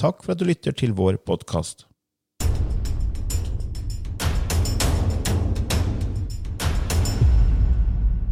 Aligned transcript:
Takk 0.00 0.22
for 0.24 0.32
at 0.32 0.40
du 0.40 0.46
lytter 0.48 0.72
til 0.76 0.94
vår 0.96 1.18
podkast. 1.28 1.84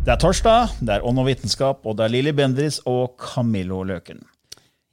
Det 0.06 0.14
er 0.14 0.20
torsdag, 0.22 0.72
det 0.80 0.94
er 0.96 1.04
Ånd 1.04 1.20
og 1.20 1.26
vitenskap, 1.28 1.82
og 1.84 1.98
det 1.98 2.06
er 2.06 2.12
Lilly 2.14 2.32
Bendriss 2.36 2.78
og 2.88 3.18
Camillo 3.20 3.82
Løken. 3.84 4.22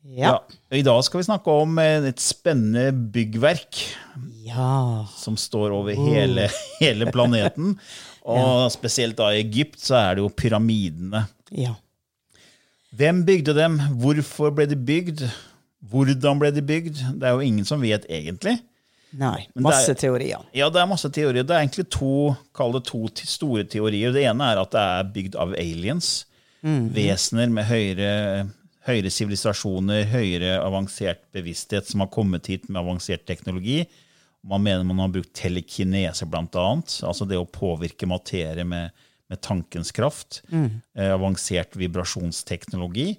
Ja. 0.06 0.42
I 0.76 0.84
dag 0.86 1.00
skal 1.08 1.22
vi 1.22 1.28
snakke 1.30 1.54
om 1.64 1.80
eh, 1.82 2.10
et 2.12 2.20
spennende 2.22 2.92
byggverk 3.14 3.80
Ja. 4.46 5.06
som 5.16 5.38
står 5.40 5.74
over 5.74 5.96
hele, 5.98 6.50
hele 6.84 7.08
planeten. 7.16 7.78
Og 8.26 8.72
spesielt 8.74 9.18
da 9.20 9.28
i 9.34 9.44
Egypt 9.44 9.80
så 9.86 9.98
er 10.00 10.16
det 10.18 10.24
jo 10.24 10.32
pyramidene. 10.34 11.28
Ja. 11.54 11.76
Hvem 12.98 13.20
bygde 13.28 13.54
dem? 13.54 13.76
Hvorfor 14.02 14.50
ble 14.56 14.66
de 14.72 14.78
bygd? 14.78 15.22
Hvordan 15.92 16.40
ble 16.42 16.52
de 16.56 16.64
bygd? 16.66 17.02
Det 17.20 17.28
er 17.28 17.36
jo 17.38 17.46
ingen 17.46 17.66
som 17.68 17.82
vet 17.84 18.08
egentlig. 18.10 18.58
Nei. 19.16 19.48
Masse 19.56 19.94
er- 19.94 20.00
teorier. 20.00 20.44
Ja, 20.54 20.70
det 20.70 20.82
er 20.82 20.90
masse 20.90 21.10
teorier. 21.10 21.44
Det 21.46 21.56
er 21.56 21.64
egentlig 21.64 21.90
to, 21.90 22.36
kall 22.54 22.74
det 22.76 22.84
to 22.90 23.06
store 23.16 23.64
teorier. 23.64 24.12
Det 24.12 24.26
ene 24.26 24.52
er 24.52 24.62
at 24.62 24.72
det 24.72 24.82
er 24.82 25.12
bygd 25.16 25.36
av 25.40 25.54
aliens. 25.56 26.26
Vesener 26.66 27.52
med 27.54 27.68
høyere 27.70 28.48
høyere 28.86 29.12
sivilisasjoner, 29.14 30.06
høyere 30.12 30.58
avansert 30.62 31.24
bevissthet 31.36 31.88
som 31.90 32.04
har 32.04 32.12
kommet 32.14 32.50
hit 32.52 32.68
med 32.70 32.84
avansert 32.84 33.26
teknologi. 33.26 33.84
Man 34.46 34.62
mener 34.66 34.86
man 34.86 35.02
har 35.02 35.14
brukt 35.14 35.34
telekinese, 35.34 36.28
annet. 36.30 37.00
Altså 37.02 37.26
det 37.26 37.40
å 37.40 37.48
påvirke 37.50 38.06
materie 38.06 38.64
med, 38.64 38.92
med 39.30 39.42
tankens 39.42 39.92
kraft. 39.92 40.44
Eh, 40.54 41.14
avansert 41.14 41.74
vibrasjonsteknologi. 41.76 43.16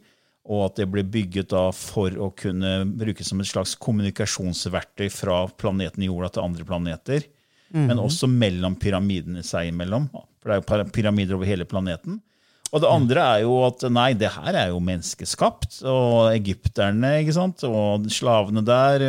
Og 0.47 0.69
at 0.69 0.77
det 0.79 0.87
ble 0.93 1.03
bygget 1.03 1.51
da 1.51 1.69
for 1.75 2.15
å 2.23 2.31
kunne 2.39 2.85
brukes 2.87 3.33
som 3.33 3.41
et 3.43 3.51
slags 3.51 3.75
kommunikasjonsverktøy 3.83 5.09
fra 5.11 5.41
planeten 5.59 6.07
Jorda 6.07 6.31
til 6.37 6.47
andre 6.47 6.67
planeter. 6.69 7.27
Men 7.75 7.99
også 7.99 8.29
mellom 8.31 8.77
pyramidene 8.79 9.43
seg 9.45 9.73
imellom. 9.73 10.07
For 10.41 10.53
det 10.53 10.55
er 10.57 10.85
jo 10.85 10.93
pyramider 10.95 11.37
over 11.37 11.51
hele 11.51 11.67
planeten. 11.69 12.21
Og 12.75 12.83
det 12.83 12.91
andre 12.91 13.25
er 13.25 13.43
jo 13.47 13.57
at 13.67 13.85
nei, 13.93 14.11
det 14.19 14.33
her 14.35 14.55
er 14.55 14.71
jo 14.73 14.83
menneskeskapt. 14.83 15.81
Og 15.87 16.31
egypterne 16.35 17.17
ikke 17.23 17.37
sant? 17.37 17.67
og 17.67 18.07
slavene 18.13 18.63
der. 18.67 19.07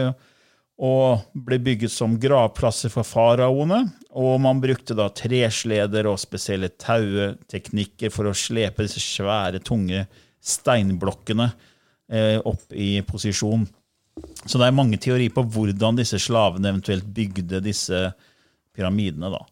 Og 0.77 1.23
ble 1.45 1.57
bygget 1.63 1.93
som 1.93 2.17
gravplasser 2.21 2.93
for 2.93 3.07
faraoene. 3.07 3.83
Og 4.17 4.37
man 4.41 4.61
brukte 4.61 4.97
da 4.97 5.09
tresleder 5.13 6.09
og 6.09 6.21
spesielle 6.21 6.69
taueteknikker 6.81 8.13
for 8.13 8.29
å 8.29 8.37
slepe 8.37 8.85
disse 8.85 9.01
svære, 9.03 9.61
tunge 9.65 10.05
steinblokkene 10.43 11.49
eh, 12.11 12.37
opp 12.39 12.73
i 12.73 13.01
posisjon. 13.07 13.65
Så 14.45 14.57
det 14.57 14.67
er 14.67 14.75
mange 14.75 14.99
teorier 15.01 15.33
på 15.33 15.43
hvordan 15.45 15.99
disse 15.99 16.19
slavene 16.21 16.71
eventuelt 16.71 17.05
bygde 17.13 17.61
disse 17.65 18.07
pyramidene. 18.75 19.31
da. 19.33 19.43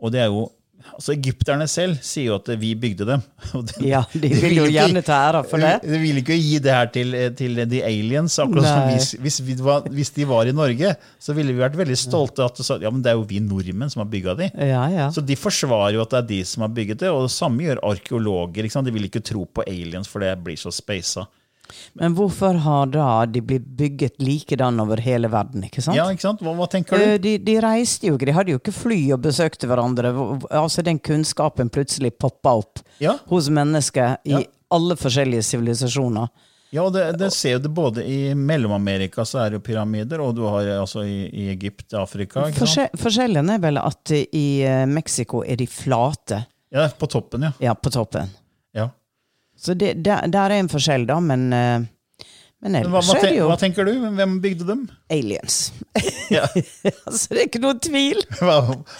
Og 0.00 0.12
det 0.14 0.22
er 0.24 0.30
jo, 0.30 0.46
altså 0.92 1.12
Egypterne 1.14 1.66
selv 1.70 1.96
sier 2.04 2.28
jo 2.32 2.34
at 2.36 2.48
vi 2.60 2.74
bygde 2.78 3.06
dem. 3.08 3.22
Det- 3.70 3.82
Ja, 3.88 4.02
de 4.12 4.28
vil 4.28 4.56
jo 4.60 4.66
gjerne 4.70 5.02
ta 5.06 5.16
æra 5.30 5.42
for 5.48 5.58
det. 5.62 5.72
De 5.84 5.98
vil 6.02 6.20
ikke 6.20 6.36
gi 6.38 6.58
det 6.64 6.72
her 6.74 6.86
til, 6.94 7.14
til 7.38 7.60
the 7.70 7.82
aliens. 7.86 8.38
akkurat 8.38 8.66
som 8.68 8.88
hvis, 8.92 9.12
hvis, 9.24 9.40
vi 9.46 9.56
var, 9.64 9.86
hvis 9.90 10.10
de 10.16 10.24
var 10.28 10.46
i 10.50 10.52
Norge, 10.56 10.94
så 11.20 11.34
ville 11.36 11.52
vi 11.54 11.62
vært 11.62 11.76
veldig 11.78 11.96
stolte. 11.98 12.44
at 12.44 12.82
ja, 12.82 12.90
men 12.90 13.02
det 13.02 13.12
er 13.12 13.18
jo 13.18 13.26
vi 13.28 13.40
nordmenn 13.40 13.90
som 13.90 14.04
har 14.04 14.10
bygga 14.10 14.34
de. 14.42 14.50
Ja, 14.58 14.84
ja. 14.90 15.08
Så 15.10 15.24
de 15.24 15.36
forsvarer 15.36 15.94
jo 15.98 16.02
at 16.02 16.10
det 16.10 16.18
er 16.22 16.28
de 16.34 16.42
som 16.44 16.62
har 16.66 16.74
bygget 16.74 17.00
det, 17.04 17.10
og 17.10 17.26
det 17.28 17.32
samme 17.34 17.62
gjør 17.66 17.80
arkeologer. 17.82 18.68
De 18.84 18.90
vil 18.94 19.04
ikke 19.08 19.22
tro 19.24 19.44
på 19.46 19.64
aliens, 19.66 20.08
for 20.08 20.20
det 20.20 20.36
blir 20.44 20.56
så 20.60 20.70
speisa. 20.74 21.26
Men 21.98 22.14
hvorfor 22.14 22.58
har 22.64 22.86
da 22.92 23.24
de 23.26 23.40
blitt 23.40 23.66
bygget 23.78 24.18
likedan 24.22 24.80
over 24.82 25.00
hele 25.02 25.28
verden, 25.32 25.64
ikke 25.66 25.82
sant? 25.82 25.96
Ja, 25.96 26.06
ikke 26.12 26.26
sant? 26.26 26.40
Hva, 26.44 26.54
hva 26.58 26.66
tenker 26.70 26.96
Eh, 27.00 27.14
du? 27.18 27.22
De, 27.28 27.36
de 27.38 27.54
reiste 27.64 28.06
jo 28.08 28.16
ikke, 28.18 28.26
de 28.30 28.34
hadde 28.36 28.52
jo 28.54 28.58
ikke 28.60 28.74
fly 28.74 28.98
og 29.16 29.22
besøkte 29.24 29.66
hverandre. 29.70 30.12
Altså 30.50 30.82
Den 30.84 30.98
kunnskapen 30.98 31.70
plutselig 31.70 32.12
poppa 32.18 32.56
opp 32.60 32.82
Ja. 33.00 33.16
hos 33.30 33.48
mennesker 33.48 34.18
i 34.24 34.30
Ja. 34.36 34.42
alle 34.70 34.96
forskjellige 34.96 35.42
sivilisasjoner. 35.42 36.28
Ja, 36.74 36.82
og 36.82 36.92
det, 36.92 37.18
det 37.20 37.28
ser 37.32 37.60
du 37.62 37.68
både 37.70 38.02
i 38.02 38.34
Mellom-Amerika 38.34 39.22
så 39.24 39.38
er 39.44 39.50
det 39.50 39.60
jo 39.60 39.66
pyramider, 39.72 40.18
og 40.20 40.34
du 40.34 40.42
har 40.48 40.66
altså 40.80 41.04
i, 41.06 41.28
i 41.30 41.44
Egypt, 41.52 41.94
Afrika. 41.94 42.48
ikke 42.48 42.58
sant? 42.58 42.64
Forskjell, 42.64 42.88
forskjellen 42.98 43.50
er 43.54 43.60
vel 43.62 43.78
at 43.78 44.10
i 44.10 44.46
eh, 44.66 44.84
Mexico 44.90 45.44
er 45.46 45.56
de 45.56 45.66
flate, 45.70 46.40
Ja, 46.74 46.88
på 46.90 47.06
toppen, 47.06 47.42
ja. 47.46 47.52
ja, 47.62 47.74
på 47.78 47.92
toppen. 47.94 48.26
Så 49.64 49.74
det, 49.74 49.94
der, 50.04 50.26
der 50.28 50.52
er 50.52 50.60
en 50.60 50.68
forskjell, 50.68 51.06
da, 51.08 51.18
men 51.24 51.52
eh, 51.52 51.90
Men 52.64 52.72
Men 52.78 52.86
hva, 52.92 53.00
hva, 53.04 53.16
er 53.18 53.26
det 53.28 53.36
jo 53.36 53.46
hva 53.50 53.58
tenker 53.60 53.84
du? 53.84 53.92
Hvem 54.16 54.38
bygde 54.40 54.66
dem? 54.68 54.86
aliens. 55.12 55.72
Ja. 56.32 56.46
altså, 57.04 57.34
det 57.34 57.40
er 57.42 57.48
ikke 57.50 57.60
noen 57.60 57.80
tvil! 57.84 58.22
Hva, 58.40 58.54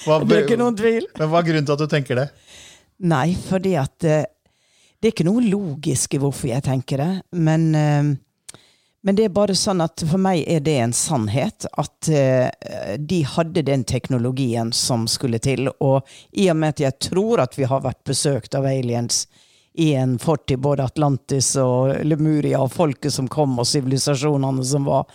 hva, 0.04 0.19
Det 0.28 0.36
er 0.36 0.42
ikke 0.44 0.58
noen 0.60 0.76
tvil. 0.76 1.06
Men 1.16 1.30
hva 1.32 1.41
er 1.41 1.47
grunnen 1.47 1.64
til 1.64 1.72
at 1.72 1.80
du 1.80 1.88
tenker 1.88 2.20
det? 2.20 2.26
Nei, 3.08 3.30
fordi 3.47 3.72
at 3.80 4.04
eh, 4.04 4.26
Det 5.00 5.08
er 5.08 5.14
ikke 5.14 5.26
noe 5.26 5.41
logisk 5.44 6.16
i 6.16 6.20
hvorfor 6.20 6.50
jeg 6.53 6.64
tenker 6.64 7.00
det, 7.00 7.08
men 7.41 7.66
eh, 7.76 8.12
men 9.04 9.18
det 9.18 9.27
er 9.27 9.33
bare 9.36 9.53
sånn 9.53 9.83
at 9.84 10.00
for 10.09 10.16
meg 10.16 10.47
er 10.48 10.62
det 10.65 10.78
en 10.80 10.92
sannhet 10.97 11.66
at 11.68 12.09
de 12.97 13.18
hadde 13.34 13.60
den 13.68 13.83
teknologien 13.84 14.71
som 14.72 15.03
skulle 15.12 15.36
til. 15.44 15.68
Og 15.84 16.09
i 16.33 16.47
og 16.48 16.56
med 16.56 16.72
at 16.72 16.80
jeg 16.86 16.97
tror 17.10 17.42
at 17.44 17.59
vi 17.59 17.68
har 17.68 17.83
vært 17.84 18.00
besøkt 18.09 18.56
av 18.56 18.65
aliens 18.65 19.27
i 19.74 19.94
en 19.98 20.18
fortid, 20.22 20.60
både 20.62 20.84
Atlantis 20.86 21.54
og 21.59 22.04
Lemuria, 22.06 22.60
og 22.62 22.72
folket 22.72 23.15
som 23.15 23.28
kom, 23.28 23.56
og 23.59 23.66
sivilisasjonene 23.66 24.65
som 24.66 24.86
var, 24.86 25.09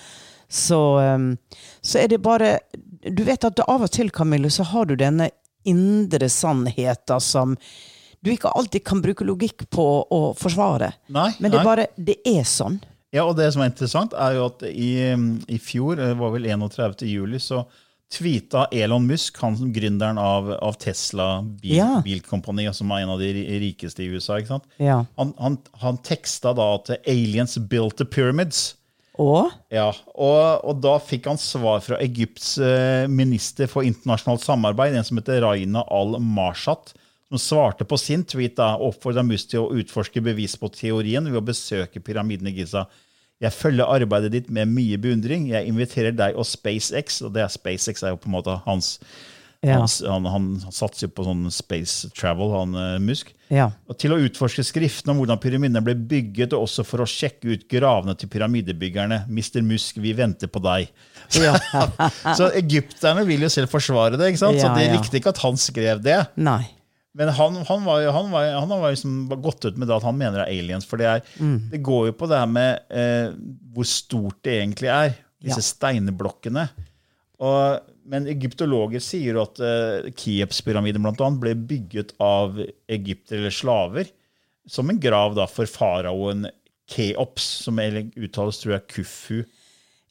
så, 0.50 0.82
eh, 1.00 1.60
så 1.82 2.00
er 2.02 2.08
det 2.08 2.24
bare 2.26 2.60
Du 3.00 3.24
vet 3.24 3.46
at 3.46 3.60
av 3.64 3.86
og 3.86 3.92
til, 3.96 4.10
Camille, 4.12 4.50
så 4.52 4.64
har 4.64 4.86
du 4.86 4.96
denne 5.00 5.30
indre 5.64 6.28
sannheten 6.30 7.22
som 7.22 7.56
du 8.20 8.32
ikke 8.34 8.52
alltid 8.52 8.84
kan 8.84 9.02
bruke 9.02 9.24
logikk 9.24 9.70
på 9.72 9.86
å 10.12 10.22
forsvare. 10.36 10.92
Nei, 11.08 11.30
Men 11.40 11.52
det 11.52 11.60
er 11.62 11.64
bare 11.64 11.86
Det 11.96 12.18
er 12.28 12.44
sånn. 12.44 12.82
Ja, 13.16 13.24
og 13.24 13.38
det 13.38 13.48
som 13.54 13.64
er 13.64 13.72
interessant, 13.72 14.14
er 14.14 14.36
jo 14.36 14.50
at 14.52 14.66
i, 14.68 14.92
i 15.48 15.60
fjor, 15.64 15.96
det 15.98 16.12
var 16.20 16.34
vel 16.36 16.46
31. 16.46 17.08
juli, 17.08 17.40
så 17.42 17.64
tweeta 18.10 18.66
Elon 18.74 19.06
Musk, 19.06 19.38
han 19.44 19.58
som 19.58 19.70
gründeren 19.74 20.18
av, 20.18 20.50
av 20.66 20.74
Tesla 20.82 21.42
bil, 21.44 21.76
Ja. 21.78 22.02
bilkompani, 22.06 22.66
som 22.74 22.90
er 22.92 23.04
en 23.04 23.12
av 23.14 23.20
de 23.22 23.30
rikeste 23.62 24.02
i 24.04 24.10
USA, 24.10 24.40
ikke 24.42 24.56
sant? 24.56 24.66
Ja. 24.82 25.04
Han, 25.20 25.34
han, 25.38 25.58
han 25.84 26.00
teksta 26.02 26.56
da 26.58 26.72
at 26.80 26.90
aliens 27.06 27.58
built 27.70 27.98
the 28.02 28.06
pyramids. 28.06 28.76
Og 29.20 29.52
Ja, 29.70 29.90
og, 30.16 30.64
og 30.64 30.80
da 30.82 30.96
fikk 31.04 31.28
han 31.28 31.38
svar 31.38 31.82
fra 31.84 31.98
Egypts 32.02 32.54
eh, 32.58 33.04
minister 33.12 33.68
for 33.68 33.84
internasjonalt 33.86 34.42
samarbeid, 34.46 34.96
en 34.96 35.04
som 35.06 35.20
heter 35.20 35.42
Raina 35.44 35.84
al-Mashat, 35.92 36.94
som 37.30 37.38
svarte 37.38 37.86
på 37.86 38.00
sin 38.00 38.24
tweet 38.26 38.56
da, 38.58 38.72
og 38.80 38.96
oppfordra 38.96 39.22
Musk 39.28 39.52
til 39.52 39.66
å 39.68 39.74
utforske 39.78 40.24
bevis 40.26 40.56
på 40.58 40.72
teorien 40.74 41.28
ved 41.30 41.38
å 41.38 41.46
besøke 41.46 42.02
pyramiden 42.02 42.48
i 42.50 42.56
Giza. 42.58 42.88
Jeg 43.40 43.56
følger 43.56 43.88
arbeidet 43.88 44.34
ditt 44.34 44.50
med 44.52 44.68
mye 44.68 44.98
beundring. 45.00 45.48
Jeg 45.54 45.70
inviterer 45.72 46.12
deg 46.16 46.36
og 46.36 46.48
SpaceX, 46.48 47.22
og 47.24 47.34
det 47.38 47.46
er 47.46 47.52
SpaceX 47.54 48.04
er 48.04 48.12
jo 48.16 48.20
på 48.20 48.28
en 48.32 48.36
måte 48.40 48.58
hans 48.66 48.98
Ja. 49.62 49.76
hans, 49.76 49.98
han, 50.08 50.24
han, 50.24 50.46
han 50.64 50.72
satser 50.72 51.08
jo 51.08 51.14
på 51.18 51.26
sånn 51.28 51.50
space 51.52 52.08
travel, 52.16 52.52
han 52.56 52.76
uh, 52.80 52.94
Musk. 53.04 53.34
Ja. 53.52 53.66
Og 53.92 53.98
til 54.00 54.14
å 54.16 54.20
utforske 54.24 54.64
skriftene 54.64 55.12
om 55.12 55.20
hvordan 55.20 55.40
pyramidene 55.44 55.82
ble 55.84 55.96
bygget, 55.98 56.54
og 56.56 56.64
også 56.68 56.86
for 56.88 57.04
å 57.04 57.08
sjekke 57.10 57.56
ut 57.56 57.66
gravene 57.72 58.16
til 58.16 58.32
pyramidebyggerne. 58.32 59.26
Mr. 59.28 59.60
Musk, 59.68 60.00
vi 60.00 60.14
venter 60.16 60.48
på 60.48 60.62
deg. 60.64 60.88
ja. 61.36 61.56
Så 62.40 62.52
egypterne 62.56 63.26
vil 63.28 63.44
jo 63.48 63.52
selv 63.52 63.72
forsvare 63.72 64.20
det, 64.20 64.32
ikke 64.32 64.44
sant? 64.46 64.62
så 64.64 64.72
de 64.78 64.88
likte 64.94 65.20
ikke 65.20 65.34
at 65.36 65.44
han 65.44 65.60
skrev 65.60 66.04
det. 66.08 66.22
Nei. 66.40 66.64
Men 67.18 67.32
han, 67.34 67.56
han, 67.66 67.86
var, 67.88 68.04
han, 68.14 68.28
var, 68.32 68.52
han 68.54 68.70
har 68.70 68.92
liksom 68.94 69.16
gått 69.42 69.66
ut 69.66 69.78
med 69.82 69.88
det 69.90 69.96
at 69.98 70.04
han 70.06 70.18
mener 70.20 70.38
det 70.38 70.46
er 70.46 70.60
aliens. 70.62 70.86
For 70.86 71.02
det, 71.02 71.08
er, 71.10 71.24
Mm. 71.42 71.56
det 71.72 71.80
går 71.84 72.12
jo 72.12 72.14
på 72.20 72.28
det 72.30 72.38
her 72.38 72.52
med 72.52 72.80
eh, 72.94 73.32
hvor 73.74 73.88
stort 73.90 74.38
det 74.46 74.60
egentlig 74.60 74.92
er, 74.94 75.16
disse 75.42 75.64
Ja. 75.64 75.70
steinblokkene. 75.72 76.68
Og, 77.40 77.80
men 78.10 78.28
egyptologer 78.30 79.02
sier 79.04 79.38
jo 79.40 79.44
at 79.48 79.60
eh, 79.64 80.10
Kiepspyramiden 80.20 81.02
blant 81.06 81.22
annet 81.24 81.42
ble 81.42 81.54
bygget 81.56 82.14
av 82.22 82.60
egyptere 82.92 83.40
eller 83.46 83.56
slaver 83.56 84.10
som 84.70 84.90
en 84.92 85.00
grav 85.02 85.34
da 85.38 85.48
for 85.50 85.66
faraoen 85.66 86.46
Keops, 86.90 87.46
som 87.66 87.80
uttales 87.80 88.60
tror 88.62 88.76
jeg 88.76 88.88
Kufu 88.92 89.38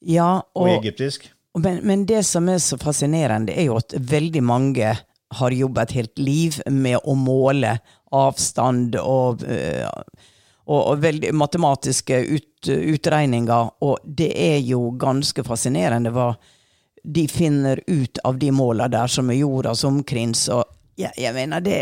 Ja, 0.06 0.40
på 0.54 0.62
og, 0.66 0.72
egyptisk. 0.78 1.28
men, 1.58 1.80
men 1.86 2.04
det 2.06 2.24
som 2.26 2.48
er 2.50 2.58
så 2.62 2.78
fascinerende, 2.78 3.52
er 3.54 3.66
jo 3.70 3.76
at 3.80 3.94
veldig 3.98 4.42
mange 4.46 4.92
har 5.30 5.50
jobba 5.50 5.82
et 5.82 5.92
helt 5.92 6.19
liv 6.19 6.60
med 6.70 6.98
å 7.04 7.14
måle 7.14 7.75
avstand 8.12 8.96
og, 8.96 9.42
eh, 9.44 9.84
og, 10.69 10.78
og 10.92 11.02
veldig 11.02 11.32
matematiske 11.36 12.20
ut, 12.32 12.69
utregninger, 12.69 13.70
og 13.84 13.98
det 14.04 14.30
er 14.34 14.58
jo 14.64 14.90
ganske 15.00 15.44
fascinerende 15.44 16.10
hva 16.14 16.30
de 17.04 17.26
finner 17.30 17.80
ut 17.86 18.19
av 18.25 18.38
de 18.40 18.50
måla 18.52 18.88
der 18.90 19.06
som 19.08 19.28
er 19.30 19.38
jordas 19.42 19.84
omkrins. 19.84 20.46
Og 20.52 20.64
jeg, 20.98 21.12
jeg 21.16 21.34
mener, 21.36 21.60
det 21.64 21.76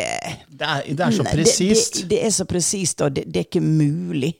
Det 0.50 0.66
er, 0.66 0.82
det 0.94 1.00
er 1.06 1.10
så 1.16 1.24
presist. 1.24 1.94
det- 1.94 2.02
Det, 2.02 2.08
det 2.10 2.24
er 2.26 2.30
så 2.36 2.44
presist, 2.46 3.00
og 3.00 3.14
det, 3.14 3.24
er 3.36 3.44
ikke 3.46 3.62
mulig. 3.62 4.34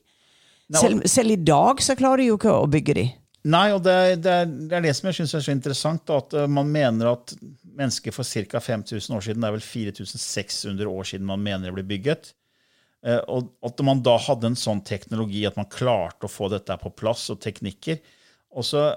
Nei, 0.69 0.79
og- 0.79 0.83
Selv, 0.83 1.07
selv 1.09 1.31
i 1.31 1.37
dag 1.37 1.81
så 1.81 1.97
klarer 1.97 2.19
de 2.19 2.27
jo 2.33 2.37
ikke 2.37 2.53
å 2.53 2.67
bygge 2.71 2.95
de. 2.95 3.07
Nei, 3.47 3.71
og 3.73 3.83
det, 3.83 3.93
er- 3.95 4.17
det, 4.17 4.69
det 4.69 4.73
er 4.77 4.81
det 4.83 4.97
som 4.97 5.07
jeg 5.07 5.15
syns 5.21 5.35
er 5.35 5.41
så 5.47 5.53
interessant. 5.55 6.05
Da, 6.07 6.17
at 6.19 6.35
eh, 6.35 6.47
man 6.51 6.67
mener 6.71 7.13
at 7.13 7.35
mennesker 7.77 8.15
for 8.15 8.27
ca. 8.27 8.61
5000 8.61 9.17
år 9.17 9.25
siden, 9.25 9.43
det 9.43 9.49
er 9.49 9.57
vel 9.59 9.65
4600 9.65 10.91
år 10.91 11.09
siden 11.13 11.29
man 11.29 11.43
mener 11.45 11.69
det 11.69 11.77
ble 11.79 11.87
bygget. 11.87 12.33
Eh, 13.07 13.21
Og 13.29 13.53
at 13.65 13.83
man 13.87 14.03
da 14.05 14.17
hadde 14.19 14.53
en 14.53 14.59
sånn 14.59 14.83
teknologi 14.85 15.45
at 15.47 15.59
man 15.59 15.69
klarte 15.71 16.27
å 16.29 16.33
få 16.33 16.51
dette 16.53 16.77
på 16.81 16.95
plass, 16.97 17.29
og 17.31 17.41
teknikker. 17.45 18.01
Og 18.57 18.65
så 18.65 18.89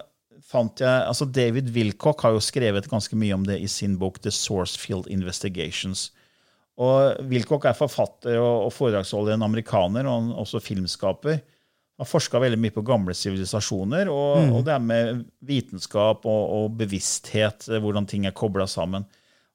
fant 0.45 0.79
jeg, 0.79 0.87
altså 1.03 1.27
David 1.27 1.69
Wilcock 1.75 2.23
har 2.23 2.33
jo 2.35 2.43
skrevet 2.43 2.87
ganske 2.89 3.15
mye 3.19 3.35
om 3.35 3.43
det 3.45 3.59
i 3.59 3.67
sin 3.67 3.97
bok 3.99 4.21
The 4.23 4.31
Sourcefield 4.31 5.09
Investigations. 5.11 6.09
Og 6.79 7.19
Wilcock 7.27 7.67
er 7.67 7.75
forfatter 7.75 8.39
og, 8.39 8.71
foredragsholder, 8.71 9.35
en 9.35 9.47
amerikaner 9.49 10.07
og 10.07 10.31
også 10.45 10.61
filmskaper. 10.63 11.41
Han 11.99 12.07
forska 12.07 12.39
veldig 12.39 12.59
mye 12.63 12.71
på 12.71 12.83
gamle 12.87 13.13
sivilisasjoner, 13.17 14.07
og, 14.07 14.53
og 14.55 14.61
det 14.67 14.71
er 14.77 14.83
med 14.83 15.23
vitenskap 15.43 16.23
og, 16.25 16.43
og 16.55 16.77
bevissthet, 16.79 17.67
eh, 17.67 17.81
hvordan 17.83 18.07
ting 18.07 18.25
er 18.29 18.35
kobla 18.37 18.67
sammen. 18.71 19.03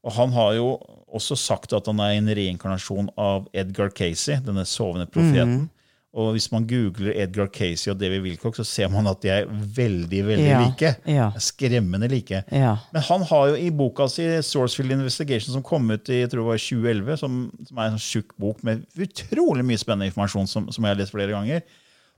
Og 0.05 0.13
han 0.19 0.35
har 0.37 0.51
jo 0.59 0.75
også 1.17 1.37
sagt 1.41 1.73
at 1.73 1.87
han 1.89 2.03
er 2.05 2.19
en 2.19 2.29
reinkarnasjon 2.37 3.09
av 3.17 3.47
Edgar 3.57 3.89
Casey, 3.97 4.37
denne 4.45 4.67
sovende 4.69 5.07
profeten. 5.09 5.71
Og 6.15 6.29
hvis 6.37 6.47
man 6.53 6.67
googler 6.71 7.17
Edgar 7.25 7.49
Casey 7.51 7.89
og 7.91 7.97
David 7.99 8.21
Wilcock, 8.23 8.55
så 8.55 8.63
ser 8.69 8.91
man 8.93 9.09
at 9.11 9.19
de 9.25 9.33
er 9.33 9.49
veldig, 9.51 10.21
veldig 10.29 10.45
Ja, 10.47 10.61
like. 10.63 10.93
ja. 11.11 11.31
Skremmende 11.43 12.07
like. 12.13 12.45
Ja. 12.55 12.77
Men 12.95 13.03
han 13.09 13.25
har 13.33 13.49
jo 13.51 13.57
i 13.59 13.71
boka 13.75 14.07
si 14.13 14.29
Sourcefield 14.47 14.95
Investigation, 14.95 15.57
som 15.57 15.65
kom 15.67 15.89
ut 15.91 16.13
i 16.13 16.21
jeg 16.21 16.31
tror 16.31 16.45
det 16.45 16.51
var 16.53 16.63
2011, 16.63 17.17
som, 17.25 17.41
som 17.67 17.81
er 17.81 17.89
en 17.89 17.97
sånn 17.97 18.05
tjukk 18.05 18.37
bok 18.45 18.63
med 18.63 18.85
utrolig 18.95 19.65
mye 19.67 19.81
spennende 19.81 20.13
informasjon 20.13 20.47
som, 20.53 20.69
som 20.71 20.85
jeg 20.87 20.95
har 20.95 21.01
lest 21.03 21.17
flere 21.17 21.35
ganger. 21.35 21.65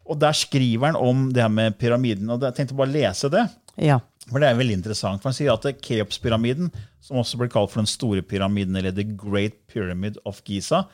Og 0.07 0.19
der 0.23 0.37
skriver 0.37 0.93
han 0.93 0.97
om 0.99 1.31
det 1.35 1.43
her 1.43 1.53
med 1.53 1.79
pyramiden. 1.79 2.31
og 2.31 2.43
Jeg 2.43 2.55
tenkte 2.55 2.77
bare 2.79 2.89
å 2.91 2.97
lese 2.97 3.31
det. 3.33 3.49
ja. 3.77 4.01
For 4.27 4.43
det 4.43 4.49
er 4.49 4.57
veldig 4.59 4.75
interessant. 4.81 5.23
For 5.23 5.31
Han 5.31 5.37
sier 5.37 5.53
at 5.53 5.83
Keops-pyramiden, 5.87 6.73
som 7.01 7.21
også 7.21 7.39
blir 7.39 7.49
kalt 7.49 7.71
for 7.71 7.79
den 7.79 7.87
store 7.87 8.23
pyramiden, 8.27 8.75
eller 8.75 8.91
The 8.91 9.05
Great 9.05 9.55
Pyramid 9.71 10.19
of 10.27 10.41
Giza, 10.43 10.89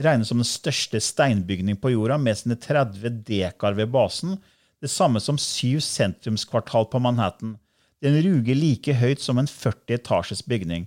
regnes 0.00 0.30
som 0.30 0.38
den 0.40 0.48
største 0.48 0.96
steinbygning 0.96 1.76
på 1.76 1.92
jorda, 1.92 2.16
med 2.16 2.38
sine 2.38 2.56
30 2.56 3.10
dekar 3.28 3.76
ved 3.76 3.90
basen. 3.92 4.38
Det 4.80 4.88
samme 4.88 5.20
som 5.20 5.36
syv 5.36 5.82
sentrumskvartal 5.84 6.88
på 6.88 7.00
Manhattan. 7.02 7.58
Den 8.00 8.16
ruger 8.22 8.56
like 8.56 8.94
høyt 8.94 9.20
som 9.20 9.36
en 9.38 9.50
40 9.50 9.98
etasjes 9.98 10.40
bygning. 10.48 10.86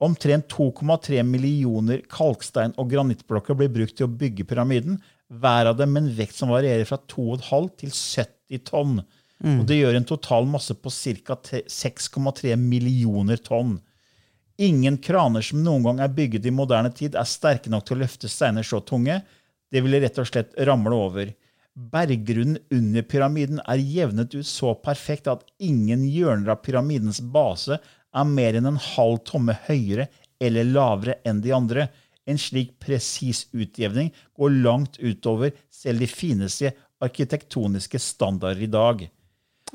Omtrent 0.00 0.48
2,3 0.48 1.22
millioner 1.24 2.02
kalkstein- 2.10 2.76
og 2.76 2.90
granittblokker 2.90 3.56
blir 3.56 3.72
brukt 3.72 3.96
til 3.96 4.08
å 4.08 4.12
bygge 4.12 4.44
pyramiden, 4.44 5.00
hver 5.30 5.70
av 5.70 5.78
dem 5.78 5.92
med 5.94 6.04
en 6.04 6.14
vekt 6.16 6.34
som 6.36 6.50
varierer 6.50 6.86
fra 6.88 6.98
2,5 7.10 7.68
til 7.78 7.92
70 7.94 8.64
tonn. 8.66 9.00
Og 9.40 9.62
det 9.68 9.78
gjør 9.78 9.96
en 9.96 10.08
total 10.08 10.48
masse 10.50 10.74
på 10.76 10.90
ca. 10.90 11.36
6,3 11.40 12.56
millioner 12.60 13.40
tonn. 13.40 13.78
Ingen 14.60 14.98
kraner 15.00 15.40
som 15.40 15.62
noen 15.64 15.86
gang 15.86 16.00
er 16.04 16.12
bygget 16.12 16.46
i 16.50 16.52
moderne 16.52 16.90
tid, 16.92 17.14
er 17.16 17.24
sterke 17.24 17.70
nok 17.72 17.86
til 17.86 17.96
å 17.96 18.02
løfte 18.02 18.28
steiner 18.28 18.66
så 18.66 18.82
tunge. 18.84 19.22
Det 19.72 19.80
ville 19.80 20.02
rett 20.02 20.18
og 20.20 20.28
slett 20.28 20.52
ramle 20.68 20.92
over. 20.92 21.30
Berggrunnen 21.72 22.58
under 22.74 23.06
pyramiden 23.08 23.62
er 23.64 23.80
jevnet 23.80 24.34
ut 24.34 24.46
så 24.46 24.74
perfekt 24.74 25.30
at 25.30 25.46
ingen 25.62 26.02
hjørner 26.04 26.52
av 26.52 26.60
pyramidens 26.66 27.22
base 27.22 27.78
er 27.80 28.26
mer 28.28 28.58
enn 28.58 28.68
en 28.68 28.82
halv 28.90 29.22
tomme 29.24 29.54
høyere 29.68 30.10
eller 30.42 30.68
lavere 30.68 31.16
enn 31.24 31.40
de 31.40 31.54
andre. 31.56 31.88
En 32.28 32.38
slik 32.38 32.74
presis 32.82 33.46
utjevning 33.56 34.10
går 34.36 34.58
langt 34.64 34.98
utover 35.00 35.54
selv 35.72 36.04
de 36.04 36.08
fineste 36.10 36.74
arkitektoniske 37.00 37.98
standarder 38.02 38.66
i 38.66 38.70
dag. 38.70 39.06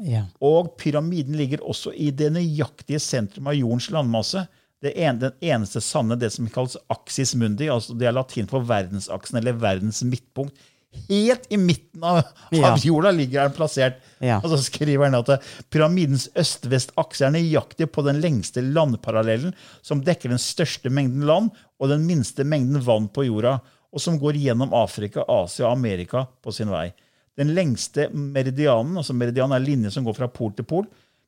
ja. 0.03 0.25
Og 0.41 0.75
pyramiden 0.77 1.35
ligger 1.39 1.63
også 1.63 1.93
i 1.95 2.11
det 2.11 2.31
nøyaktige 2.35 2.99
sentrum 2.99 3.47
av 3.47 3.57
jordens 3.57 3.89
landmasse. 3.91 4.45
Det 4.83 4.91
en, 5.01 5.17
den 5.19 5.33
eneste 5.41 5.81
sanne, 5.81 6.17
det 6.19 6.29
som 6.35 6.47
kalles 6.51 6.77
axis 6.93 7.33
mundi, 7.35 7.69
altså 7.71 7.95
det 7.97 8.09
er 8.09 8.13
latin 8.13 8.49
for 8.49 8.65
verdensaksen, 8.67 9.39
eller 9.39 9.57
verdens 9.57 10.03
midtpunkt. 10.05 10.53
Helt 11.09 11.45
i 11.53 11.57
midten 11.61 12.03
av, 12.03 12.23
Ja. 12.51 12.71
av 12.73 12.79
jorda 12.85 13.11
ligger 13.11 13.43
den 13.45 13.55
plassert. 13.57 13.99
Ja. 14.23 14.39
Og 14.43 14.49
så 14.51 14.57
skriver 14.63 15.05
han 15.09 15.15
at 15.19 15.29
eh, 15.29 15.43
pyramidens 15.73 16.27
øst-vest-akse 16.35 17.27
er 17.27 17.33
nøyaktig 17.35 17.89
på 17.91 18.03
den 18.05 18.21
lengste 18.23 18.63
landparallellen 18.65 19.53
som 19.85 20.03
dekker 20.05 20.29
den 20.33 20.41
største 20.41 20.89
mengden 20.89 21.25
land 21.27 21.51
og 21.79 21.89
den 21.91 22.05
minste 22.07 22.43
mengden 22.47 22.81
vann 22.85 23.07
på 23.11 23.25
jorda, 23.27 23.59
og 23.95 24.01
som 24.01 24.17
går 24.19 24.35
gjennom 24.41 24.73
Afrika, 24.75 25.23
Asia 25.27 25.67
og 25.69 25.77
Amerika 25.77 26.25
på 26.43 26.51
sin 26.55 26.71
vei. 26.73 26.89
Den 27.37 27.53
lengste 27.55 28.09
meridianen, 28.15 28.95
altså 28.97 29.13
meridian 29.15 29.51
er 29.55 29.63
linje 29.63 29.91
som 29.91 30.05
går 30.07 30.15
fra 30.17 30.27
pol 30.31 30.53
til 30.55 30.67
pol, 30.67 30.85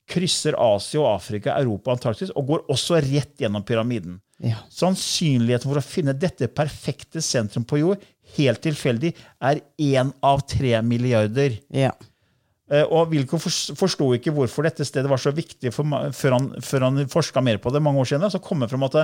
krysser 0.08 0.56
Asia 0.56 1.02
og 1.04 1.10
Afrika, 1.18 1.56
Europa 1.60 1.92
og 1.92 1.98
Antarktis, 1.98 2.32
og 2.36 2.48
går 2.48 2.66
også 2.72 3.02
rett 3.04 3.36
gjennom 3.44 3.66
pyramiden. 3.68 4.22
Ja. 4.44 4.60
Sannsynligheten 4.70 5.66
for 5.72 5.80
å 5.80 5.86
finne 5.86 6.14
dette 6.14 6.48
perfekte 6.54 7.22
sentrum 7.26 7.66
på 7.66 7.80
jord, 7.82 8.04
helt 8.38 8.62
tilfeldig, 8.62 9.14
er 9.42 9.62
én 9.82 10.12
av 10.22 10.44
tre 10.48 10.82
milliarder. 10.86 11.60
ja. 11.74 11.92
Eh, 12.70 12.84
Og 12.84 13.10
Wilco 13.14 13.38
forsto 13.40 14.10
ikke 14.18 14.34
hvorfor 14.36 14.64
dette 14.68 14.84
stedet 14.84 15.08
var 15.08 15.16
så 15.18 15.32
viktig 15.32 15.72
for, 15.72 15.86
før 16.12 16.34
han, 16.36 16.50
før 16.60 16.84
han 16.84 16.98
forska 17.08 17.40
mer 17.42 17.58
på 17.64 17.72
det 17.72 17.80
mange 17.82 18.02
år 18.02 18.10
siden. 18.10 18.30
Så 18.30 18.42
kom 18.44 18.60
det 18.60 18.68
frem 18.70 18.84
at 18.84 18.98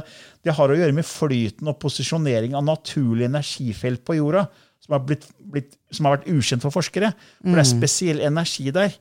det, 0.43 0.51
har 0.53 0.67
å 0.67 0.75
gjøre 0.75 0.91
med 0.93 1.05
flyten 1.07 1.69
og 1.71 1.79
posisjonering 1.79 2.57
av 2.59 2.65
naturlige 2.67 3.29
energifelt 3.31 4.03
på 4.03 4.17
jorda, 4.19 4.49
som 4.83 4.97
har, 4.97 5.05
blitt, 5.07 5.23
blitt, 5.39 5.77
som 5.95 6.05
har 6.09 6.17
vært 6.17 6.27
ukjent 6.27 6.61
for 6.61 6.75
forskere. 6.75 7.13
For 7.39 7.55
det 7.55 7.63
er 7.63 7.69
spesiell 7.71 8.19
energi 8.27 8.67
der, 8.75 8.91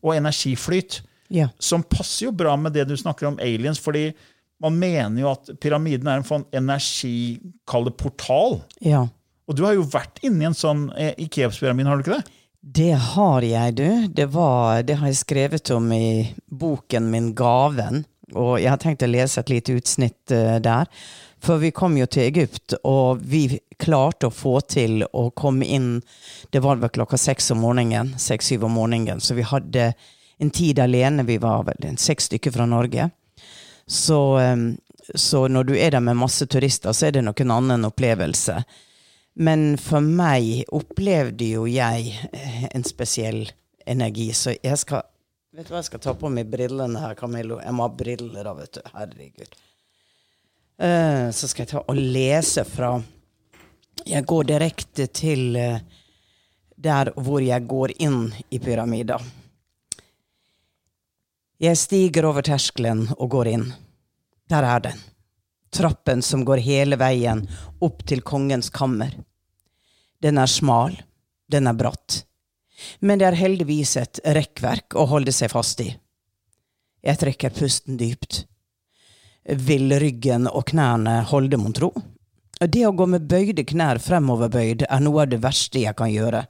og 0.00 0.14
energiflyt, 0.14 1.00
Ja. 1.34 1.48
som 1.58 1.82
passer 1.82 2.26
jo 2.26 2.30
bra 2.32 2.54
med 2.56 2.72
det 2.72 2.86
du 2.86 2.94
snakker 2.94 3.26
om 3.26 3.38
aliens, 3.42 3.80
fordi 3.82 4.12
man 4.62 4.78
mener 4.78 5.24
jo 5.24 5.32
at 5.32 5.50
pyramiden 5.60 6.08
er 6.08 6.20
en 6.20 6.28
sånn 6.28 6.46
energi, 6.54 7.40
kall 7.68 7.88
det 7.90 7.96
portal. 8.00 8.62
ja. 8.84 9.06
Og 9.44 9.58
du 9.58 9.60
har 9.66 9.74
jo 9.76 9.82
vært 9.92 10.22
inni 10.24 10.46
en 10.48 10.56
sånn 10.56 10.86
eh, 10.96 11.12
i 11.20 11.26
Keops-pyramiden, 11.28 11.90
har 11.90 12.00
du 12.00 12.06
ikke 12.06 12.16
det? 12.16 12.38
Det 12.64 12.92
har 12.96 13.44
jeg, 13.44 13.74
du. 13.76 13.88
Det, 14.08 14.24
var, 14.32 14.80
det 14.88 14.96
har 14.96 15.10
jeg 15.10 15.20
skrevet 15.20 15.68
om 15.74 15.90
i 15.92 16.32
boken 16.48 17.10
min 17.12 17.34
'Gaven'. 17.36 18.06
Og 18.32 18.56
jeg 18.56 18.70
har 18.72 18.80
tenkt 18.80 19.04
å 19.04 19.10
lese 19.10 19.42
et 19.42 19.52
lite 19.52 19.76
utsnitt 19.76 20.32
eh, 20.32 20.56
der. 20.64 20.88
For 21.44 21.60
vi 21.60 21.74
kom 21.76 21.98
jo 21.98 22.06
til 22.08 22.24
Egypt, 22.24 22.72
og 22.88 23.20
vi 23.20 23.58
klarte 23.76 24.30
å 24.30 24.32
få 24.32 24.62
til 24.64 25.04
å 25.12 25.26
komme 25.36 25.66
inn 25.68 25.98
Det 26.48 26.62
var 26.64 26.78
vel 26.80 26.88
klokka 26.94 27.18
seks 27.20 27.50
om 27.52 27.60
morgenen, 27.60 28.14
seks-syv 28.16 28.64
om 28.64 28.78
morgenen, 28.78 29.20
så 29.20 29.36
vi 29.36 29.44
hadde 29.44 29.90
en 30.40 30.50
tid 30.50 30.80
alene. 30.80 31.26
Vi 31.28 31.36
var 31.42 31.66
vel 31.68 31.98
seks 32.00 32.30
stykker 32.30 32.54
fra 32.54 32.64
Norge. 32.64 33.10
Så, 33.86 34.20
så 35.14 35.40
når 35.48 35.64
du 35.68 35.74
er 35.76 35.90
der 35.92 36.00
med 36.00 36.16
masse 36.16 36.46
turister, 36.46 36.92
så 36.96 37.08
er 37.08 37.16
det 37.16 37.24
noen 37.26 37.50
annen 37.52 37.84
opplevelse. 37.88 38.62
Men 39.34 39.74
for 39.82 40.04
meg 40.04 40.62
opplevde 40.74 41.48
jo 41.56 41.64
jeg 41.66 42.12
eh, 42.30 42.64
en 42.70 42.84
spesiell 42.86 43.48
energi, 43.86 44.30
så 44.32 44.54
jeg 44.54 44.78
skal 44.80 45.10
Vet 45.54 45.68
du 45.68 45.70
hva, 45.70 45.84
jeg 45.84 45.86
skal 45.86 46.00
ta 46.02 46.12
på 46.18 46.26
meg 46.34 46.48
brillene 46.50 46.98
her, 46.98 47.12
Camillo. 47.14 47.60
Jeg 47.62 47.70
må 47.78 47.84
ha 47.84 47.90
briller, 47.94 48.40
da, 48.42 48.56
vet 48.58 48.74
du. 48.74 48.80
Herregud. 48.90 49.52
Uh, 50.82 51.28
så 51.30 51.46
skal 51.46 51.62
jeg 51.62 51.70
ta 51.70 51.82
og 51.86 51.94
lese 51.94 52.64
fra 52.66 52.88
Jeg 54.02 54.26
går 54.26 54.48
direkte 54.48 55.06
til 55.14 55.54
uh, 55.54 55.78
der 56.74 57.12
hvor 57.14 57.38
jeg 57.38 57.68
går 57.70 57.94
inn 58.02 58.32
i 58.50 58.58
pyramida. 58.58 59.20
Jeg 61.62 61.78
stiger 61.78 62.26
over 62.26 62.42
terskelen 62.42 63.06
og 63.18 63.30
går 63.36 63.52
inn. 63.54 63.66
Der 64.50 64.66
er 64.66 64.82
den. 64.90 65.00
Trappen 65.74 66.22
som 66.22 66.44
går 66.46 66.62
hele 66.62 66.98
veien 67.00 67.46
opp 67.82 68.04
til 68.06 68.22
kongens 68.22 68.70
kammer. 68.70 69.14
Den 70.22 70.38
er 70.38 70.50
smal, 70.50 70.96
den 71.50 71.66
er 71.70 71.78
bratt 71.78 72.24
men 73.00 73.18
det 73.18 73.28
er 73.28 73.38
heldigvis 73.38 73.96
et 74.00 74.20
rekkverk 74.36 74.96
å 74.98 75.06
holde 75.10 75.32
seg 75.34 75.52
fast 75.52 75.82
i. 75.84 75.90
Jeg 77.04 77.20
trekker 77.20 77.54
pusten 77.54 77.98
dypt. 78.00 78.44
Vil 79.44 79.92
ryggen 80.00 80.48
og 80.48 80.64
knærne 80.70 81.20
holde, 81.28 81.60
mon 81.60 81.74
tro? 81.76 81.92
Det 82.60 82.84
å 82.86 82.94
gå 82.96 83.06
med 83.10 83.26
bøyde 83.28 83.66
knær 83.68 84.00
fremoverbøyd 84.00 84.86
er 84.88 85.02
noe 85.04 85.24
av 85.24 85.32
det 85.32 85.40
verste 85.42 85.82
jeg 85.82 85.96
kan 85.98 86.12
gjøre. 86.12 86.44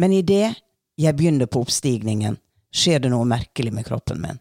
Men 0.00 0.14
idet 0.16 0.56
jeg 0.98 1.16
begynner 1.16 1.46
på 1.50 1.62
oppstigningen, 1.62 2.38
skjer 2.74 3.02
det 3.04 3.10
noe 3.12 3.28
merkelig 3.28 3.72
med 3.74 3.86
kroppen 3.86 4.20
min. 4.22 4.38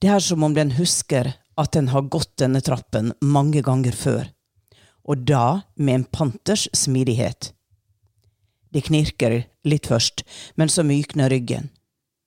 Det 0.00 0.08
er 0.08 0.22
som 0.24 0.44
om 0.44 0.54
den 0.56 0.72
husker 0.78 1.34
at 1.60 1.72
den 1.76 1.90
har 1.92 2.08
gått 2.08 2.38
denne 2.40 2.62
trappen 2.64 3.12
mange 3.20 3.60
ganger 3.62 3.96
før, 3.96 4.30
og 5.04 5.26
da 5.28 5.60
med 5.76 5.94
en 5.94 6.06
panters 6.08 6.68
smidighet. 6.76 7.52
Det 8.70 8.86
knirker 8.86 9.42
litt 9.66 9.90
først, 9.90 10.22
men 10.54 10.70
så 10.72 10.84
mykner 10.86 11.30
ryggen. 11.32 11.68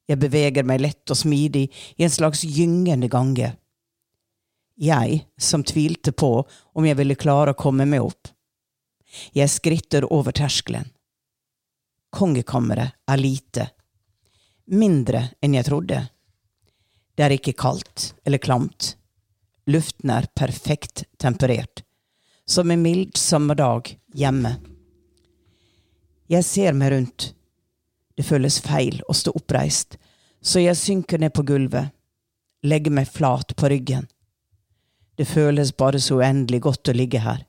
Jeg 0.09 0.19
beveger 0.19 0.67
meg 0.67 0.83
lett 0.83 1.13
og 1.13 1.17
smidig 1.17 1.69
i 1.95 2.03
en 2.03 2.11
slags 2.11 2.43
gyngende 2.43 3.07
gange. 3.09 3.53
Jeg, 4.75 5.21
som 5.37 5.63
tvilte 5.63 6.11
på 6.11 6.43
om 6.43 6.85
jeg 6.85 6.97
ville 6.99 7.17
klare 7.17 7.53
å 7.53 7.57
komme 7.57 7.87
meg 7.87 8.03
opp. 8.03 8.27
Jeg 9.33 9.49
skritter 9.53 10.09
over 10.11 10.35
terskelen. 10.35 10.89
Kongekammeret 12.13 12.97
er 13.09 13.21
lite. 13.21 13.69
Mindre 14.71 15.29
enn 15.43 15.55
jeg 15.57 15.67
trodde. 15.67 15.99
Det 17.15 17.25
er 17.25 17.35
ikke 17.35 17.55
kaldt 17.59 18.13
eller 18.25 18.41
klamt. 18.41 18.95
Luften 19.67 20.11
er 20.11 20.29
perfekt 20.35 21.05
temperert. 21.19 21.83
Som 22.45 22.71
en 22.71 22.81
mild 22.83 23.17
sommerdag 23.17 23.93
hjemme. 24.13 24.57
Jeg 26.27 26.43
ser 26.47 26.73
meg 26.75 26.91
rundt. 26.91 27.33
Det 28.15 28.25
føles 28.25 28.59
feil 28.61 29.01
å 29.09 29.15
stå 29.15 29.33
oppreist, 29.35 29.97
så 30.41 30.61
jeg 30.61 30.77
synker 30.77 31.19
ned 31.19 31.33
på 31.33 31.45
gulvet, 31.47 31.93
legger 32.63 32.93
meg 32.93 33.09
flat 33.09 33.55
på 33.57 33.69
ryggen. 33.71 34.05
Det 35.17 35.25
føles 35.29 35.73
bare 35.77 36.01
så 36.01 36.19
uendelig 36.21 36.61
godt 36.65 36.89
å 36.89 36.95
ligge 36.95 37.21
her. 37.23 37.43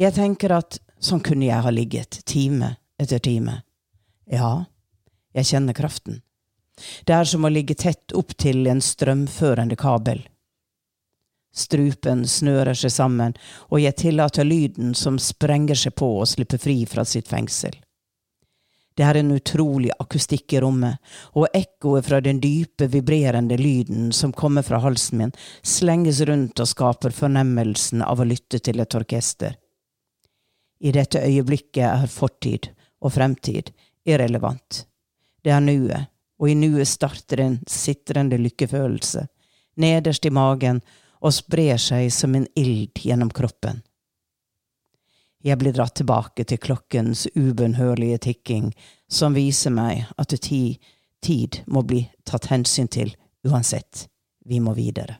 Jeg 0.00 0.16
tenker 0.16 0.54
at 0.56 0.78
sånn 1.00 1.22
kunne 1.24 1.48
jeg 1.48 1.64
ha 1.64 1.72
ligget, 1.72 2.22
time 2.28 2.74
etter 3.00 3.20
time. 3.20 3.60
Ja, 4.28 4.66
jeg 5.36 5.52
kjenner 5.52 5.76
kraften. 5.76 6.20
Det 7.04 7.14
er 7.14 7.28
som 7.28 7.44
å 7.44 7.52
ligge 7.52 7.76
tett 7.76 8.14
opp 8.16 8.34
til 8.40 8.66
en 8.70 8.80
strømførende 8.80 9.76
kabel. 9.80 10.22
Strupen 11.56 12.22
snører 12.28 12.78
seg 12.78 12.92
sammen, 12.94 13.34
og 13.68 13.82
jeg 13.82 13.98
tillater 13.98 14.46
lyden 14.46 14.94
som 14.94 15.18
sprenger 15.18 15.78
seg 15.78 15.96
på 15.98 16.10
og 16.22 16.28
slipper 16.30 16.62
fri 16.62 16.84
fra 16.86 17.04
sitt 17.04 17.28
fengsel. 17.28 17.74
Det 18.94 19.06
er 19.06 19.20
en 19.20 19.32
utrolig 19.32 19.90
akustikk 20.02 20.52
i 20.52 20.60
rommet, 20.60 20.98
og 21.38 21.48
ekkoet 21.56 22.06
fra 22.06 22.18
den 22.20 22.40
dype, 22.42 22.88
vibrerende 22.90 23.56
lyden 23.56 24.10
som 24.12 24.32
kommer 24.32 24.66
fra 24.66 24.80
halsen 24.82 25.22
min, 25.22 25.32
slenges 25.62 26.20
rundt 26.28 26.60
og 26.60 26.68
skaper 26.68 27.14
fornemmelsen 27.14 28.04
av 28.04 28.20
å 28.20 28.28
lytte 28.28 28.60
til 28.60 28.82
et 28.82 28.98
orkester. 28.98 29.56
I 30.80 30.92
dette 30.96 31.22
øyeblikket 31.22 31.86
er 31.86 32.06
fortid 32.12 32.70
og 33.00 33.14
fremtid 33.14 33.72
irrelevant. 34.08 34.84
Det 35.44 35.52
er 35.54 35.60
nuet, 35.64 36.10
og 36.40 36.50
i 36.50 36.56
nuet 36.56 36.88
starter 36.88 37.44
en 37.44 37.60
sitrende 37.68 38.38
lykkefølelse, 38.40 39.26
nederst 39.80 40.26
i 40.26 40.32
magen 40.34 40.80
og 41.20 41.34
sprer 41.36 41.80
seg 41.80 42.08
som 42.12 42.34
en 42.36 42.46
ild 42.56 43.00
gjennom 43.00 43.32
kroppen. 43.32 43.82
Jeg 45.40 45.56
blir 45.56 45.72
dratt 45.72 45.96
tilbake 45.96 46.44
til 46.44 46.60
klokkens 46.60 47.24
ubønnhørlige 47.32 48.18
tikking, 48.26 48.72
som 49.08 49.36
viser 49.36 49.72
meg 49.72 50.04
at 50.20 50.34
tid, 50.36 50.76
tid 51.24 51.62
må 51.66 51.82
bli 51.88 52.02
tatt 52.28 52.50
hensyn 52.52 52.90
til 52.92 53.14
uansett. 53.48 54.06
Vi 54.44 54.60
må 54.60 54.74
videre. 54.76 55.16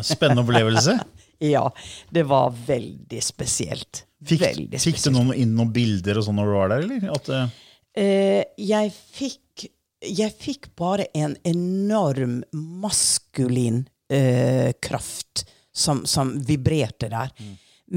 Spennende 0.00 0.44
opplevelse. 0.44 0.96
ja, 1.54 1.66
det 2.08 2.24
var 2.28 2.54
veldig 2.66 3.20
spesielt. 3.24 4.06
Fikk, 4.24 4.40
veldig 4.40 4.80
fikk 4.80 5.00
du 5.04 5.10
noen, 5.12 5.34
inn 5.36 5.52
noen 5.56 5.72
bilder 5.72 6.20
og 6.20 6.26
sånn 6.26 6.40
når 6.40 6.48
du 6.48 6.56
var 6.56 6.72
der, 6.72 6.86
eller? 6.86 7.06
At, 7.16 7.28
uh... 7.32 7.69
eh, 7.96 8.42
jeg 8.56 8.92
fikk 8.94 9.68
jeg 10.00 10.32
fikk 10.32 10.70
bare 10.80 11.10
en 11.12 11.34
enorm 11.44 12.38
maskulin 12.56 13.82
eh, 14.08 14.72
kraft 14.80 15.44
som, 15.76 16.06
som, 16.08 16.32
vibrerte 16.40 17.10
der. 17.12 17.28
Mm. 17.36 17.50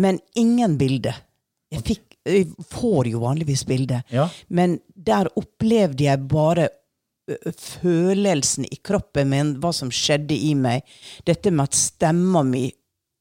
Men 0.04 0.20
ingen 0.36 0.76
bilde. 0.78 1.14
Jeg, 1.72 1.86
fikk, 1.88 2.18
jeg 2.28 2.50
får 2.74 3.08
jo 3.14 3.24
vanligvis 3.24 3.64
bilde, 3.70 4.02
ja. 4.12 4.28
men 4.52 4.82
der 4.94 5.32
opplevde 5.40 6.04
jeg 6.10 6.28
bare 6.28 6.68
følelsen 7.58 8.68
i 8.68 8.80
kroppen 8.84 9.30
min, 9.32 9.54
hva 9.62 9.72
som 9.76 9.92
skjedde 9.94 10.36
i 10.36 10.54
meg. 10.60 10.84
Dette 11.26 11.52
med 11.52 11.70
at 11.70 11.78
stemma 11.78 12.44
mi 12.48 12.68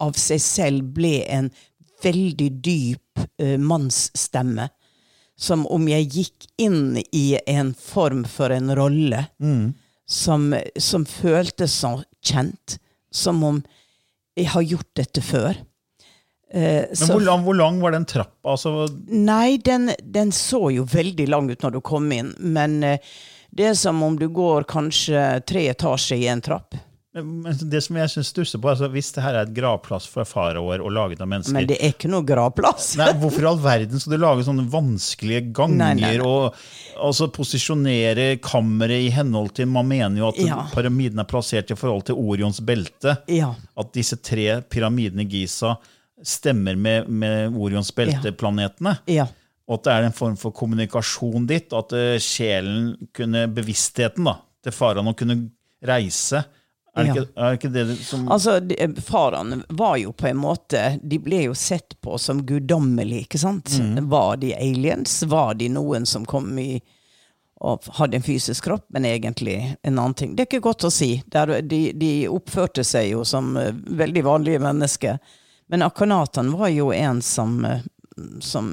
av 0.02 0.16
seg 0.18 0.42
selv 0.42 0.94
ble 0.96 1.20
en 1.30 1.50
veldig 2.02 2.48
dyp 2.64 3.22
uh, 3.22 3.58
mannsstemme. 3.62 4.66
Som 5.38 5.64
om 5.72 5.88
jeg 5.88 6.10
gikk 6.12 6.46
inn 6.60 7.00
i 7.12 7.38
en 7.50 7.72
form 7.74 8.24
for 8.28 8.52
en 8.54 8.74
rolle 8.76 9.24
mm. 9.42 9.72
som, 10.06 10.52
som 10.76 11.06
føltes 11.08 11.74
så 11.82 11.96
kjent 12.22 12.78
som 13.12 13.42
om 13.44 13.62
jeg 14.38 14.48
har 14.52 14.64
gjort 14.64 14.90
dette 14.96 15.22
før. 15.24 15.56
Eh, 16.52 16.84
Men 16.88 17.10
hvor 17.10 17.24
lang, 17.24 17.44
hvor 17.44 17.56
lang, 17.56 17.80
var 17.80 17.94
den 17.96 18.06
trappa? 18.08 18.54
Altså? 18.54 18.86
Nei, 19.08 19.58
den, 19.64 19.90
den, 20.04 20.32
så 20.32 20.70
jo 20.72 20.84
veldig 20.88 21.28
lang 21.28 21.50
ut 21.50 21.64
når 21.64 21.76
du 21.76 21.80
kom 21.84 22.10
inn. 22.12 22.32
Men 22.38 22.82
eh, 22.84 23.12
det 23.52 23.70
er 23.72 23.76
som 23.76 24.02
om 24.04 24.16
du 24.20 24.28
går 24.32 24.68
kanskje 24.68 25.42
tre 25.48 25.66
etasjer 25.72 26.20
i 26.20 26.28
en 26.32 26.44
trapp. 26.44 26.76
Men 27.12 27.56
det 27.68 27.82
som 27.84 27.96
jeg 28.00 28.08
synes 28.08 28.30
stusser 28.32 28.60
på, 28.62 28.70
altså 28.70 28.88
Hvis 28.88 29.10
det 29.12 29.20
her 29.20 29.36
er 29.36 29.44
et 29.44 29.52
gravplass 29.52 30.06
for 30.08 30.24
faraoer 30.24 30.80
og 30.80 30.94
laget 30.96 31.20
av 31.20 31.28
mennesker 31.28 31.58
Men 31.58 31.66
det 31.68 31.76
er 31.76 31.92
ikke 31.92 32.08
noe 32.08 32.24
gravplass. 32.24 32.94
nei, 32.96 33.10
Hvorfor 33.20 33.44
i 33.44 33.48
all 33.50 33.60
verden 33.60 34.00
skal 34.00 34.14
du 34.14 34.22
lage 34.22 34.46
sånne 34.46 34.64
vanskelige 34.72 35.50
ganger 35.58 35.80
nei, 35.82 35.90
nei, 35.98 36.12
nei. 36.16 36.24
og 36.24 36.56
altså 36.96 37.28
posisjonere 37.34 38.38
kammeret 38.44 39.08
i 39.08 39.10
henhold 39.12 39.52
til 39.58 39.68
Man 39.72 39.90
mener 39.90 40.22
jo 40.22 40.30
at 40.30 40.40
ja. 40.40 40.62
pyramiden 40.72 41.20
er 41.20 41.28
plassert 41.28 41.74
i 41.74 41.76
forhold 41.76 42.06
til 42.08 42.16
Orions 42.16 42.62
belte. 42.64 43.18
Ja. 43.28 43.52
At 43.76 43.92
disse 43.96 44.16
tre 44.24 44.62
pyramidene 44.72 45.26
i 45.26 45.28
Giza 45.28 45.74
stemmer 46.22 46.78
med, 46.78 47.08
med 47.12 47.56
Orions 47.58 47.92
belte-planetene. 47.96 48.96
Ja. 49.10 49.26
Og 49.68 49.80
at 49.80 49.86
det 49.86 49.94
er 49.94 50.08
en 50.08 50.16
form 50.16 50.38
for 50.40 50.54
kommunikasjon 50.54 51.44
ditt. 51.50 51.74
At 51.76 51.92
uh, 51.96 52.16
sjelen 52.22 52.94
kunne, 53.16 53.46
bevisstheten 53.52 54.28
da, 54.28 54.38
til 54.62 54.76
faraoen 54.76 55.16
kunne 55.18 55.38
reise 55.82 56.44
er 56.94 57.04
det, 57.04 57.08
ja. 57.08 57.22
ikke, 57.22 57.40
er 57.40 57.54
ikke, 57.56 57.68
det 57.72 57.96
som 58.04 58.26
Altså, 58.28 58.60
Faraene 59.00 59.62
var 59.68 59.96
jo 59.96 60.10
på 60.12 60.26
en 60.28 60.36
måte 60.36 60.98
De 61.02 61.16
ble 61.24 61.46
jo 61.46 61.54
sett 61.56 61.96
på 62.04 62.18
som 62.20 62.42
guddommelige, 62.44 63.26
ikke 63.26 63.40
sant? 63.40 63.72
Mm. 63.80 64.10
Var 64.12 64.36
de 64.42 64.52
aliens? 64.54 65.22
Var 65.28 65.54
de 65.54 65.70
noen 65.72 66.06
som 66.06 66.26
kom 66.28 66.58
i 66.60 66.74
og 67.62 67.84
hadde 67.94 68.18
en 68.18 68.24
fysisk 68.26 68.64
kropp, 68.64 68.88
men 68.90 69.04
egentlig 69.06 69.76
en 69.82 69.98
annen 69.98 70.16
ting? 70.18 70.32
Det 70.34 70.42
er 70.42 70.48
ikke 70.48 70.64
godt 70.64 70.82
å 70.88 70.90
si. 70.90 71.12
De, 71.30 71.76
de 71.94 72.10
oppførte 72.26 72.82
seg 72.82 73.12
jo 73.12 73.22
som 73.22 73.52
uh, 73.54 73.68
veldig 73.70 74.24
vanlige 74.26 74.62
mennesker. 74.64 75.20
Men 75.70 75.86
Akanatan 75.86 76.50
var 76.58 76.72
jo 76.74 76.90
en 76.90 77.20
som, 77.22 77.60
uh, 77.62 77.84
som 78.42 78.66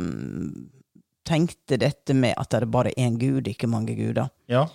tenkte 1.30 1.78
dette 1.78 2.18
med 2.18 2.34
at 2.42 2.50
det 2.50 2.64
er 2.64 2.72
bare 2.74 2.96
én 2.98 3.20
gud, 3.22 3.48
ikke 3.48 3.70
mange 3.70 3.94
guder. 3.94 4.34
Ja. 4.50 4.66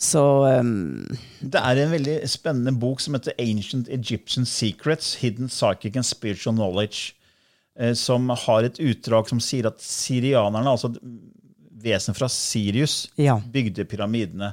Så 0.00 0.20
um, 0.58 1.04
Det 1.40 1.60
er 1.60 1.78
en 1.84 1.92
veldig 1.92 2.16
spennende 2.28 2.72
bok 2.82 3.00
som 3.00 3.14
heter 3.14 3.36
Ancient 3.38 3.88
Egyptian 3.94 4.46
Secrets, 4.48 5.14
Hidden 5.22 5.48
Psychic 5.52 5.94
and 5.96 6.06
Spiritual 6.08 6.56
Knowledge. 6.56 7.12
eh, 7.78 7.92
som 7.98 8.28
har 8.28 8.62
et 8.62 8.76
utdrag 8.78 9.26
som 9.28 9.40
sier 9.42 9.66
at 9.66 9.80
sirianerne, 9.82 10.70
altså 10.70 10.92
vesen 11.84 12.14
fra 12.14 12.28
Sirius, 12.30 13.08
Ja. 13.18 13.40
bygde 13.40 13.84
pyramidene. 13.84 14.52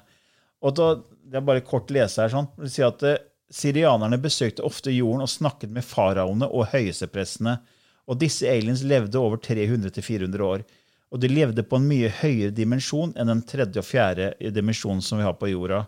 Og 0.61 0.73
da, 0.75 0.95
det 1.29 1.37
er 1.37 1.45
bare 1.45 1.61
kort 1.61 1.91
lese 1.93 2.21
her, 2.21 2.29
sånn. 2.33 2.47
Det 2.57 2.65
vil 2.65 2.73
si 2.73 2.81
at 2.85 3.03
eh, 3.03 3.17
Sirianerne 3.51 4.17
besøkte 4.21 4.63
ofte 4.63 4.93
jorden 4.95 5.21
og 5.25 5.29
snakket 5.29 5.69
med 5.75 5.83
faraoene 5.83 6.47
og 6.47 6.69
høyesteprestene. 6.71 7.57
Og 8.07 8.17
disse 8.21 8.47
aliens 8.47 8.81
levde 8.87 9.19
over 9.19 9.37
300-400 9.37 10.41
år. 10.41 10.63
Og 11.11 11.19
de 11.19 11.27
levde 11.27 11.63
på 11.67 11.75
en 11.75 11.87
mye 11.89 12.09
høyere 12.21 12.53
dimensjon 12.55 13.11
enn 13.19 13.27
den 13.27 13.41
tredje 13.43 13.81
og 13.81 13.87
fjerde 13.87 14.29
dimensjonen 14.55 15.01
som 15.03 15.19
vi 15.19 15.25
har 15.27 15.35
på 15.35 15.49
jorda. 15.51 15.85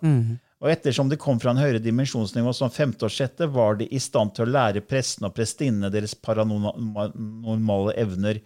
Og 0.63 0.71
ettersom 0.71 1.09
de 1.11 1.19
kom 1.19 1.39
fra 1.39 1.51
en 1.51 1.59
høyere 1.59 1.79
dimensjonsnivå 1.83 2.51
som 2.55 2.71
femte 2.71 3.07
og 3.07 3.11
sjette, 3.11 3.47
var 3.51 3.75
de 3.79 3.87
i 3.87 3.99
stand 3.99 4.35
til 4.35 4.45
å 4.45 4.51
lære 4.51 4.83
prestene 4.87 5.27
og 5.27 5.35
prestinnene 5.35 5.91
deres 5.91 6.15
paranormale 6.15 7.95
evner. 7.99 8.39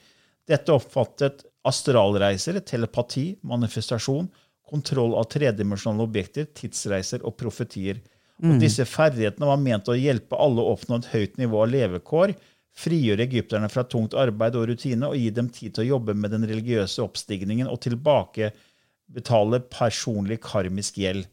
Dette 0.48 0.74
oppfattet 0.74 1.44
astralreiser, 1.68 2.60
telepati, 2.66 3.36
manifestasjon, 3.42 4.30
kontroll 4.68 5.14
av 5.20 5.30
tredimensjonale 5.34 6.06
objekter, 6.08 6.46
tidsreiser 6.58 7.26
og 7.26 7.38
profetier. 7.38 8.02
Og 8.38 8.60
disse 8.62 8.86
ferdighetene 8.86 9.50
var 9.50 9.58
ment 9.58 9.90
å 9.90 9.98
hjelpe 9.98 10.38
alle 10.38 10.62
å 10.62 10.76
oppnå 10.76 11.00
et 11.02 11.10
høyt 11.14 11.38
nivå 11.42 11.64
av 11.64 11.72
levekår, 11.74 12.36
frigjøre 12.78 13.26
egypterne 13.26 13.70
fra 13.74 13.84
tungt 13.90 14.14
arbeid 14.18 14.58
og 14.58 14.68
rutine 14.70 15.10
og 15.10 15.18
gi 15.18 15.32
dem 15.34 15.50
tid 15.54 15.74
til 15.76 15.86
å 15.86 15.92
jobbe 15.96 16.14
med 16.18 16.36
den 16.36 16.46
religiøse 16.50 17.02
oppstigningen 17.02 17.70
og 17.72 17.82
tilbakebetale 17.88 19.64
personlig 19.72 20.40
karmisk 20.46 21.02
gjeld. 21.02 21.26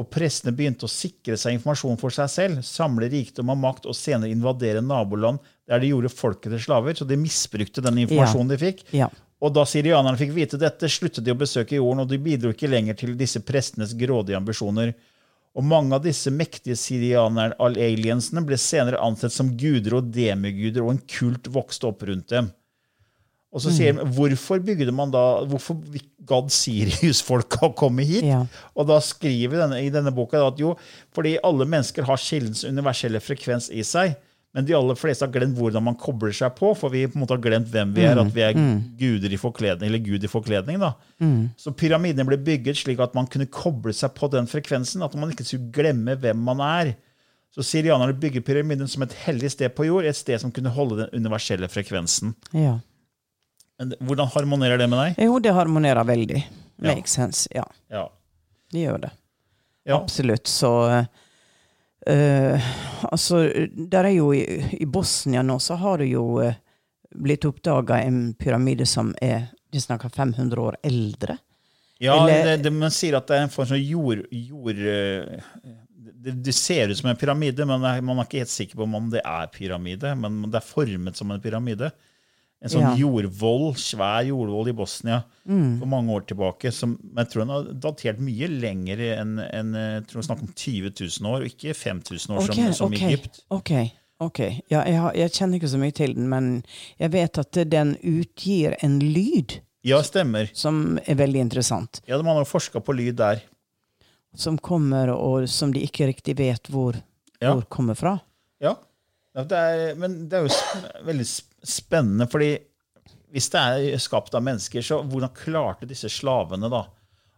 Og 0.00 0.06
prestene 0.08 0.54
begynte 0.56 0.86
å 0.86 0.92
sikre 0.92 1.36
seg 1.36 1.58
informasjon 1.58 1.98
for 2.00 2.14
seg 2.14 2.30
selv, 2.32 2.60
samle 2.64 3.10
rikdom 3.12 3.50
og 3.52 3.58
makt 3.60 3.88
og 3.90 3.96
senere 3.98 4.32
invadere 4.32 4.80
naboland 4.80 5.42
der 5.68 5.82
de 5.82 5.90
gjorde 5.90 6.12
folket 6.14 6.54
til 6.54 6.62
slaver. 6.62 6.96
Så 6.96 7.04
de 7.04 7.18
misbrukte 7.20 7.84
den 7.84 8.06
informasjonen 8.06 8.54
de 8.54 8.60
fikk. 8.60 8.86
Ja. 8.96 9.10
Og 9.40 9.52
da 9.56 9.64
syrianerne 9.68 10.20
fikk 10.20 10.32
vite 10.36 10.60
dette, 10.60 10.88
sluttet 10.88 11.24
de 11.24 11.32
å 11.32 11.38
besøke 11.38 11.78
jorden, 11.78 12.04
og 12.04 12.10
de 12.10 12.20
bidro 12.20 12.52
ikke 12.52 12.68
lenger 12.68 12.96
til 13.02 13.14
disse 13.18 13.40
prestenes 13.44 13.94
grådige 13.98 14.36
ambisjoner. 14.36 14.92
Og 15.58 15.66
mange 15.66 15.96
av 15.96 16.04
disse 16.04 16.30
mektige 16.30 16.78
sirianer-aliensene 16.78 18.44
ble 18.46 18.58
senere 18.60 19.00
ansett 19.02 19.34
som 19.34 19.50
guder 19.58 19.98
og 19.98 20.12
demiguder, 20.14 20.84
og 20.84 20.94
en 20.94 21.04
kult 21.10 21.50
vokste 21.50 21.88
opp 21.90 22.04
rundt 22.06 22.30
dem. 22.30 22.52
Og 23.50 23.64
så 23.64 23.72
sier 23.74 23.96
de, 23.98 24.04
hvorfor 24.14 24.60
bygde 24.62 24.92
man 24.94 25.10
da, 25.10 25.42
hvorfor 25.50 25.80
gadd 26.30 26.52
Sirius-folka 26.54 27.64
å 27.66 27.72
komme 27.74 28.04
hit? 28.06 28.22
Ja. 28.28 28.44
Og 28.78 28.86
da 28.86 29.00
skriver 29.02 29.50
vi 29.50 29.58
denne, 29.58 29.80
i 29.82 29.90
denne 29.90 30.12
boka 30.14 30.38
at 30.46 30.60
jo, 30.62 30.76
fordi 31.16 31.34
alle 31.46 31.66
mennesker 31.66 32.06
har 32.06 32.22
kildens 32.22 32.62
universelle 32.62 33.18
frekvens 33.24 33.66
i 33.74 33.82
seg, 33.86 34.14
men 34.54 34.64
de 34.66 34.74
aller 34.74 34.96
fleste 34.98 35.22
har 35.26 35.30
glemt 35.32 35.54
hvordan 35.58 35.84
man 35.86 35.94
kobler 35.94 36.32
seg 36.34 36.54
på, 36.58 36.72
for 36.76 36.90
vi 36.90 37.04
på 37.06 37.14
en 37.14 37.22
måte 37.22 37.36
har 37.36 37.42
glemt 37.44 37.68
hvem 37.70 37.92
vi 37.94 38.02
er, 38.02 38.18
at 38.18 38.32
vi 38.34 38.42
er 38.42 38.56
guder 38.98 39.30
i 39.32 39.38
forkledning, 39.38 39.86
eller 39.92 40.02
gud 40.02 40.24
i 40.26 40.30
forkledning. 40.32 40.80
da. 40.82 40.94
Så 41.56 41.70
pyramidene 41.78 42.26
ble 42.26 42.36
bygget 42.42 42.80
slik 42.80 42.98
at 43.04 43.14
man 43.14 43.28
kunne 43.30 43.46
koble 43.46 43.92
seg 43.94 44.10
på 44.18 44.28
den 44.32 44.46
frekvensen, 44.50 45.02
at 45.06 45.14
man 45.14 45.30
ikke 45.30 45.46
skulle 45.46 45.70
glemme 45.70 46.16
hvem 46.18 46.36
man 46.50 46.60
er. 46.66 46.94
Så 47.54 47.62
syrianerne 47.66 48.14
bygger 48.18 48.42
pyramiden 48.46 48.86
som 48.90 49.02
et 49.02 49.14
hellig 49.24 49.50
sted 49.54 49.70
på 49.74 49.86
jord, 49.86 50.04
et 50.06 50.14
sted 50.18 50.38
som 50.42 50.50
kunne 50.54 50.70
holde 50.74 51.04
den 51.04 51.22
universelle 51.22 51.68
frekvensen. 51.70 52.34
ja. 52.52 52.78
Men 53.80 53.94
hvordan 54.04 54.28
harmonerer 54.34 54.76
det 54.76 54.90
med 54.92 54.98
deg? 55.00 55.22
Jo, 55.24 55.38
det 55.40 55.54
harmonerer 55.56 56.04
veldig. 56.04 56.42
Ja. 56.82 56.90
Makes 56.94 57.14
sense. 57.16 57.46
Ja, 57.54 57.62
Ja. 57.88 58.02
det 58.72 58.82
gjør 58.82 58.98
det. 59.06 59.10
Ja. 59.88 59.96
Absolutt. 59.96 60.44
Så 60.46 60.68
eh, 62.06 62.70
Altså, 63.10 63.44
der 63.72 64.04
er 64.04 64.14
jo 64.14 64.32
i, 64.36 64.42
I 64.80 64.86
Bosnia 64.86 65.42
nå 65.42 65.58
så 65.62 65.78
har 65.80 66.02
det 66.02 66.10
jo 66.12 66.24
uh, 66.40 66.52
blitt 67.10 67.46
oppdaga 67.48 68.02
en 68.04 68.34
pyramide 68.38 68.86
som 68.86 69.14
er 69.22 69.48
De 69.70 69.80
snakker 69.80 70.10
500 70.10 70.60
år 70.60 70.76
eldre. 70.82 71.38
Ja, 72.02 72.16
Eller- 72.16 72.56
det, 72.56 72.64
det, 72.64 72.72
man 72.74 72.90
sier 72.90 73.18
at 73.18 73.28
det 73.28 73.36
er 73.36 73.44
en 73.46 73.52
form 73.52 73.68
for 73.70 73.78
jord... 73.78 74.24
jord 74.30 74.78
eh, 74.82 75.40
det, 76.20 76.32
det 76.44 76.52
ser 76.52 76.90
ut 76.90 76.98
som 76.98 77.08
en 77.10 77.16
pyramide, 77.16 77.64
men 77.64 77.80
man 77.80 78.18
er 78.18 78.26
ikke 78.26 78.42
helt 78.42 78.52
sikker 78.52 78.76
på 78.76 78.84
om 78.84 79.06
det 79.12 79.22
er 79.24 79.46
pyramide. 79.54 80.10
Men 80.18 80.42
det 80.50 80.58
er 80.58 80.66
formet 80.66 81.16
som 81.16 81.30
en 81.30 81.40
pyramide. 81.40 81.92
En 82.62 82.68
sånn 82.68 82.82
Ja. 82.82 82.94
jordvoll, 82.96 83.70
svær 83.80 84.26
jordvoll 84.28 84.68
i 84.68 84.72
Bosnia 84.76 85.22
Mm. 85.48 85.78
for 85.78 85.86
mange 85.86 86.12
år 86.12 86.26
tilbake. 86.26 86.70
Som 86.72 86.98
jeg 87.16 87.30
tror 87.30 87.40
den 87.46 87.48
har 87.48 87.64
datert 87.72 88.18
mye 88.20 88.48
lenger 88.48 88.98
enn 89.18 89.38
en, 89.38 90.04
tror 90.04 90.22
snakk 90.22 90.42
om 90.42 90.52
20 90.54 90.90
000 90.90 91.26
år, 91.30 91.40
og 91.40 91.48
ikke 91.48 91.74
5000 91.74 92.36
år 92.36 92.46
som, 92.52 92.72
som 92.74 92.92
okay, 92.92 93.14
Egypt. 93.14 93.40
ok, 93.50 93.70
ok. 94.20 94.38
Ja, 94.70 94.84
jeg, 94.84 94.98
har, 95.00 95.12
jeg 95.14 95.30
kjenner 95.32 95.54
ikke 95.58 95.72
så 95.72 95.78
mye 95.80 95.92
til 95.96 96.14
den, 96.14 96.28
men 96.28 96.62
jeg 96.98 97.10
vet 97.12 97.38
at 97.38 97.52
den 97.70 97.96
utgir 98.04 98.76
en 98.82 98.98
lyd 99.00 99.60
Ja, 99.82 100.02
stemmer. 100.02 100.50
som 100.52 100.98
er 101.06 101.14
veldig 101.16 101.40
interessant. 101.40 102.02
Ja, 102.06 102.20
Man 102.20 102.36
har 102.36 102.44
forska 102.44 102.80
på 102.84 102.92
lyd 102.94 103.16
der. 103.16 103.40
Som 104.36 104.58
kommer, 104.58 105.08
og 105.16 105.48
som 105.48 105.72
de 105.72 105.80
ikke 105.80 106.06
riktig 106.12 106.36
vet 106.36 106.68
hvor, 106.68 106.94
Ja. 107.40 107.54
hvor 107.54 107.64
kommer 107.68 107.94
fra. 107.96 108.20
Ja, 108.60 108.74
Ja, 109.34 109.44
det 109.44 109.52
er, 109.56 109.94
men 109.94 110.28
det 110.28 110.32
er 110.36 110.42
jo 110.42 111.04
veldig 111.06 111.24
sp- 111.24 111.49
spennende, 111.66 112.26
fordi 112.30 112.54
hvis 113.30 113.50
det 113.52 113.60
er 113.60 114.02
skapt 114.02 114.34
av 114.34 114.42
mennesker, 114.46 114.82
så 114.84 115.00
hvordan 115.06 115.34
klarte 115.36 115.88
disse 115.88 116.10
slavene 116.10 116.70
da 116.72 116.82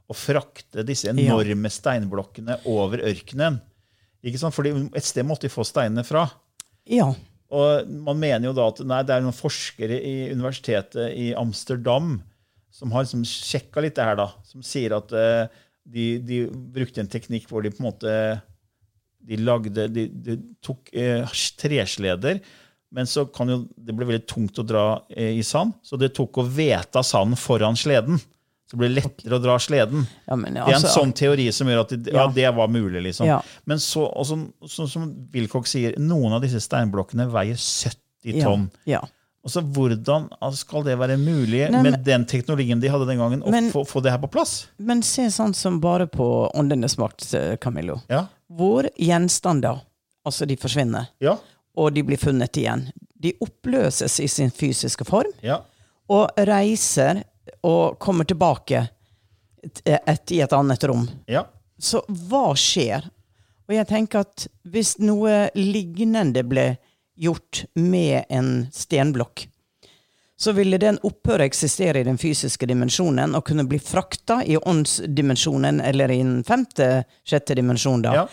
å 0.09 0.17
frakte 0.17 0.85
disse 0.87 1.11
enorme 1.13 1.71
steinblokkene 1.73 2.63
over 2.71 3.05
ørkenen? 3.11 3.61
Ikke 4.23 4.41
sant? 4.41 4.55
Fordi 4.57 4.73
et 4.95 5.07
sted 5.07 5.27
måtte 5.27 5.49
de 5.49 5.53
få 5.53 5.65
steinene 5.67 6.05
fra. 6.07 6.27
Ja. 6.89 7.11
Og 7.53 7.91
man 8.07 8.21
mener 8.21 8.49
jo 8.49 8.55
da 8.57 8.69
at 8.73 8.81
nei, 8.89 9.03
det 9.05 9.17
er 9.17 9.25
noen 9.25 9.37
forskere 9.37 9.99
i 9.99 10.15
universitetet 10.33 11.13
i 11.19 11.33
Amsterdam 11.37 12.17
som 12.73 12.95
har 12.95 13.05
liksom 13.05 13.27
sjekka 13.29 13.83
litt 13.85 13.99
det 13.99 14.07
her, 14.07 14.17
da, 14.17 14.31
som 14.49 14.65
sier 14.65 14.95
at 14.97 15.13
uh, 15.13 15.45
de, 15.85 16.07
de 16.25 16.47
brukte 16.49 17.03
en 17.03 17.11
teknikk 17.11 17.51
hvor 17.51 17.65
de 17.65 17.73
på 17.75 17.83
en 17.83 17.91
måte 17.91 18.15
de 19.23 19.37
lagde 19.39 19.85
De, 19.93 20.09
de 20.09 20.39
tok 20.65 20.89
uh, 20.97 21.29
tresleder, 21.61 22.41
men 22.93 23.09
så 23.09 23.25
kan 23.33 23.49
jo 23.49 23.57
det 23.77 23.95
ble 23.97 24.07
veldig 24.11 24.27
tungt 24.29 24.59
å 24.61 24.65
dra 24.69 24.83
eh, 25.11 25.33
i 25.39 25.43
sand, 25.47 25.73
så 25.83 25.99
det 26.01 26.13
tok 26.17 26.43
å 26.43 26.45
vete 26.47 27.03
sanden 27.05 27.39
foran 27.41 27.77
sleden. 27.79 28.19
Så 28.69 28.77
det 28.77 28.81
ble 28.85 28.89
lettere 28.95 29.37
å 29.37 29.43
dra 29.43 29.59
sleden. 29.61 30.07
ja 30.29 30.37
men, 30.37 30.55
Det 30.55 30.61
er 30.63 30.69
en 30.71 30.79
altså, 30.79 30.93
sånn 31.01 31.11
teori 31.13 31.49
som 31.53 31.69
gjør 31.69 31.81
at 31.83 31.91
det, 31.97 32.13
ja, 32.13 32.23
Ja. 32.23 32.29
det 32.33 32.51
var 32.57 32.69
mulig. 32.73 33.03
liksom. 33.09 33.27
Ja. 33.29 33.41
Men 33.69 33.79
så, 33.79 34.07
og 34.09 34.25
så, 34.71 34.87
som 34.89 35.11
Wilcoch 35.33 35.67
sier, 35.69 35.99
noen 35.99 36.33
av 36.33 36.41
disse 36.45 36.61
steinblokkene 36.61 37.27
veier 37.33 37.57
70 37.61 38.41
tonn. 38.43 38.71
ja. 38.89 39.03
Og 39.43 39.51
så 39.51 39.59
Hvordan 39.61 40.29
altså, 40.41 40.61
skal 40.63 40.85
det 40.87 40.93
være 41.01 41.17
mulig 41.19 41.65
Nei, 41.75 41.81
med 41.83 42.05
den 42.07 42.25
teknologien 42.31 42.79
de 42.81 42.87
hadde 42.93 43.09
den 43.09 43.19
gangen, 43.19 43.41
å 43.43 43.51
Men- 43.51 43.73
få, 43.73 43.83
få 43.85 44.01
det 44.01 44.13
her 44.13 44.19
på 44.23 44.31
plass? 44.31 44.69
Men 44.79 45.03
se 45.03 45.27
sånn 45.35 45.53
som 45.53 45.81
bare 45.81 46.07
på 46.07 46.29
Åndenes 46.55 46.95
makt, 46.97 47.35
eh, 47.35 47.57
Camillo. 47.57 48.01
Ja, 48.09 48.29
Hvor 48.49 48.87
gjenstander, 48.97 49.81
altså 50.25 50.47
de 50.47 50.55
forsvinner, 50.57 51.09
ja, 51.21 51.37
og 51.77 51.93
de 51.95 52.05
blir 52.07 52.21
funnet 52.21 52.57
igjen. 52.61 52.87
De 53.23 53.33
oppløses 53.41 54.19
i 54.21 54.29
sin 54.29 54.51
fysiske 54.51 55.07
form, 55.09 55.31
ja. 55.45 55.61
og 56.11 56.43
reiser 56.49 57.23
og 57.63 57.99
kommer 58.03 58.27
tilbake 58.29 58.87
et, 59.63 60.31
i 60.31 60.41
et 60.43 60.53
annet 60.53 60.85
rom. 60.91 61.09
ja. 61.31 61.47
Så 61.83 61.99
hva 62.07 62.53
skjer? 62.55 63.09
Og 63.67 63.73
jeg 63.75 63.89
tenker 63.91 64.23
at 64.23 64.45
hvis 64.71 64.93
noe 65.03 65.49
lignende 65.57 66.45
ble 66.47 66.77
gjort 67.19 67.65
med 67.75 68.29
en 68.31 68.69
stenblokk, 68.71 69.49
så 70.39 70.55
ville 70.55 70.79
den 70.79 71.01
opphøre 71.07 71.45
å 71.45 71.51
eksistere 71.51 72.03
i 72.03 72.07
den 72.07 72.19
fysiske 72.19 72.67
dimensjonen 72.67 73.35
og 73.39 73.45
kunne 73.47 73.67
bli 73.67 73.79
frakta 73.83 74.41
i 74.47 74.57
åndsdimensjonen, 74.59 75.81
eller 75.83 76.11
i 76.11 76.19
den 76.23 76.41
femte, 76.47 77.05
sjette 77.27 77.55
dimensjonen. 77.59 78.03
da, 78.03 78.15
Ja. 78.15 78.27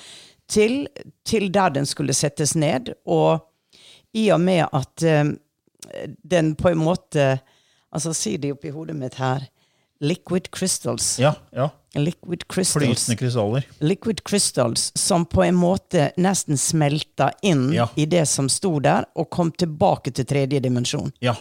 Til, 0.49 0.87
til 1.25 1.47
der 1.53 1.69
den 1.77 1.85
skulle 1.85 2.13
settes 2.17 2.55
ned. 2.57 2.93
Og 3.05 3.39
i 4.17 4.27
og 4.33 4.41
med 4.41 4.65
at 4.73 5.03
eh, 5.05 5.31
den 6.23 6.55
på 6.59 6.71
en 6.73 6.83
måte 6.83 7.39
Altså, 7.89 8.11
si 8.13 8.35
det 8.37 8.51
oppi 8.53 8.69
hodet 8.69 8.93
mitt 8.95 9.15
her. 9.17 9.47
Liquid 10.05 10.51
crystals. 10.53 11.15
ja, 11.19 11.31
ja. 11.51 11.69
Liquid 11.97 12.43
crystals. 12.47 12.83
Flytende 12.85 13.15
krystaller. 13.17 13.63
Liquid 13.81 14.19
crystals 14.29 14.91
som 14.95 15.25
på 15.25 15.41
en 15.47 15.55
måte 15.57 16.11
nesten 16.21 16.57
smelta 16.61 17.31
inn 17.41 17.71
Ja. 17.73 17.87
i 17.97 18.05
det 18.05 18.27
som 18.29 18.45
sto 18.49 18.75
der, 18.79 19.07
og 19.15 19.31
kom 19.33 19.49
tilbake 19.51 20.11
til 20.13 20.25
tredje 20.29 20.59
dimensjon. 20.61 21.09
Ja. 21.19 21.33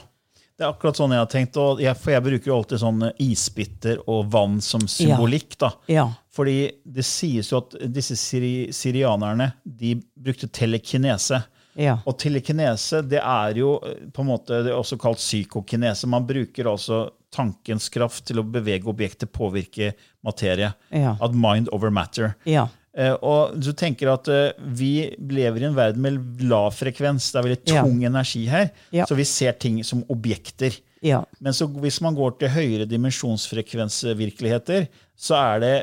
Det 0.57 0.64
er 0.64 0.73
akkurat 0.73 0.97
sånn 0.97 1.12
jeg 1.12 1.21
har 1.21 1.29
tenkt. 1.31 1.57
Og 1.61 1.83
jeg, 1.85 1.94
for 2.01 2.11
jeg 2.16 2.25
bruker 2.25 2.49
jo 2.51 2.57
alltid 2.57 2.81
sånn 2.81 3.05
isbiter 3.29 4.01
og 4.09 4.33
vann 4.33 4.57
som 4.64 4.88
symbolikk. 4.88 5.59
da. 5.61 5.71
Ja. 5.87 6.09
Fordi 6.38 6.59
det 6.87 7.03
sies 7.07 7.51
jo 7.51 7.59
at 7.59 7.74
disse 7.90 8.14
siri, 8.18 8.70
syrianerne 8.74 9.51
de 9.66 9.96
brukte 10.14 10.46
telekinese. 10.55 11.40
Ja. 11.79 11.96
Og 12.07 12.16
telekinese 12.18 13.03
det 13.07 13.20
er 13.22 13.59
jo 13.59 13.77
eh, 13.87 14.07
på 14.14 14.22
en 14.22 14.31
måte, 14.33 14.62
det 14.66 14.70
er 14.72 14.79
også 14.79 14.98
kalt 15.01 15.18
psykokinese. 15.22 16.11
Man 16.11 16.27
bruker 16.29 16.70
altså 16.70 17.09
tankens 17.35 17.88
kraft 17.92 18.24
til 18.31 18.38
å 18.40 18.46
bevege 18.46 18.88
objektet, 18.90 19.33
påvirke 19.35 19.92
materie. 20.27 20.72
Ja. 20.94 21.16
At 21.22 21.35
mind 21.35 21.68
over 21.74 21.90
matter. 21.94 22.35
Ja. 22.48 22.68
Eh, 22.98 23.14
og 23.14 23.59
du 23.59 23.72
tenker 23.79 24.11
at 24.14 24.29
eh, 24.33 24.57
Vi 24.59 25.16
lever 25.31 25.62
i 25.62 25.68
en 25.68 25.77
verden 25.77 26.03
med 26.03 26.42
lav 26.46 26.70
frekvens. 26.79 27.33
Det 27.33 27.38
er 27.38 27.46
veldig 27.48 27.64
tung 27.68 28.05
energi 28.07 28.46
her. 28.51 28.70
Så 29.03 29.14
vi 29.18 29.27
ser 29.29 29.53
ting 29.59 29.83
som 29.87 30.07
objekter. 30.11 30.72
Ja. 31.05 31.22
Men 31.38 31.55
så 31.55 31.66
hvis 31.79 32.01
man 32.03 32.14
går 32.18 32.31
til 32.40 32.48
høyere 32.51 32.87
dimensjonsfrekvensvirkeligheter, 32.90 34.88
så 35.18 35.35
er 35.38 35.62
det 35.62 35.74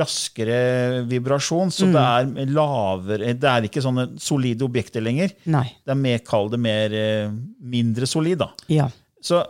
raskere 0.00 1.02
vibrasjon. 1.08 1.72
Så 1.72 1.88
det 1.92 2.02
er 2.02 2.52
lavere 2.52 3.32
Det 3.38 3.50
er 3.50 3.68
ikke 3.68 3.82
sånne 3.84 4.08
solide 4.20 4.66
objekter 4.66 5.04
lenger. 5.04 5.32
Nei. 5.50 5.66
Det 5.84 5.94
er 5.94 6.00
mer, 6.00 6.20
kall 6.26 6.50
det 6.52 6.60
mer 6.62 6.94
eh, 6.96 7.32
mindre 7.60 8.08
solid. 8.10 8.42
da. 8.44 8.50
Ja. 8.72 8.88
Så, 9.20 9.42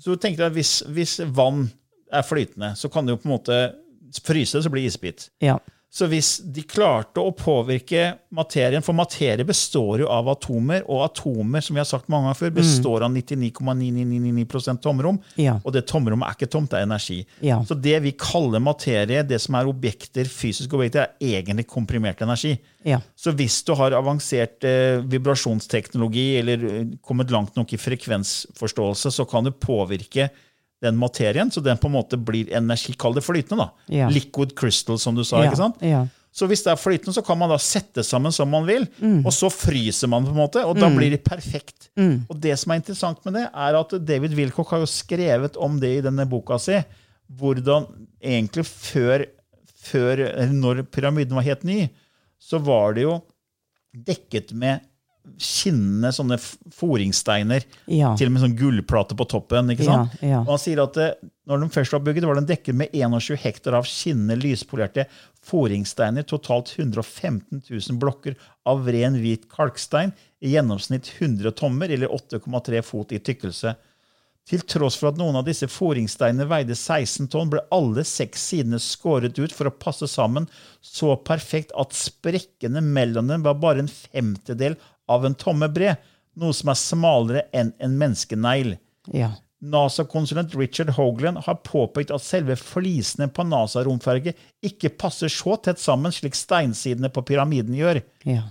så 0.00 0.16
tenk 0.20 0.38
deg 0.40 0.48
at 0.50 0.56
hvis, 0.56 0.80
hvis 0.92 1.18
vann 1.34 1.66
er 2.12 2.26
flytende, 2.26 2.74
så 2.76 2.90
kan 2.92 3.06
det 3.06 3.16
jo 3.16 3.22
på 3.22 3.28
en 3.28 3.36
måte 3.36 3.60
fryse, 4.24 4.60
så 4.60 4.72
blir 4.72 4.84
isbit. 4.88 5.30
Ja. 5.40 5.56
Så 5.92 6.06
hvis 6.08 6.38
de 6.40 6.62
klarte 6.64 7.20
å 7.20 7.34
påvirke 7.36 8.14
materien 8.32 8.80
For 8.84 8.96
materie 8.96 9.44
består 9.44 10.00
jo 10.00 10.06
av 10.08 10.30
atomer, 10.32 10.86
og 10.88 11.02
atomer 11.04 11.60
som 11.60 11.76
vi 11.76 11.82
har 11.82 11.88
sagt 11.88 12.08
mange 12.08 12.30
ganger 12.30 12.38
før, 12.38 12.54
består 12.56 13.04
av 13.04 13.12
99,9999 13.12 14.80
tomrom. 14.80 15.18
Ja. 15.36 15.58
Og 15.60 15.74
det 15.76 15.84
tomrommet 15.90 16.30
er 16.30 16.38
ikke 16.38 16.48
tomt, 16.54 16.70
det 16.72 16.80
er 16.80 16.86
energi. 16.88 17.18
Ja. 17.44 17.58
Så 17.68 17.76
det 17.76 17.98
vi 18.06 18.14
kaller 18.16 18.62
materie, 18.64 19.20
det 19.28 19.42
som 19.44 19.58
er 19.58 19.68
objekter, 19.68 20.30
fysiske 20.32 20.78
objekter, 20.78 21.12
er 21.20 21.42
egentlig 21.42 21.66
komprimert 21.68 22.24
energi. 22.24 22.54
Ja. 22.88 23.02
Så 23.12 23.34
hvis 23.36 23.60
du 23.68 23.74
har 23.76 23.92
avansert 23.98 24.64
eh, 24.64 25.02
vibrasjonsteknologi 25.12 26.26
eller 26.40 26.64
eh, 26.70 26.96
kommet 27.04 27.30
langt 27.34 27.58
nok 27.58 27.76
i 27.76 27.80
frekvensforståelse, 27.80 29.12
så 29.12 29.28
kan 29.28 29.44
du 29.44 29.52
påvirke 29.52 30.30
den 30.82 30.98
materien, 30.98 31.50
så 31.54 31.62
den 31.62 31.78
på 31.78 31.86
en 31.88 31.94
måte 31.94 32.18
blir 32.18 32.50
energi, 32.58 32.92
kall 32.98 33.14
det 33.14 33.22
flytende. 33.24 33.64
da. 33.68 33.94
Ja. 34.02 34.08
Liquid 34.10 34.56
crystal, 34.58 34.98
som 34.98 35.14
du 35.14 35.22
sa. 35.24 35.44
Ikke 35.46 35.56
sant? 35.60 35.78
ja. 35.86 36.04
Så 36.32 36.46
hvis 36.48 36.62
det 36.64 36.70
er 36.72 36.78
flytende, 36.80 37.12
så 37.12 37.20
kan 37.20 37.36
man 37.36 37.50
da 37.52 37.58
sette 37.60 38.00
sammen 38.08 38.32
som 38.32 38.48
man 38.48 38.64
vil, 38.64 38.86
Mm. 39.02 39.18
og 39.26 39.32
så 39.36 39.50
fryser 39.52 40.08
man, 40.08 40.24
på 40.24 40.30
en 40.32 40.38
måte, 40.40 40.62
og 40.64 40.78
da 40.80 40.88
blir 40.88 41.10
det 41.12 41.18
perfekt. 41.26 41.90
Og 42.30 42.38
det 42.40 42.54
som 42.58 42.72
er 42.72 42.80
interessant 42.80 43.20
med 43.26 43.34
det, 43.36 43.42
er 43.52 43.76
at 43.76 43.92
David 44.08 44.32
Wilcock 44.38 44.70
har 44.72 44.80
jo 44.80 44.86
skrevet 44.88 45.58
om 45.60 45.76
det 45.78 45.90
i 45.98 46.00
denne 46.00 46.24
boka 46.26 46.56
si, 46.58 46.78
hvordan 47.36 47.84
egentlig 48.24 48.64
før, 48.64 49.26
før 49.84 50.22
når 50.56 50.82
pyramiden 50.88 51.36
var 51.36 51.44
helt 51.50 51.64
ny, 51.68 51.90
så 52.40 52.58
var 52.64 52.94
det 52.96 53.04
jo 53.04 53.18
dekket 53.92 54.52
med 54.56 54.80
skinnende 55.38 56.10
sånne 56.14 56.36
foringsteiner 56.38 56.72
foringssteiner, 56.82 57.64
Ja. 57.86 58.14
til 58.16 58.26
og 58.26 58.32
med 58.32 58.42
sånn 58.42 58.56
gullplate 58.58 59.16
på 59.16 59.28
toppen. 59.28 59.70
ikke 59.70 59.84
sant? 59.84 60.12
Ja, 60.20 60.28
ja. 60.28 60.40
Og 60.40 60.48
han 60.48 60.58
sier 60.58 60.82
at 60.82 60.94
det, 60.94 61.16
når 61.46 61.60
den 61.60 61.70
først 61.70 61.92
var 61.92 62.00
bygget, 62.00 62.24
var 62.24 62.34
den 62.34 62.46
dekket 62.46 62.74
med 62.74 62.90
21 62.92 63.36
hektar 63.36 63.74
av 63.74 63.84
skinnende, 63.84 64.36
lyspolerte 64.42 65.06
foringssteiner, 65.42 66.26
totalt 66.26 66.74
115 66.78 67.62
000 67.70 67.98
blokker 67.98 68.36
av 68.66 68.86
ren 68.86 69.14
hvit 69.20 69.48
kalkstein, 69.48 70.12
i 70.42 70.54
gjennomsnitt 70.54 71.10
100 71.20 71.52
tommer, 71.52 71.90
eller 71.90 72.08
8,3 72.08 72.82
fot 72.82 73.12
i 73.12 73.18
tykkelse. 73.18 73.76
Til 74.48 74.58
tross 74.66 74.96
for 74.98 75.12
at 75.12 75.18
noen 75.20 75.36
av 75.38 75.44
disse 75.46 75.68
foringssteinene 75.70 76.48
veide 76.50 76.74
16 76.74 77.28
tonn, 77.30 77.50
ble 77.52 77.60
alle 77.70 78.02
seks 78.02 78.48
sidene 78.50 78.80
skåret 78.82 79.38
ut 79.38 79.52
for 79.54 79.70
å 79.70 79.74
passe 79.78 80.08
sammen 80.10 80.48
så 80.82 81.14
perfekt 81.22 81.70
at 81.78 81.94
sprekkene 81.94 82.82
mellom 82.82 83.30
dem 83.30 83.44
var 83.46 83.54
bare 83.62 83.84
en 83.84 83.92
femtedel 83.92 84.74
av 85.10 85.26
en 85.26 85.34
tomme 85.38 85.68
bred, 85.72 86.00
noe 86.38 86.54
som 86.56 86.72
er 86.72 86.78
smalere 86.80 87.46
enn 87.52 87.72
en 87.82 87.96
menneskenegl. 88.00 88.76
Ja. 89.12 89.32
NASA-konsulent 89.62 90.54
Richard 90.58 90.90
Hoagland 90.96 91.38
har 91.46 91.60
påpekt 91.62 92.10
at 92.10 92.24
selve 92.24 92.56
flisene 92.58 93.28
på 93.30 93.44
NASA-romferget 93.46 94.38
ikke 94.66 94.90
passer 94.98 95.30
så 95.30 95.54
tett 95.62 95.78
sammen 95.78 96.14
slik 96.14 96.34
steinsidene 96.34 97.12
på 97.14 97.22
pyramiden 97.28 97.76
gjør. 97.78 98.00
Ja. 98.26 98.48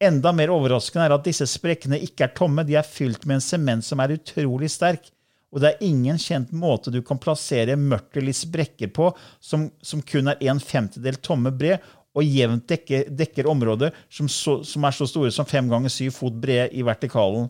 Enda 0.00 0.32
mer 0.36 0.52
overraskende 0.52 1.06
er 1.06 1.14
at 1.16 1.24
disse 1.24 1.48
sprekkene 1.48 2.00
ikke 2.04 2.26
er 2.26 2.36
tomme, 2.36 2.64
de 2.64 2.76
er 2.76 2.84
fylt 2.84 3.24
med 3.24 3.38
en 3.38 3.44
sement 3.44 3.84
som 3.84 4.00
er 4.04 4.16
utrolig 4.16 4.68
sterk. 4.72 5.08
Og 5.50 5.62
det 5.62 5.72
er 5.72 5.86
ingen 5.88 6.20
kjent 6.20 6.52
måte 6.54 6.92
du 6.94 7.00
kan 7.02 7.18
plassere 7.20 7.74
mørtel 7.80 8.30
i 8.30 8.36
sprekker 8.36 8.92
på 8.94 9.08
som, 9.42 9.66
som 9.82 10.02
kun 10.06 10.30
er 10.30 10.38
en 10.46 10.60
femtedel 10.62 11.18
tomme 11.24 11.50
bred, 11.56 11.80
og 12.16 12.26
jevnt 12.26 12.66
dekker, 12.70 13.08
dekker 13.14 13.46
områder 13.50 13.94
som, 14.10 14.28
så, 14.28 14.60
som 14.66 14.84
er 14.86 14.94
så 14.96 15.06
store 15.06 15.30
som 15.34 15.46
fem 15.46 15.68
ganger 15.70 15.92
syv 15.92 16.14
fot 16.16 16.38
brede 16.42 16.72
i 16.74 16.82
vertikalen. 16.86 17.48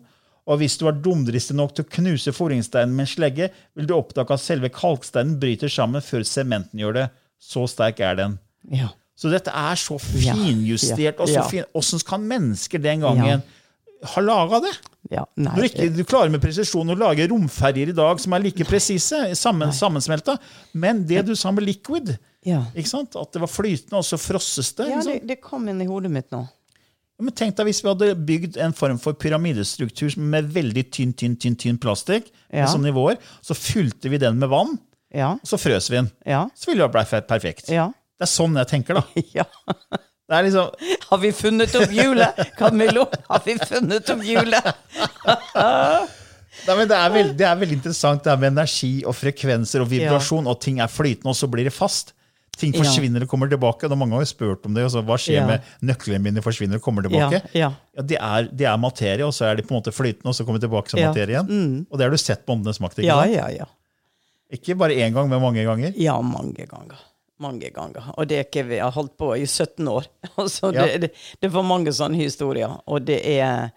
Og 0.49 0.57
hvis 0.61 0.75
du 0.81 0.87
er 0.89 0.97
dumdristig 0.97 1.55
nok 1.57 1.73
til 1.77 1.85
å 1.85 1.91
knuse 1.97 2.33
foringssteinen 2.33 2.93
med 2.97 3.05
en 3.05 3.11
slegge, 3.11 3.49
vil 3.77 3.87
du 3.89 3.93
oppdage 3.95 4.33
at 4.35 4.41
selve 4.43 4.71
kalksteinen 4.73 5.37
bryter 5.41 5.69
sammen 5.71 6.03
før 6.05 6.25
sementen 6.27 6.81
gjør 6.81 6.97
det. 6.97 7.07
Så 7.41 7.65
sterk 7.69 8.01
er 8.05 8.17
den. 8.19 8.37
Ja. 8.73 8.89
Så 9.17 9.29
dette 9.29 9.53
er 9.53 9.77
så 9.77 9.99
Ja, 10.21 10.33
finjustert. 10.33 11.19
og 11.21 11.29
så 11.29 11.39
ja. 11.41 11.47
fin. 11.49 11.65
Hvordan 11.73 12.05
kan 12.09 12.25
mennesker 12.29 12.81
den 12.81 13.03
gangen 13.05 13.43
ha 14.03 14.21
laga 14.21 14.59
det? 14.63 14.71
ja. 15.11 15.25
Nei. 15.35 15.51
Når 15.57 15.65
ikke 15.67 15.87
du 15.95 16.03
klarer 16.07 16.31
med 16.31 16.41
presisjon 16.43 16.89
å 16.93 16.95
lage 16.97 17.25
romferjer 17.27 17.89
i 17.91 17.95
dag 17.97 18.19
som 18.23 18.33
er 18.33 18.39
like 18.45 18.63
presise, 18.69 19.19
sammen, 19.35 19.73
sammensmelta, 19.75 20.37
men 20.73 21.03
det 21.09 21.25
du 21.27 21.33
sa 21.35 21.51
med 21.51 21.65
liquid 21.67 22.13
Ja. 22.47 22.63
ikke 22.73 22.87
sant? 22.89 23.15
At 23.19 23.33
det 23.33 23.41
var 23.43 23.51
flytende, 23.51 23.99
og 23.99 24.05
så 24.07 24.17
frosses 24.17 24.71
det. 24.77 24.87
Ja, 24.89 25.01
det, 25.05 25.19
det 25.27 25.41
kom 25.43 25.67
inn 25.69 25.81
i 25.83 25.85
hodet 25.89 26.09
mitt 26.13 26.31
nå. 26.31 26.45
Ja, 26.47 27.25
Men 27.27 27.35
tenk 27.37 27.57
deg 27.59 27.67
hvis 27.69 27.83
vi 27.83 27.89
hadde 27.91 28.15
bygd 28.15 28.57
en 28.57 28.73
form 28.73 28.97
for 29.03 29.13
pyramidestruktur 29.13 30.15
med 30.17 30.47
veldig 30.55 30.85
tynn 30.95 31.11
tynn, 31.13 31.35
tynn, 31.37 31.55
tynn 31.59 31.77
plastikk, 31.81 32.31
Ja. 32.51 32.65
sånne 32.71 32.89
nivåer, 32.89 33.19
så 33.45 33.53
fylte 33.53 34.09
vi 34.09 34.17
den 34.17 34.39
med 34.39 34.49
vann, 34.49 34.79
Ja. 35.13 35.33
og 35.35 35.45
så 35.45 35.59
frøs 35.59 35.89
vi 35.91 35.97
den. 35.99 36.11
Ja. 36.25 36.47
Så 36.55 36.71
ville 36.71 36.87
det 36.87 36.91
blitt 36.95 37.27
perfekt. 37.27 37.69
Ja. 37.69 37.89
Det 38.17 38.25
er 38.29 38.31
sånn 38.31 38.55
jeg 38.57 38.67
tenker, 38.69 38.93
da. 39.01 39.03
ja. 39.35 39.45
Det 40.31 40.37
er 40.37 40.45
liksom, 40.47 40.69
Har 41.09 41.19
vi 41.19 41.29
funnet 41.35 41.73
opp 41.75 41.91
hjulet? 41.91 42.37
Camillo, 42.55 43.03
har 43.27 43.41
vi 43.43 43.57
funnet 43.59 44.11
opp 44.13 44.21
hjulet? 44.23 44.69
Nei, 46.67 46.75
men 46.77 46.87
det, 46.87 46.95
er 46.97 47.11
veldig, 47.13 47.35
det 47.39 47.45
er 47.47 47.59
veldig 47.61 47.77
interessant 47.79 48.23
det 48.25 48.31
her 48.33 48.39
med 48.41 48.51
energi 48.53 48.91
og 49.07 49.15
frekvenser 49.17 49.83
og 49.83 49.89
vibrasjon, 49.91 50.47
og 50.51 50.59
ting 50.63 50.81
er 50.83 50.91
flytende, 50.91 51.31
og 51.33 51.37
så 51.39 51.49
blir 51.51 51.67
det 51.67 51.73
fast. 51.75 52.13
Ting 52.61 52.73
Ja. 52.75 52.83
forsvinner 52.83 53.23
og 53.25 53.29
kommer 53.31 53.49
tilbake. 53.49 53.87
og 53.89 53.97
Mange 53.97 54.13
har 54.13 54.21
jo 54.21 54.29
spurt 54.29 54.65
om 54.67 54.73
det. 54.75 54.83
Så, 54.91 55.01
hva 55.07 55.15
skjer 55.17 55.39
Ja. 55.39 55.45
med 55.47 55.61
nøklene 55.81 56.21
mine 56.21 56.41
forsvinner 56.43 56.75
og 56.77 56.81
kommer 56.85 57.01
tilbake? 57.07 57.41
ja. 57.55 57.71
Ja, 57.95 58.01
det, 58.03 58.17
er, 58.21 58.43
de, 58.51 58.65
er 58.65 58.77
materie, 58.77 59.25
og 59.25 59.33
så 59.33 59.45
er 59.49 59.55
de 59.55 59.63
på 59.63 59.73
en 59.73 59.81
måte 59.81 59.91
flytende, 59.95 60.27
og 60.29 60.35
så 60.35 60.45
kommer 60.45 60.59
de 60.59 60.67
tilbake 60.67 60.89
som 60.91 60.99
Ja. 60.99 61.07
materie 61.09 61.35
igjen. 61.39 61.85
Og 61.89 61.97
det 61.97 62.05
har 62.05 62.11
du 62.11 62.17
sett 62.17 62.45
på 62.45 62.53
Åndenes 62.55 62.79
makt. 62.79 62.99
Ikke, 62.99 63.07
ja, 63.07 63.23
ja, 63.25 63.47
ja. 63.49 63.65
ikke 64.53 64.75
bare 64.77 64.91
én 64.93 65.13
gang, 65.13 65.29
men 65.29 65.41
mange 65.41 65.63
ganger. 65.63 65.93
Ja, 65.97 66.19
mange 66.21 66.67
ganger. 66.67 66.99
Mange 67.41 67.71
ganger. 67.73 68.11
Og 68.17 68.27
det 68.29 68.37
er 68.37 68.45
ikke 68.45 68.67
vi 68.69 68.81
har 68.81 68.93
holdt 68.95 69.15
på 69.19 69.31
i 69.37 69.45
17 69.47 69.87
år. 69.89 70.09
Altså, 70.41 70.71
Ja. 70.75 70.85
det, 70.85 71.07
det, 71.07 71.11
det 71.41 71.53
var 71.53 71.65
mange 71.65 71.93
sånne 71.95 72.19
historier. 72.21 72.77
Og 72.87 73.07
det 73.07 73.21
er 73.37 73.71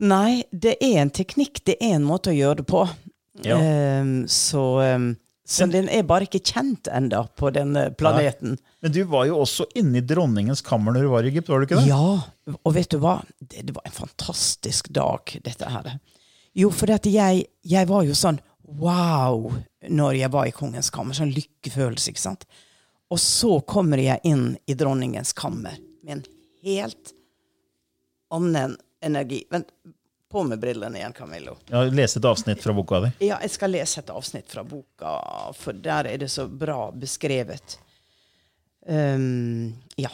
Nei, 0.00 0.44
det 0.48 0.78
er 0.80 1.02
en 1.02 1.10
teknikk. 1.12 1.60
Det 1.66 1.74
er 1.76 1.98
en 1.98 2.06
måte 2.08 2.30
å 2.32 2.36
gjøre 2.36 2.62
det 2.62 2.68
på. 2.70 2.86
Ja. 3.44 3.58
Um, 4.00 4.22
så 4.32 4.62
um, 4.96 5.10
så 5.50 5.66
den 5.66 5.88
er 5.90 6.04
bare 6.06 6.28
ikke 6.28 6.38
kjent 6.46 6.86
enda 6.94 7.24
på 7.36 7.50
denne 7.50 7.88
planeten. 7.98 8.54
Men 8.84 8.92
du 8.94 9.00
var 9.10 9.24
jo 9.26 9.40
også 9.42 9.66
inne 9.80 9.98
i 9.98 10.04
dronningens 10.06 10.62
kammer 10.62 10.94
når 10.94 11.02
du 11.02 11.10
var 11.10 11.26
i 11.26 11.32
Egypt, 11.32 11.50
var 11.50 11.58
du 11.58 11.66
ikke 11.66 11.80
det? 11.80 11.88
Ja, 11.90 12.54
og 12.54 12.76
vet 12.76 12.92
du 12.94 13.00
hva? 13.02 13.16
Det, 13.40 13.64
det 13.66 13.74
var 13.74 13.88
en 13.88 13.96
fantastisk 13.96 14.92
dag, 14.94 15.32
dette 15.42 15.72
her. 15.74 15.96
Jo, 16.54 16.70
for 16.70 16.94
jeg, 16.94 17.42
jeg 17.66 17.90
var 17.90 18.06
jo 18.06 18.14
sånn 18.14 18.38
wow 18.78 19.50
når 19.88 20.18
jeg 20.18 20.32
var 20.32 20.48
i 20.48 20.54
kongens 20.54 20.90
kammer. 20.94 21.16
Sånn 21.16 21.32
lykkefølelse, 21.34 22.12
ikke 22.12 22.22
sant? 22.22 22.44
Og 23.10 23.20
så 23.20 23.56
kommer 23.66 23.98
jeg 23.98 24.22
inn 24.28 24.54
i 24.70 24.76
dronningens 24.78 25.32
kammer 25.36 25.78
med 26.04 26.12
en 26.12 26.22
helt 26.62 27.14
annen 28.30 28.76
energi. 29.02 29.42
Vent, 29.50 29.72
på 30.30 30.44
med 30.46 30.60
brillene 30.62 30.98
igjen, 30.98 31.12
Camillo. 31.12 31.56
Jeg 31.66 31.76
har 31.76 31.90
lest 31.90 32.20
et 32.20 32.24
avsnitt 32.24 32.62
fra 32.62 32.72
boka 32.72 33.00
di. 33.02 33.10
Ja, 33.26 33.40
jeg 33.42 33.50
skal 33.50 33.72
lese 33.74 34.04
et 34.04 34.10
avsnitt 34.14 34.50
fra 34.52 34.62
boka, 34.64 35.14
for 35.58 35.74
der 35.74 36.06
er 36.12 36.20
det 36.22 36.28
så 36.30 36.46
bra 36.46 36.92
beskrevet. 36.94 37.80
Um, 38.86 39.74
ja. 39.96 40.10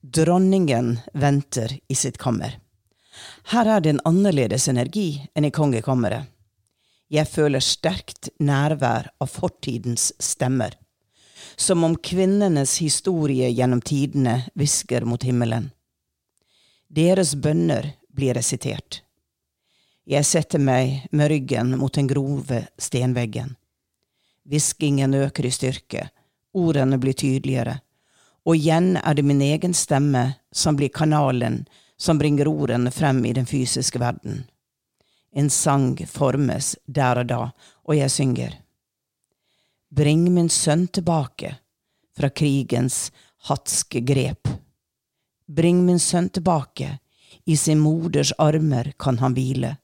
Dronningen 0.00 0.98
venter 1.12 1.76
i 1.88 1.94
sitt 1.94 2.16
kammer. 2.18 2.56
Her 3.52 3.68
er 3.76 3.84
det 3.84 3.92
en 3.94 4.00
annerledes 4.08 4.68
energi 4.68 5.08
enn 5.34 5.44
i 5.44 5.52
kongekammeret. 5.52 6.30
Jeg 7.14 7.28
føler 7.30 7.62
sterkt 7.62 8.32
nærvær 8.42 9.12
av 9.22 9.30
fortidens 9.30 10.08
stemmer. 10.18 10.72
Som 11.54 11.84
om 11.86 11.94
kvinnenes 11.94 12.80
historie 12.82 13.52
gjennom 13.54 13.82
tidene 13.84 14.40
hvisker 14.58 15.06
mot 15.06 15.22
himmelen. 15.22 15.68
Deres 16.90 17.36
bønner 17.38 17.92
blir 18.10 18.34
resitert. 18.34 19.02
Jeg 20.10 20.26
setter 20.26 20.58
meg 20.58 21.04
med 21.12 21.30
ryggen 21.30 21.76
mot 21.78 21.94
den 21.94 22.08
grove 22.10 22.64
stenveggen. 22.82 23.54
Hviskingen 24.44 25.14
øker 25.14 25.46
i 25.46 25.52
styrke, 25.54 26.08
ordene 26.52 26.98
blir 27.00 27.16
tydeligere, 27.16 27.78
og 28.44 28.58
igjen 28.58 28.98
er 29.00 29.14
det 29.16 29.24
min 29.24 29.40
egen 29.40 29.72
stemme 29.72 30.34
som 30.52 30.76
blir 30.76 30.92
kanalen 30.92 31.62
som 31.96 32.18
bringer 32.18 32.50
ordene 32.50 32.90
frem 32.92 33.22
i 33.24 33.32
den 33.32 33.46
fysiske 33.48 34.02
verden. 34.02 34.42
En 35.34 35.50
sang 35.50 35.98
formes 36.06 36.76
der 36.86 37.20
og 37.22 37.26
da, 37.26 37.40
og 37.84 37.96
jeg 37.98 38.10
synger. 38.10 38.52
Bring 39.90 40.28
min 40.34 40.48
sønn 40.48 40.86
tilbake 40.88 41.56
fra 42.14 42.30
krigens 42.30 43.10
hatske 43.48 44.00
grep. 44.06 44.48
Bring 45.46 45.84
min 45.86 45.98
sønn 45.98 46.30
tilbake, 46.30 46.98
i 47.44 47.56
sin 47.56 47.82
moders 47.82 48.32
armer 48.38 48.92
kan 48.98 49.18
han 49.18 49.34
hvile. 49.36 49.74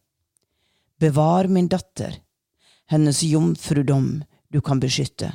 Bevar 1.01 1.49
min 1.49 1.69
datter, 1.69 2.15
hennes 2.91 3.23
jomfrudom 3.23 4.23
du 4.49 4.61
kan 4.61 4.81
beskytte. 4.81 5.33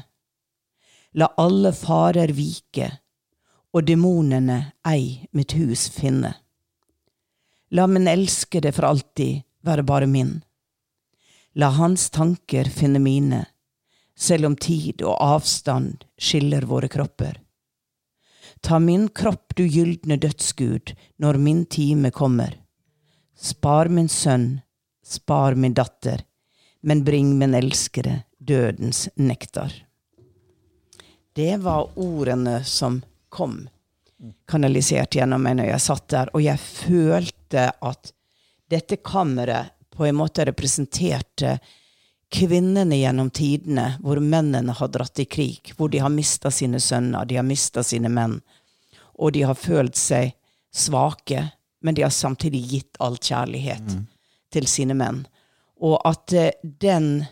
La 1.13 1.29
alle 1.37 1.71
farer 1.73 2.33
vike, 2.35 2.89
og 3.75 3.85
demonene 3.87 4.57
ei 4.87 5.27
mitt 5.31 5.55
hus 5.55 5.87
finne. 5.91 6.33
La 7.71 7.87
min 7.87 8.07
elskede 8.07 8.71
for 8.75 8.89
alltid 8.89 9.43
være 9.65 9.83
bare 9.83 10.07
min. 10.07 10.37
La 11.55 11.71
hans 11.75 12.09
tanker 12.09 12.69
finne 12.69 12.99
mine, 12.99 13.45
selv 14.17 14.49
om 14.49 14.55
tid 14.55 15.03
og 15.03 15.15
avstand 15.23 16.05
skiller 16.17 16.67
våre 16.69 16.89
kropper. 16.91 17.39
Ta 18.61 18.79
min 18.79 19.07
kropp, 19.09 19.55
du 19.55 19.65
gylne 19.67 20.17
dødsgud, 20.17 20.95
når 21.17 21.37
min 21.37 21.65
time 21.65 22.11
kommer. 22.11 22.57
Spar 23.35 23.91
min 23.91 24.09
sønn, 24.09 24.61
spar 25.05 25.55
min 25.55 25.73
datter, 25.73 26.23
men 26.81 27.03
bring 27.03 27.35
min 27.39 27.55
elskede 27.55 28.23
dødens 28.39 29.07
nektar. 29.15 29.73
Det 31.35 31.57
var 31.61 31.91
ordene 31.99 32.61
som 32.63 33.01
kom 33.29 33.65
kanalisert 34.47 35.15
gjennom 35.17 35.43
meg 35.43 35.57
når 35.59 35.71
jeg 35.73 35.83
satt 35.83 36.07
der, 36.13 36.31
og 36.33 36.43
jeg 36.43 36.61
følte 36.61 37.67
at 37.83 38.11
dette 38.69 38.97
kammeret 38.97 39.75
på 39.95 40.05
en 40.05 40.15
måte 40.15 40.45
representerte 40.45 41.59
kvinnene 42.29 42.97
gjennom 42.97 43.29
tidene, 43.29 43.95
hvor 44.03 44.19
mennene 44.19 44.73
har 44.75 44.89
dratt 44.91 45.19
i 45.19 45.25
krig, 45.25 45.73
hvor 45.77 45.89
de 45.89 46.01
har 46.03 46.11
mista 46.11 46.51
sine 46.51 46.79
sønner, 46.79 47.25
de 47.25 47.37
har 47.39 47.47
mista 47.47 47.83
sine 47.83 48.09
menn, 48.11 48.39
og 49.15 49.31
de 49.35 49.45
har 49.47 49.55
følt 49.55 49.95
seg 49.95 50.33
svake, 50.75 51.45
men 51.81 51.95
de 51.95 52.03
har 52.03 52.11
samtidig 52.11 52.63
gitt 52.71 52.99
all 52.99 53.15
kjærlighet 53.21 53.87
mm. 53.87 54.03
til 54.51 54.67
sine 54.67 54.97
menn. 54.97 55.23
Og 55.85 55.99
at 56.07 56.33
eh, 56.33 56.51
den, 56.63 57.25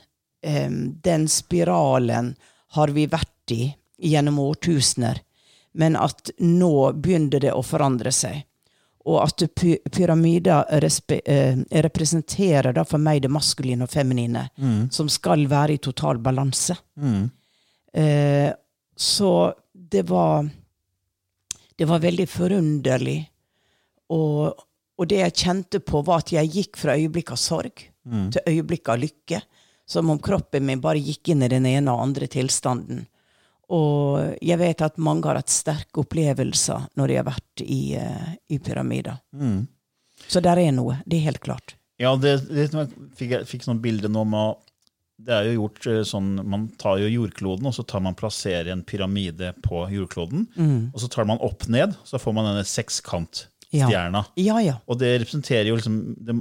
eh, 0.45 0.71
den 1.03 1.27
spiralen 1.27 2.35
har 2.77 2.93
vi 2.95 3.07
vært 3.09 3.51
i 3.51 3.73
gjennom 3.97 4.39
årtusener, 4.39 5.19
men 5.73 5.97
at 5.97 6.31
nå 6.39 6.93
begynner 6.93 7.41
det 7.43 7.53
å 7.53 7.63
forandre 7.65 8.11
seg. 8.13 8.43
Og 9.03 9.17
at 9.19 9.43
pyramider 9.91 10.69
eh, 10.71 11.57
representerer 11.83 12.71
da 12.75 12.85
for 12.87 13.03
meg 13.03 13.25
det 13.25 13.31
maskuline 13.31 13.83
og 13.83 13.91
feminine, 13.91 14.45
mm. 14.55 14.91
som 14.95 15.09
skal 15.11 15.43
være 15.51 15.75
i 15.75 15.81
total 15.83 16.21
balanse. 16.23 16.77
Mm. 16.95 17.25
Eh, 17.93 18.51
så 18.95 19.53
det 19.73 20.05
var 20.09 20.49
Det 21.75 21.85
var 21.89 21.99
veldig 21.99 22.27
forunderlig. 22.29 23.29
Og, 24.13 24.53
og, 24.97 25.07
det 25.09 25.17
jeg 25.17 25.33
kjente 25.33 25.79
på, 25.81 26.03
var 26.05 26.21
at 26.21 26.31
jeg 26.31 26.51
gikk 26.53 26.77
fra 26.77 26.93
øyeblikk 26.93 27.31
av 27.33 27.39
sorg 27.41 27.81
mm. 28.05 28.27
til 28.35 28.51
øyeblikk 28.51 28.91
av 28.93 28.99
lykke. 29.01 29.39
Som 29.89 30.11
om 30.13 30.19
kroppen 30.21 30.67
min 30.67 30.81
bare 30.83 31.01
gikk 31.01 31.33
inn 31.33 31.41
i 31.43 31.49
den 31.49 31.65
ene 31.65 31.91
og 31.91 32.03
andre 32.05 32.29
tilstanden. 32.29 33.07
Og 33.73 34.35
jeg 34.43 34.59
vet 34.61 34.83
at 34.85 34.99
mange 35.01 35.29
har 35.29 35.39
hatt 35.39 35.53
sterke 35.53 36.03
opplevelser 36.03 36.89
når 36.99 37.09
de 37.09 37.15
har 37.19 37.29
vært 37.29 37.63
i, 37.65 37.81
uh, 37.97 38.33
i 38.53 38.59
pyramider. 38.61 39.17
Mm. 39.33 39.63
Så 40.27 40.43
der 40.43 40.61
er 40.61 40.75
noe. 40.75 40.99
Det 41.09 41.17
er 41.19 41.31
helt 41.31 41.41
klart. 41.43 41.75
Ja, 42.01 42.13
det, 42.19 42.37
det 42.49 42.69
fikk, 43.17 43.33
jeg 43.33 43.49
fikk 43.49 43.65
sånn 43.65 43.81
bilde 43.83 44.11
nå 44.11 44.25
med 44.29 44.61
det 45.23 45.33
er 45.35 45.47
jo 45.47 45.61
gjort 45.61 45.85
eh, 45.87 46.01
sånn, 46.07 46.31
Man 46.49 46.67
tar 46.81 46.97
jo 46.99 47.11
jordkloden 47.11 47.69
og 47.69 47.75
så 47.77 47.85
tar 47.87 48.01
man 48.03 48.17
plasserer 48.17 48.71
en 48.73 48.83
pyramide 48.87 49.53
på 49.63 49.85
jordkloden. 49.93 50.47
Mm. 50.57 50.91
Og 50.91 51.03
så 51.03 51.09
tar 51.11 51.27
man 51.29 51.41
opp 51.45 51.67
ned, 51.71 51.95
så 52.03 52.19
får 52.19 52.35
man 52.35 52.49
denne 52.49 52.65
sekskantstjerna. 52.67 54.23
Ja. 54.33 54.43
Ja, 54.47 54.57
ja. 54.65 54.75
Og 54.89 54.99
det 55.01 55.13
representerer 55.21 55.69
jo 55.69 55.77
liksom 55.79 56.01
det 56.17 56.37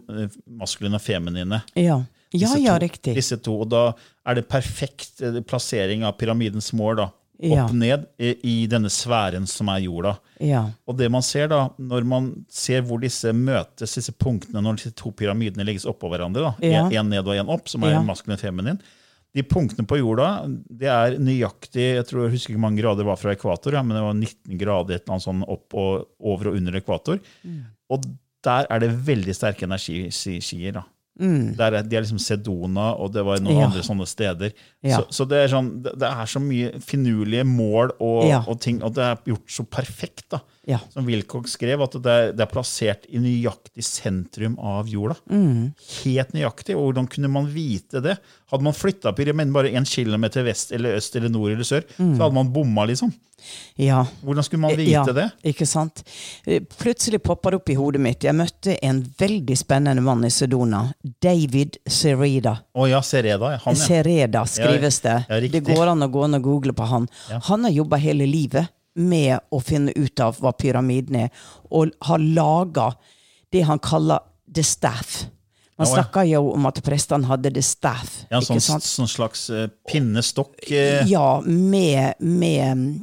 maskuline 0.48 0.98
og 0.98 1.04
feminine. 1.04 1.62
Ja. 1.78 2.00
Ja, 2.32 2.54
ja, 2.56 2.78
riktig. 2.80 3.12
Disse 3.12 3.36
to, 3.44 3.58
og 3.60 3.68
Da 3.68 3.90
er 4.24 4.38
det 4.38 4.48
perfekt 4.48 5.20
eh, 5.20 5.42
plassering 5.44 6.06
av 6.08 6.16
pyramidens 6.16 6.72
mål. 6.72 7.02
da, 7.02 7.10
Opp 7.42 7.72
ned 7.74 8.06
i, 8.22 8.32
i, 8.46 8.54
denne 8.70 8.90
sfæren 8.92 9.48
som 9.50 9.70
er 9.72 9.82
jorda. 9.82 10.14
Ja. 10.42 10.62
Og 10.86 10.96
det 10.98 11.08
man 11.10 11.24
ser 11.26 11.50
da, 11.50 11.64
når 11.78 12.06
man 12.08 12.30
ser 12.52 12.84
hvor 12.86 13.02
disse 13.02 13.32
møtes, 13.34 13.96
disse 13.98 14.14
punktene, 14.14 14.62
når 14.62 14.78
disse 14.78 14.94
to 14.98 15.10
pyramidene 15.18 15.66
legges 15.66 15.88
oppå 15.90 16.10
hverandre, 16.12 16.52
da, 16.52 16.52
ja. 16.62 16.84
en, 16.86 17.10
ned 17.10 17.26
og 17.26 17.38
en 17.38 17.52
opp, 17.52 17.70
som 17.72 17.82
er 17.86 17.96
ja. 17.96 18.02
maskulin 18.06 18.38
og 18.38 18.44
feminin, 18.44 18.82
de 19.32 19.44
punktene 19.48 19.88
på 19.88 19.96
jorda 19.96 20.26
det 20.68 20.90
er 20.92 21.14
nøyaktig 21.16 21.86
jeg 21.86 22.04
tror 22.04 22.26
jeg 22.26 22.34
husker 22.34 22.52
ikke 22.52 22.58
hvor 22.58 22.66
mange 22.66 22.82
grader 22.82 23.00
det 23.00 23.08
var 23.08 23.20
fra 23.20 23.32
ekvator, 23.32 23.78
ja, 23.78 23.84
men 23.86 23.96
det 23.96 24.02
var 24.04 24.18
19 24.18 24.58
grader 24.60 24.98
et 24.98 25.06
eller 25.06 25.14
annet 25.16 25.24
sånn 25.24 25.46
opp 25.46 25.78
og, 25.78 26.10
over 26.20 26.50
og 26.50 26.58
under 26.58 26.76
ekvator. 26.82 27.22
Mm. 27.48 27.62
Og 27.96 28.10
der 28.44 28.68
er 28.68 28.82
det 28.82 28.90
veldig 29.06 29.34
sterke 29.36 29.64
energiskier. 29.68 30.76
da. 30.76 30.84
Mm. 31.20 31.52
Der 31.58 31.76
er, 31.76 31.84
de 31.84 31.96
er 31.96 32.04
liksom 32.04 32.20
Sedona, 32.22 32.92
og 32.96 33.12
det 33.12 33.24
var 33.26 33.40
noen 33.42 33.58
ja. 33.58 33.66
andre 33.68 33.82
sånne 33.84 34.06
steder. 34.08 34.54
Ja. 34.80 34.96
Så, 35.02 35.18
så, 35.18 35.26
det, 35.28 35.42
er 35.42 35.50
sånn, 35.52 35.68
det, 35.84 35.92
det, 36.00 36.08
er 36.08 36.30
så 36.30 36.40
mye 36.42 36.70
finurlige 36.82 37.44
mål 37.48 37.92
og, 37.98 38.22
ja. 38.30 38.40
og, 38.46 38.56
ting, 38.64 38.80
og 38.84 38.94
det 38.96 39.04
er 39.04 39.32
gjort 39.34 39.52
så 39.58 39.66
perfekt. 39.68 40.24
da. 40.32 40.40
Som 40.94 41.08
Wilcoch 41.10 41.50
skrev, 41.50 41.82
at 41.84 41.98
det 41.98 42.14
er, 42.14 42.32
det 42.36 42.46
er, 42.46 42.50
plassert 42.52 43.04
i 43.10 43.20
nøyaktig 43.20 43.84
sentrum 43.84 44.56
av 44.56 44.88
jorda. 44.90 45.18
Mm. 45.28 45.72
Helt 46.02 46.32
nøyaktig. 46.36 46.78
Og 46.78 46.88
hvordan 46.88 47.10
kunne 47.12 47.32
man 47.34 47.50
vite 47.52 48.02
det? 48.04 48.16
Hadde 48.52 48.68
man 48.68 48.76
flytta 48.76 49.12
pyramiden 49.16 49.52
bare 49.54 49.74
en 49.76 49.88
kilometer 49.88 50.46
vest 50.46 50.72
eller 50.72 50.96
øst 51.00 51.18
eller 51.18 51.32
nord 51.32 51.52
eller 51.52 51.68
sør, 51.68 51.84
mm. 51.98 52.14
så 52.16 52.24
hadde 52.24 52.38
man 52.38 52.52
bomma. 52.54 52.86
liksom. 52.88 53.12
Ja. 53.80 54.02
Hvordan 54.22 54.44
skulle 54.44 54.62
man 54.64 54.76
vite 54.76 54.90
ja, 54.90 55.04
det? 55.16 55.28
Ikke 55.52 55.66
sant? 55.66 56.04
Eh, 56.44 56.62
plutselig 56.78 57.22
poppa 57.22 57.52
det 57.52 57.60
opp 57.62 57.72
i 57.72 57.76
hodet 57.78 58.02
mitt. 58.02 58.24
Jeg 58.24 58.36
møtte 58.36 58.76
en 58.84 59.02
veldig 59.18 59.56
spennende 59.58 60.04
mann 60.04 60.24
i 60.26 60.30
Sedona. 60.32 60.84
David 61.22 61.80
Sereda. 61.86 62.56
Å 62.72 62.84
oh, 62.84 62.90
ja, 62.90 63.02
Sereda. 63.06 63.56
Han, 63.64 63.78
ja. 63.78 63.88
Sereda 63.88 64.44
skrives 64.48 65.00
det. 65.04 65.18
Ja, 65.28 65.40
det 65.40 65.64
går 65.66 65.94
an 65.94 66.06
å 66.06 66.10
gå 66.12 66.26
inn 66.28 66.38
og 66.38 66.46
google 66.46 66.76
på 66.76 66.88
han. 66.90 67.08
Han 67.50 67.68
har 67.68 67.74
jobba 67.82 68.00
hele 68.02 68.28
livet 68.28 68.72
med 68.94 69.38
å 69.50 69.60
finne 69.64 69.92
ut 69.96 70.20
av 70.20 70.36
hva 70.42 70.52
pyramiden 70.52 71.22
er, 71.24 71.44
og 71.72 71.94
har 72.08 72.20
laga 72.20 72.90
det 73.52 73.64
han 73.68 73.80
kaller 73.80 74.20
the 74.52 74.64
staff. 74.64 75.22
Man 75.80 75.88
snakka 75.88 76.24
jo 76.28 76.52
om 76.52 76.66
at 76.68 76.78
prestene 76.84 77.26
hadde 77.26 77.50
the 77.56 77.62
staff. 77.64 78.22
Ja, 78.30 78.42
sånn, 78.44 78.60
sånn 78.60 79.08
slags 79.10 79.48
uh, 79.50 79.66
pinnestokk? 79.88 80.54
Uh. 80.68 81.02
Ja, 81.10 81.40
med, 81.46 82.20
med 82.20 83.00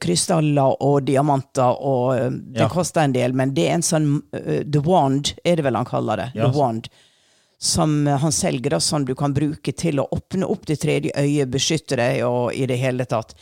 krystaller 0.00 0.82
og 0.82 1.02
diamanter, 1.08 1.80
og 1.80 2.38
det 2.54 2.62
ja. 2.64 2.68
koster 2.72 3.04
en 3.04 3.16
del, 3.16 3.34
men 3.36 3.54
det 3.56 3.66
er 3.68 3.78
en 3.78 3.86
sånn 3.86 4.06
The 4.32 4.82
Wand, 4.84 5.34
er 5.44 5.58
det 5.58 5.66
vel 5.66 5.78
han 5.78 5.88
kaller 5.88 6.22
det. 6.22 6.28
Yes. 6.34 6.44
The 6.44 6.50
Wand. 6.58 6.88
Som 7.64 7.96
han 8.06 8.32
selger, 8.34 8.74
da, 8.76 8.80
som 8.80 9.06
du 9.08 9.14
kan 9.18 9.34
bruke 9.34 9.72
til 9.72 10.02
å 10.02 10.08
åpne 10.12 10.46
opp 10.50 10.66
det 10.68 10.78
tredje 10.82 11.14
øyet, 11.16 11.50
beskytte 11.52 11.98
deg 12.00 12.22
og 12.26 12.52
i 12.52 12.66
det 12.70 12.80
hele 12.82 13.06
tatt. 13.08 13.32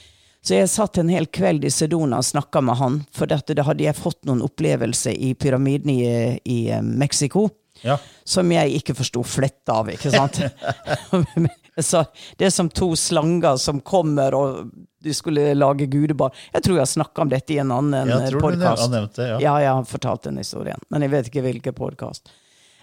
Så 0.43 0.57
jeg 0.57 0.71
satt 0.73 0.99
en 0.99 1.11
hel 1.13 1.29
kveld 1.31 1.63
i 1.65 1.71
Sedona 1.71 2.19
og 2.19 2.27
snakka 2.27 2.61
med 2.67 2.79
han, 2.81 3.01
for 3.15 3.31
dette, 3.31 3.55
da 3.55 3.63
hadde 3.69 3.85
jeg 3.87 3.95
fått 3.95 4.25
noen 4.27 4.43
opplevelser 4.43 5.15
i 5.15 5.37
pyramiden 5.39 5.93
i, 5.93 6.01
i 6.43 6.59
eh, 6.75 6.83
Mexico 6.83 7.47
ja. 7.87 7.99
som 8.25 8.51
jeg 8.51 8.81
ikke 8.81 8.97
forsto 8.99 9.23
flett 9.27 9.71
av, 9.71 9.93
ikke 9.95 10.11
sant? 10.11 10.43
Så 11.81 12.05
det 12.37 12.47
er 12.47 12.53
som 12.53 12.69
to 12.69 12.91
slanger 12.97 13.57
som 13.57 13.81
kommer, 13.81 14.35
og 14.37 14.71
du 15.03 15.13
skulle 15.15 15.55
lage 15.55 15.87
gudebarn. 15.87 16.35
Jeg 16.53 16.65
tror 16.67 16.77
jeg 16.77 16.85
har 16.85 16.93
snakka 16.93 17.25
om 17.25 17.33
dette 17.33 17.55
i 17.55 17.59
en 17.63 17.73
annen 17.75 18.13
podkast. 18.41 19.19
Ja. 19.19 19.39
ja, 19.41 19.55
jeg 19.65 19.73
har 19.73 19.89
fortalt 19.89 20.29
den 20.29 20.41
historien, 20.43 20.81
men 20.93 21.07
jeg 21.07 21.15
vet 21.15 21.31
ikke 21.31 21.45
hvilken 21.47 21.77
podkast. 21.77 22.33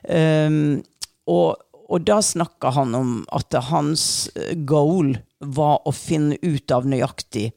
Um, 0.03 0.15
ehm, 0.15 0.71
og, 1.29 1.59
og 1.89 2.05
da 2.07 2.17
snakka 2.23 2.71
han 2.73 2.95
om 2.97 3.13
at 3.35 3.53
hans 3.69 4.03
goal 4.67 5.13
var 5.39 5.85
å 5.87 5.93
finne 5.93 6.39
ut 6.41 6.71
av 6.73 6.87
nøyaktig 6.89 7.51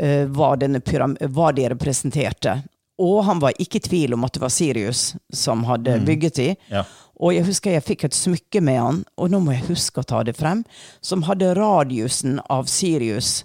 uh, 0.00 0.24
hva, 0.32 0.54
hva, 0.56 1.52
de 1.52 1.68
representerte. 1.74 2.60
Og 2.96 3.18
han 3.28 3.42
var 3.42 3.58
ikke 3.60 3.76
i 3.76 3.84
tvil 3.84 4.16
om 4.16 4.24
at 4.24 4.38
det 4.38 4.40
var 4.40 4.54
Sirius 4.54 5.10
som 5.28 5.66
hadde 5.68 5.98
mm. 6.00 6.06
bygget 6.08 6.40
de. 6.40 6.48
Ja. 6.72 6.86
Og 7.16 7.32
jeg 7.32 7.46
husker 7.48 7.76
jeg 7.76 7.84
fikk 7.86 8.06
et 8.08 8.16
smykke 8.16 8.62
med 8.64 8.80
han, 8.80 9.04
og 9.16 9.32
nå 9.32 9.40
må 9.44 9.54
jeg 9.56 9.70
huske 9.70 10.02
å 10.02 10.08
ta 10.08 10.22
det 10.26 10.36
frem, 10.36 10.64
som 11.00 11.24
hadde 11.28 11.54
radiusen 11.56 12.40
av 12.52 12.68
Sirius. 12.70 13.44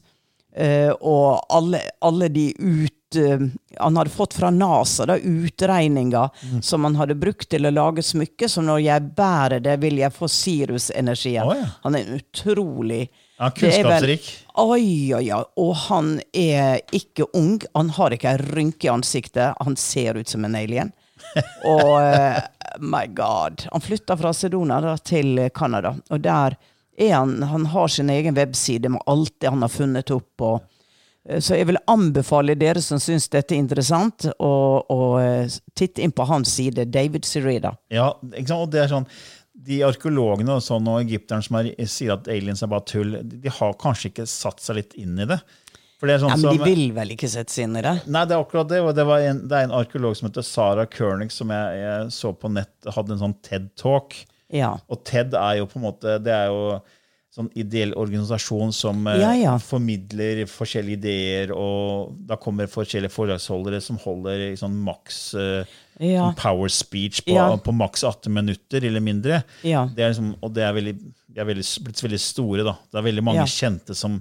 eh, 0.56 0.92
og 0.92 1.46
alle, 1.50 1.80
alle, 2.04 2.28
de 2.28 2.50
ut 2.60 3.16
eh, 3.16 3.40
Han 3.80 3.98
hadde 3.98 4.12
fått 4.12 4.34
fra 4.34 4.50
NASA 4.52 5.06
da, 5.08 5.16
utregninger 5.16 6.30
mm. 6.52 6.62
som 6.62 6.84
han 6.84 6.98
hadde 7.00 7.16
brukt 7.16 7.48
til 7.50 7.66
å 7.66 7.72
lage 7.72 8.04
smykke, 8.04 8.50
så 8.52 8.62
når 8.62 8.84
jeg 8.84 9.12
bærer 9.16 9.64
det, 9.64 9.78
vil 9.80 10.02
jeg 10.04 10.12
få 10.12 10.28
Sirius-energien. 10.28 11.48
Oh, 11.48 11.56
ja. 11.56 11.70
Han 11.86 11.96
er 11.96 12.12
utrolig 12.18 13.06
ja, 13.42 13.50
Kunnskapsrik. 13.56 14.28
Oi, 14.60 15.14
oi, 15.16 15.24
oi. 15.32 15.44
Og 15.64 15.72
han 15.88 16.18
er 16.36 16.84
ikke 16.94 17.26
ung. 17.34 17.56
Han 17.74 17.90
har 17.96 18.14
ikke 18.14 18.36
ei 18.36 18.44
rynke 18.52 18.86
i 18.86 18.92
ansiktet. 18.92 19.56
Han 19.64 19.80
ser 19.80 20.20
ut 20.20 20.30
som 20.30 20.46
en 20.46 20.60
alien. 20.60 20.92
Og 21.66 21.94
uh, 22.02 22.42
my 22.80 23.06
god. 23.16 23.66
Han 23.72 23.84
flytta 23.84 24.18
fra 24.20 24.34
Sedona 24.36 24.82
da, 24.84 24.98
til 24.98 25.48
Canada. 25.56 25.96
Og 26.10 26.22
der 26.24 26.58
er 26.98 27.16
han 27.16 27.42
Han 27.44 27.66
har 27.72 27.88
sin 27.88 28.10
egen 28.10 28.36
webside 28.36 28.90
med 28.90 29.02
alt 29.06 29.34
det 29.40 29.50
han 29.50 29.62
har 29.62 29.72
funnet 29.72 30.12
opp. 30.12 30.42
og 30.42 30.62
uh, 31.30 31.40
Så 31.40 31.58
jeg 31.60 31.70
vil 31.72 31.82
anbefale 31.88 32.56
dere 32.56 32.82
som 32.84 33.00
syns 33.00 33.30
dette 33.30 33.56
er 33.56 33.64
interessant, 33.64 34.28
å, 34.40 35.20
eh, 35.22 35.60
titte 35.76 36.02
inn 36.02 36.12
på 36.12 36.26
hans 36.28 36.56
side, 36.56 36.86
David 36.92 37.26
Sirida. 37.26 37.76
Ja? 37.90 38.12
Og 38.22 38.72
det 38.72 38.86
er 38.86 38.92
sånn, 38.96 39.08
De 39.62 39.82
arkeologene 39.86 40.56
og 40.56 40.64
sånn, 40.66 40.88
og 40.90 41.04
egypterne 41.04 41.44
som 41.46 41.58
er, 41.60 41.68
sier 41.86 42.16
at 42.16 42.28
aliens 42.32 42.64
er 42.64 42.70
bare 42.72 42.86
tull, 42.88 43.12
de 43.22 43.52
har 43.52 43.76
kanskje 43.78 44.10
ikke 44.10 44.26
satt 44.26 44.64
seg 44.64 44.80
litt 44.80 44.96
inn 44.98 45.20
i 45.20 45.28
det. 45.30 45.38
Sånn 46.02 46.30
Ja, 46.34 46.38
men 46.38 46.58
de 46.58 46.64
vil 46.66 46.92
vel 46.96 47.12
ikke 47.14 47.30
sette 47.30 47.54
seg 47.54 47.68
inn 47.68 47.76
i 47.78 47.82
det? 47.86 47.94
Nei, 48.10 48.24
det 48.26 48.34
er 48.34 48.42
akkurat 48.42 48.70
det. 48.72 48.80
Det, 48.98 49.06
var 49.06 49.20
en, 49.22 49.44
det 49.48 49.58
er 49.60 49.68
en 49.68 49.76
arkeolog 49.82 50.16
som 50.18 50.30
heter 50.30 50.46
Sarah 50.48 50.88
Koenig, 50.90 51.30
som 51.32 51.52
jeg, 51.54 51.82
jeg 51.84 52.08
så 52.16 52.32
på 52.34 52.50
nett, 52.50 52.74
hadde 52.96 53.14
en 53.14 53.22
sånn 53.22 53.38
TED-talk. 53.46 54.18
Ja. 54.50 54.74
Og 54.90 55.04
TED 55.08 55.38
er 55.38 55.60
jo 55.62 55.70
på 55.70 55.78
en 55.80 55.86
måte 55.86 56.18
det 56.26 56.34
er 56.34 56.50
jo 56.50 56.82
sånn 57.32 57.48
ideell 57.56 57.94
organisasjon 57.96 58.74
som 58.76 59.06
eh, 59.08 59.22
Ja, 59.22 59.30
ja. 59.40 59.54
formidler 59.64 60.42
forskjellige 60.52 60.98
ideer, 61.00 61.54
og 61.56 62.18
da 62.28 62.36
kommer 62.36 62.68
forskjellige 62.68 63.14
foredragsholdere 63.14 63.80
som 63.86 63.96
holder 64.04 64.50
i 64.50 64.58
sånn 64.60 64.76
maks 64.84 65.22
eh, 65.40 65.78
Ja. 66.02 66.26
sånn 66.26 66.36
power 66.42 66.68
speech 66.74 67.22
på, 67.30 67.38
på 67.64 67.72
maks 67.78 68.04
18 68.04 68.34
minutter 68.36 68.84
eller 68.84 69.00
mindre. 69.06 69.44
Ja. 69.64 69.86
Det 69.96 70.04
er 70.04 70.12
liksom, 70.12 70.34
og 70.44 70.52
det 70.58 70.66
er 70.68 70.76
veldig, 70.76 70.96
de 71.32 71.40
er 71.40 71.48
veldig, 71.54 71.66
blitt 71.88 72.04
veldig 72.04 72.20
store. 72.20 72.66
da. 72.68 72.76
Det 72.92 73.00
er 73.00 73.08
veldig 73.08 73.24
mange 73.30 73.48
kjente 73.48 73.96
som 73.96 74.20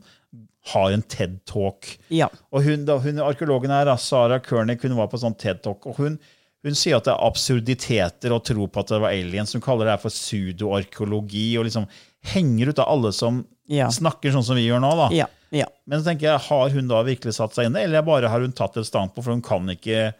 har 0.75 0.91
en 0.93 1.03
TED-talk. 1.03 1.99
Ja. 2.13 2.29
Og 2.53 2.63
hun, 2.67 2.85
da, 2.85 2.99
hun 3.01 3.19
arkeologen 3.25 3.71
her, 3.73 3.89
Sara 3.97 4.41
Kernick, 4.45 4.83
hun 4.85 4.97
var 4.99 5.09
på 5.09 5.19
sånn 5.23 5.35
TED-talk, 5.41 5.87
og 5.89 5.97
hun, 5.97 6.19
hun 6.67 6.77
sier 6.77 6.99
at 6.99 7.07
det 7.09 7.15
er 7.15 7.25
absurditeter 7.25 8.35
å 8.37 8.43
tro 8.45 8.67
på 8.69 8.81
at 8.83 8.93
det 8.93 9.01
var 9.01 9.15
aliens. 9.17 9.55
Hun 9.57 9.65
kaller 9.65 9.89
det 9.89 9.95
her 9.97 10.03
for 10.03 10.13
pseudoarkeologi, 10.13 11.47
og 11.59 11.65
liksom 11.69 11.87
henger 12.35 12.69
ut 12.75 12.79
av 12.85 12.89
alle 12.93 13.13
som 13.17 13.45
Ja. 13.71 13.89
snakker 13.89 14.33
sånn 14.35 14.45
som 14.45 14.57
vi 14.59 14.67
gjør 14.69 14.81
nå. 14.83 14.91
da. 14.99 15.09
Ja. 15.15 15.27
ja. 15.55 15.67
Men 15.87 16.01
så 16.03 16.11
tenker 16.11 16.29
jeg, 16.33 16.45
har 16.51 16.69
hun 16.75 16.89
da 16.91 17.03
virkelig 17.07 17.35
satt 17.39 17.55
seg 17.55 17.67
inn 17.69 17.77
i 17.77 17.81
det, 17.81 17.85
eller 17.89 18.03
bare 18.03 18.29
har 18.29 18.41
hun 18.45 18.53
tatt 18.53 18.77
et 18.77 18.87
standpunkt, 18.89 19.25
for 19.25 19.33
hun 19.33 19.43
kan 19.43 19.65
ikke 19.71 20.11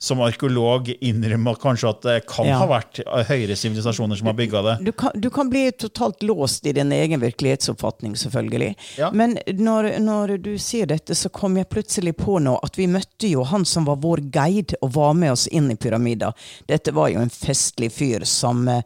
som 0.00 0.20
arkeolog 0.24 0.86
innrømmer 1.04 1.58
kanskje 1.60 1.88
at 1.90 2.00
det 2.06 2.14
kan 2.26 2.46
Ja. 2.48 2.56
ha 2.62 2.66
vært 2.70 3.02
høyere 3.28 3.52
sivilisasjoner 3.56 4.16
som 4.16 4.30
har 4.30 4.36
bygga 4.38 4.62
det. 4.64 4.74
Du 4.86 4.92
kan, 4.92 5.10
du 5.14 5.28
kan 5.30 5.50
bli 5.52 5.66
totalt 5.76 6.22
låst 6.24 6.64
i 6.66 6.72
din 6.72 6.90
egen 6.96 7.20
virkelighetsoppfatning, 7.20 8.14
selvfølgelig. 8.16 8.70
Ja. 8.96 9.10
Men 9.12 9.36
når, 9.46 9.90
når 10.00 10.38
du 10.40 10.54
sier 10.58 10.86
dette, 10.88 11.12
så 11.14 11.28
kom 11.28 11.58
jeg 11.60 11.68
plutselig 11.68 12.14
på 12.16 12.38
nå 12.40 12.56
at 12.64 12.78
vi 12.80 12.86
møtte 12.88 13.28
jo 13.28 13.44
han 13.44 13.66
som 13.68 13.84
var 13.84 14.00
vår 14.00 14.22
guide 14.32 14.78
og 14.80 14.94
var 14.96 15.12
med 15.20 15.32
oss 15.36 15.46
inn 15.52 15.68
i 15.70 15.76
pyramida. 15.76 16.32
Dette 16.66 16.94
var 16.96 17.10
jo 17.12 17.20
en 17.20 17.28
festlig 17.30 17.92
fyr 17.92 18.24
som 18.24 18.64
eh, 18.72 18.80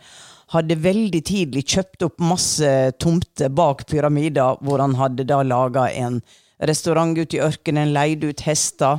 hadde 0.50 0.74
veldig 0.82 1.20
tidlig 1.30 1.62
kjøpt 1.76 2.02
opp 2.08 2.18
masse 2.18 2.72
tomter 2.98 3.54
bak 3.54 3.86
pyramida, 3.86 4.56
hvor 4.60 4.82
han 4.82 4.98
hadde 4.98 5.24
da 5.30 5.44
laga 5.46 5.86
en 5.94 6.18
restaurant 6.58 7.14
ute 7.18 7.38
i 7.38 7.40
ørkenen, 7.46 7.92
leid 7.94 8.24
ut 8.26 8.42
hester. 8.48 8.98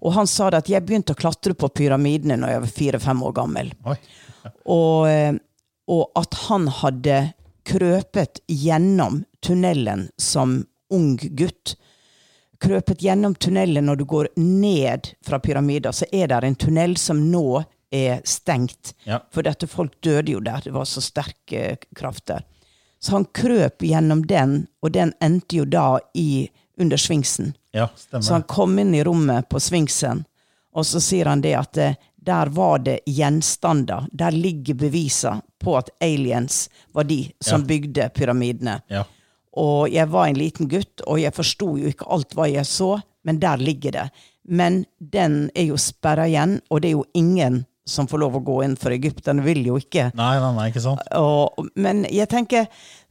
Og 0.00 0.14
han 0.16 0.28
sa 0.30 0.48
det 0.50 0.62
at 0.64 0.70
jeg 0.72 0.84
begynte 0.86 1.14
å 1.14 1.18
klatre 1.18 1.54
på 1.58 1.68
pyramidene 1.76 2.38
når 2.40 2.54
jeg 2.54 2.64
var 2.64 2.74
fire-fem 2.78 3.22
år 3.26 3.36
gammel. 3.36 3.72
Og, 4.64 5.04
eh, 5.10 5.34
og 5.90 6.16
at 6.16 6.36
han 6.46 6.68
hadde 6.72 7.16
krøpet 7.68 8.40
gjennom 8.48 9.18
tunnelen 9.44 10.06
som 10.16 10.62
ung 10.94 11.16
gutt. 11.18 11.74
Krøpet 12.60 13.02
gjennom 13.04 13.34
tunnelen 13.34 13.84
når 13.88 14.00
du 14.00 14.06
går 14.08 14.30
ned 14.40 15.10
fra 15.26 15.40
pyramider, 15.42 15.92
så 15.92 16.08
er 16.12 16.30
det 16.30 16.40
en 16.46 16.58
tunnel 16.64 16.96
som 17.00 17.20
nå 17.30 17.62
er 17.90 18.22
stengt. 18.24 18.94
Ja. 19.04 19.20
For 19.34 19.44
dette 19.44 19.68
folk 19.68 19.98
døde 20.04 20.32
jo 20.36 20.40
der. 20.44 20.62
Det 20.64 20.72
var 20.74 20.86
så 20.88 21.02
sterke 21.04 21.76
kraft 21.96 22.26
der. 22.30 22.46
Så 23.00 23.16
han 23.16 23.26
krøp 23.34 23.82
gjennom 23.82 24.26
den, 24.28 24.66
og 24.84 24.92
den 24.92 25.14
endte 25.24 25.60
jo 25.60 25.64
da 25.64 25.98
i 26.14 26.50
under 26.80 26.96
svingsen. 26.96 27.52
Ja. 27.76 27.88
Så 28.20 28.32
han 28.32 28.42
kom 28.48 28.78
inn 28.78 28.94
i 28.94 29.04
rommet 29.04 29.48
på 29.48 29.60
Sfinksen, 29.60 30.24
og 30.74 30.86
så 30.86 31.00
sier 31.02 31.28
han 31.30 31.42
det 31.44 31.54
at 31.58 31.76
eh, 31.76 31.94
der 32.20 32.50
var 32.52 32.78
det 32.84 32.98
gjenstander. 33.08 34.06
Der 34.12 34.30
ligger 34.30 34.74
beviser 34.74 35.40
på 35.60 35.76
at 35.78 35.90
aliens 36.00 36.68
var 36.92 37.04
de 37.08 37.30
som 37.40 37.60
Ja. 37.62 37.66
bygde 37.66 38.08
pyramidene. 38.14 38.80
Ja. 38.88 39.04
Og 39.56 39.88
jeg 39.90 40.08
var 40.12 40.26
en 40.28 40.36
liten 40.38 40.68
gutt, 40.68 41.00
og 41.06 41.20
jeg 41.20 41.34
forsto 41.34 41.76
jo 41.76 41.88
ikke 41.90 42.06
alt 42.12 42.34
hva 42.36 42.46
jeg 42.50 42.66
så, 42.66 43.00
men 43.24 43.40
der 43.40 43.56
ligger 43.56 43.90
det. 43.92 44.10
Men 44.44 44.84
den 45.00 45.50
er 45.54 45.64
jo 45.72 45.76
sperra 45.76 46.26
igjen, 46.28 46.60
og 46.70 46.80
det 46.82 46.88
er 46.88 46.96
jo 46.98 47.04
ingen 47.14 47.64
som 47.88 48.06
får 48.06 48.18
lov 48.22 48.36
å 48.38 48.42
gå 48.44 48.56
inn, 48.64 48.76
for 48.78 48.92
egypterne 48.94 49.42
vil 49.42 49.62
jo 49.66 49.78
ikke. 49.80 50.10
Nei, 50.14 50.34
nei, 50.42 50.50
nei, 50.56 50.66
ikke 50.70 50.82
sant? 50.84 51.00
Og, 51.16 51.66
men 51.80 52.04
jeg 52.12 52.28
tenker, 52.30 52.66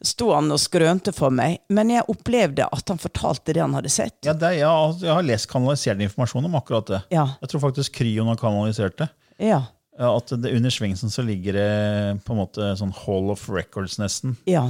sto 0.06 0.30
han 0.36 0.52
og 0.56 0.60
skrønte 0.62 1.12
for 1.16 1.34
meg, 1.36 1.58
men 1.74 1.90
jeg 1.92 2.06
opplevde 2.08 2.68
at 2.72 2.94
han 2.94 3.02
fortalte 3.02 3.54
det 3.58 3.64
han 3.66 3.74
hadde 3.76 3.92
sett. 3.92 4.16
Ja, 4.28 4.34
det, 4.38 4.54
jeg, 4.60 4.68
har- 4.70 4.96
jeg 5.02 5.12
har 5.14 5.26
lest 5.28 5.50
kanalisert 5.52 6.00
informasjon 6.06 6.46
om 6.48 6.56
akkurat 6.62 6.88
det. 6.94 7.02
Ja, 7.12 7.26
Jeg 7.42 7.50
tror 7.52 7.66
faktisk 7.68 7.98
Kryon 8.00 8.28
har 8.32 8.40
kanalisert 8.40 8.98
det. 9.02 9.10
ja. 9.42 9.64
Ja, 10.00 10.14
At 10.16 10.30
det, 10.32 10.54
under 10.56 10.72
svingsen 10.72 11.10
så 11.12 11.20
ligger 11.28 11.58
det 11.58 12.22
på 12.24 12.32
en 12.32 12.38
måte 12.40 12.70
sånn 12.80 12.94
Hall 13.02 13.34
of 13.34 13.42
Records, 13.52 13.98
nesten. 14.00 14.38
Ja. 14.48 14.70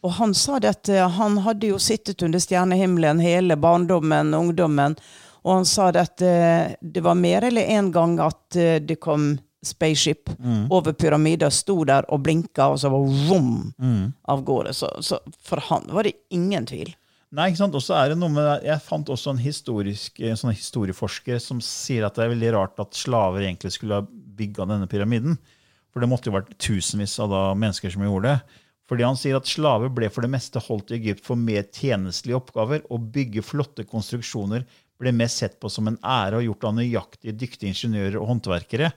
Og 0.00 0.14
han 0.16 0.32
sa 0.32 0.56
det 0.56 0.70
at 0.72 0.88
eh, 0.88 1.04
han 1.18 1.36
hadde 1.44 1.68
jo 1.74 1.76
sittet 1.76 2.22
under 2.24 2.40
stjernehimmelen 2.40 3.20
hele 3.20 3.58
barndommen, 3.60 4.32
ungdommen, 4.32 4.96
og 5.44 5.54
han 5.54 5.64
sa 5.68 5.90
det 5.92 6.00
at 6.06 6.22
eh, 6.26 6.74
det 6.82 7.02
var 7.04 7.14
mer 7.18 7.46
eller 7.48 7.68
en 7.78 7.90
gang 7.94 8.18
at 8.20 8.56
eh, 8.56 8.78
det 8.80 8.98
kom 9.00 9.38
spaceship 9.62 10.30
over 10.72 10.92
pyramida, 10.96 11.50
sto 11.52 11.82
der 11.84 12.06
og 12.08 12.22
blinka, 12.24 12.70
og 12.72 12.78
så 12.80 12.88
var 12.88 13.10
vom 13.28 13.50
av 14.24 14.40
gårde. 14.48 14.72
Så, 14.72 14.88
så 15.04 15.18
for 15.44 15.60
han 15.68 15.84
var 15.92 16.08
det 16.08 16.14
ingen 16.32 16.64
tvil. 16.66 16.94
Nei, 17.36 17.50
ikke 17.50 17.60
sant? 17.60 17.76
Og 17.76 17.84
så 17.84 17.94
er 18.00 18.08
det 18.10 18.16
noe 18.18 18.32
med, 18.32 18.42
det- 18.42 18.70
Jeg 18.70 18.80
fant 18.82 19.06
også 19.12 19.30
en 19.34 19.42
historisk, 19.44 20.16
en 20.24 20.34
sånn 20.40 20.56
historieforsker 20.56 21.38
som 21.44 21.60
sier 21.60 22.06
at 22.08 22.16
det 22.16 22.24
er 22.24 22.32
veldig 22.32 22.52
rart 22.56 22.80
at 22.80 22.96
slaver 22.96 23.44
egentlig 23.44 23.74
skulle 23.76 24.00
ha 24.00 24.06
bygga 24.40 24.64
denne 24.66 24.88
pyramiden. 24.90 25.36
For 25.92 26.00
det 26.00 26.08
måtte 26.08 26.30
jo 26.32 26.38
vært 26.38 26.56
tusenvis 26.58 27.18
av 27.20 27.28
da 27.30 27.42
mennesker 27.54 27.92
som 27.92 28.02
gjorde 28.02 28.32
det. 28.32 28.58
Fordi 28.90 29.04
han 29.06 29.14
sier 29.20 29.36
at 29.38 29.46
slaver 29.46 29.92
ble 29.94 30.08
for 30.10 30.24
det 30.24 30.32
meste 30.32 30.58
holdt 30.64 30.90
i 30.90 30.96
Egypt 30.98 31.22
for 31.22 31.36
mer 31.38 31.68
tjenestelige 31.68 32.40
oppgaver. 32.40 32.80
Å 32.90 32.96
bygge 32.98 33.44
flotte 33.46 33.84
konstruksjoner 33.86 34.64
ble 35.00 35.12
mest 35.16 35.40
sett 35.40 35.56
på 35.60 35.70
som 35.72 35.88
en 35.88 35.96
ære 36.04 36.38
og 36.40 36.44
gjort 36.46 36.66
av 36.68 36.76
nøyaktige, 36.76 37.32
dyktige 37.40 37.72
ingeniører 37.72 38.18
og 38.20 38.28
håndverkere. 38.34 38.92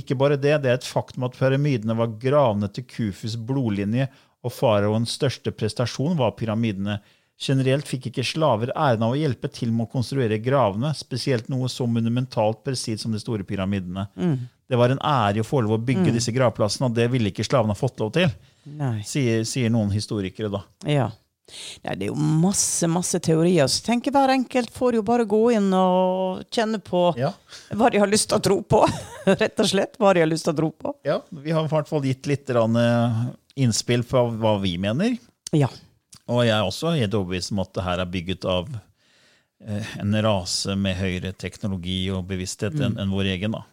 Ikke 0.00 0.16
bare 0.18 0.36
det, 0.40 0.56
det 0.64 0.70
er 0.72 0.80
et 0.80 0.88
faktum 0.88 1.24
at 1.28 1.36
pyramidene 1.38 1.96
var 1.98 2.16
gravene 2.20 2.68
til 2.72 2.84
Kufus 2.88 3.36
blodlinje, 3.36 4.08
og 4.46 4.52
faraoens 4.54 5.12
største 5.18 5.50
prestasjon 5.52 6.16
var 6.18 6.36
pyramidene. 6.38 7.00
Generelt 7.38 7.86
fikk 7.86 8.08
ikke 8.10 8.24
slaver 8.26 8.72
æren 8.74 9.02
av 9.06 9.12
å 9.14 9.18
hjelpe 9.18 9.46
til 9.54 9.70
med 9.70 9.86
å 9.86 9.92
konstruere 9.92 10.40
gravene, 10.42 10.90
spesielt 10.98 11.48
noe 11.52 11.68
så 11.70 11.86
monumentalt 11.86 12.64
presid 12.66 12.98
som 12.98 13.12
de 13.14 13.20
store 13.22 13.44
pyramidene. 13.46 14.08
Det 14.68 14.76
var 14.76 14.90
en 14.90 14.98
ære 15.00 15.40
å 15.40 15.46
få 15.46 15.60
lov 15.62 15.76
å 15.78 15.82
bygge 15.84 16.10
disse 16.16 16.32
gravplassene, 16.34 16.88
og 16.90 16.96
det 16.98 17.06
ville 17.12 17.30
ikke 17.30 17.46
slavene 17.46 17.72
ha 17.72 17.78
fått 17.78 18.00
lov 18.02 18.10
til, 18.16 18.28
sier, 19.06 19.44
sier 19.48 19.70
noen 19.70 19.90
historikere. 19.94 20.50
da. 20.52 20.64
Ja. 20.86 21.10
Nei, 21.84 21.94
det 21.96 22.06
er 22.06 22.10
jo 22.12 22.16
masse, 22.18 22.88
masse 22.90 23.18
teorier. 23.24 23.68
Så 23.72 23.82
tenker 23.86 24.12
hver 24.14 24.32
enkelt 24.34 24.70
får 24.74 24.98
jo 24.98 25.02
bare 25.06 25.24
gå 25.28 25.40
inn 25.56 25.70
og 25.76 26.44
kjenne 26.54 26.80
på 26.84 27.02
Ja. 27.18 27.32
hva 27.74 27.90
de 27.90 27.98
har 28.02 28.10
lyst 28.10 28.28
til 28.30 28.38
å 28.38 28.44
tro 28.44 28.58
på. 28.62 28.82
Rett 29.40 29.60
og 29.64 29.70
slett 29.70 29.96
hva 29.98 30.12
de 30.14 30.20
har 30.24 30.30
lyst 30.30 30.44
til 30.48 30.54
å 30.54 30.60
tro 30.62 30.70
på. 30.72 30.94
ja, 31.08 31.20
Vi 31.30 31.50
har 31.56 31.64
i 31.64 31.72
hvert 31.72 31.88
fall 31.88 32.04
gitt 32.08 32.26
litt 32.30 32.50
eh, 32.50 33.22
innspill 33.56 34.04
på 34.08 34.26
hva 34.38 34.58
vi 34.62 34.76
mener. 34.78 35.16
Ja. 35.56 35.68
Og 36.28 36.44
jeg 36.44 36.52
er 36.52 36.66
også 36.68 36.92
helt 36.98 37.14
overbevist 37.16 37.52
om 37.54 37.62
at 37.64 37.72
det 37.74 37.84
her 37.86 38.02
er 38.04 38.10
bygget 38.12 38.44
av 38.44 38.68
eh, 39.64 39.94
en 40.02 40.14
rase 40.22 40.76
med 40.76 40.96
høyere 41.00 41.32
teknologi 41.32 42.10
og 42.12 42.26
bevissthet 42.28 42.76
enn 42.76 42.98
enn 43.00 43.10
vår 43.14 43.32
egen. 43.36 43.56
da. 43.56 43.64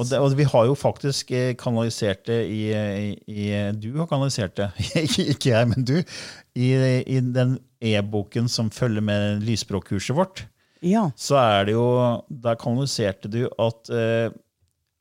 Og, 0.00 0.06
det, 0.08 0.18
og 0.22 0.32
vi 0.38 0.46
har 0.48 0.64
jo 0.70 0.76
faktisk 0.78 1.30
eh, 1.36 1.50
kanalisert 1.60 2.22
det 2.30 2.38
i, 2.48 2.60
i, 2.72 3.10
i 3.28 3.48
Du 3.76 3.90
har 3.98 4.08
kanalisert 4.08 4.54
det, 4.56 4.70
ikke 5.04 5.26
ikke 5.34 5.52
jeg, 5.52 5.68
men 5.74 5.84
du. 5.86 5.98
I, 6.56 6.70
i 7.04 7.18
den 7.20 7.58
e-boken 7.84 8.48
som 8.50 8.70
følger 8.72 9.04
med 9.04 9.44
lysspråkkurset 9.46 10.16
vårt, 10.16 10.46
Ja. 10.80 11.10
så 11.20 11.36
er 11.36 11.66
det 11.68 11.74
jo 11.76 11.84
Der 12.32 12.56
kanaliserte 12.60 13.28
du 13.28 13.42
at 13.60 13.90
eh, 13.92 14.32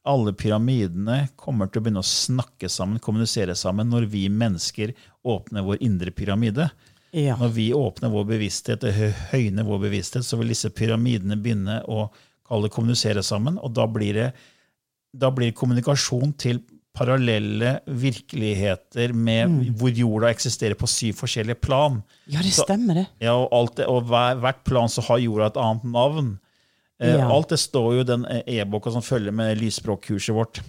alle 0.09 0.31
pyramidene 0.33 1.29
kommer 1.39 1.67
til 1.69 1.79
å 1.81 1.85
begynne 1.85 2.01
å 2.03 2.07
snakke 2.07 2.69
sammen, 2.71 2.99
kommunisere 3.03 3.55
sammen, 3.55 3.89
når 3.91 4.07
vi 4.09 4.25
mennesker 4.31 4.93
åpner 5.27 5.63
vår 5.67 5.83
indre 5.85 6.11
pyramide. 6.15 6.69
Ja. 7.11 7.35
Når 7.37 7.51
vi 7.53 7.67
åpner 7.75 8.09
vår 8.13 8.25
bevissthet 8.31 8.83
og 8.87 8.95
høyner 9.33 9.67
vår 9.67 9.83
bevissthet, 9.87 10.25
så 10.25 10.39
vil 10.39 10.51
disse 10.53 10.71
pyramidene 10.73 11.37
begynne 11.37 11.81
å 11.91 12.07
kalle 12.49 12.71
kommunisere 12.73 13.21
sammen. 13.25 13.59
Og 13.61 13.75
da 13.77 13.85
blir 13.91 14.17
det 14.17 14.29
da 15.13 15.29
blir 15.31 15.51
kommunikasjon 15.57 16.33
til 16.37 16.59
parallelle 16.99 17.77
virkeligheter 17.87 19.13
med, 19.15 19.69
hvor 19.79 19.93
jorda 19.95 20.29
eksisterer 20.33 20.75
på 20.75 20.87
syv 20.89 21.13
forskjellige 21.21 21.59
plan. 21.61 22.01
ja, 22.27 22.39
det 22.41 22.51
Så- 22.53 22.63
stemmer, 22.65 22.93
det. 22.93 23.07
Ja, 23.21 23.33
og, 23.37 23.49
alt 23.53 23.75
det, 23.77 23.85
og 23.87 24.03
hver, 24.09 24.35
hvert 24.39 24.63
plan 24.65 24.87
så 24.89 25.01
har 25.07 25.17
jorda 25.17 25.47
et 25.47 25.57
annet 25.57 25.83
navn. 25.83 26.39
Ja. 26.99 27.25
Uh, 27.25 27.31
Alt 27.31 27.49
det 27.49 27.59
står 27.59 27.93
jo 27.95 27.99
i 28.01 28.03
den 28.03 28.25
eh, 28.25 28.41
e-boka 28.59 28.91
som 28.91 29.01
følger 29.01 29.31
med 29.31 29.57
lysspråkkurset 29.57 30.35
vårt. 30.35 30.59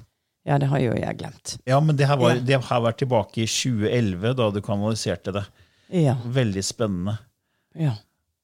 Ja, 0.46 0.58
det 0.58 0.68
har 0.68 0.78
jo 0.78 0.92
jeg 0.94 1.18
glemt. 1.18 1.56
Ja, 1.66 1.80
men 1.80 1.96
det 1.96 2.06
her 2.06 2.16
var, 2.16 2.34
Ja. 2.36 2.40
det 2.40 2.64
her 2.64 2.80
var 2.80 2.92
tilbake 2.92 3.42
i 3.42 3.46
2011, 3.46 4.34
da 4.36 4.50
du 4.50 4.60
kanaliserte 4.60 5.32
det. 5.32 5.44
Ja. 5.90 6.14
Veldig 6.24 6.62
spennende. 6.64 7.18
ja. 7.74 7.96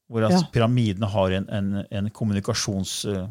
Hvor 0.09 0.23
altså, 0.23 0.45
pyramidene 0.53 1.05
har 1.11 1.31
en, 1.31 1.49
en, 1.49 1.85
en 1.91 2.09
kommunikasjons... 2.09 3.05
eh, 3.05 3.27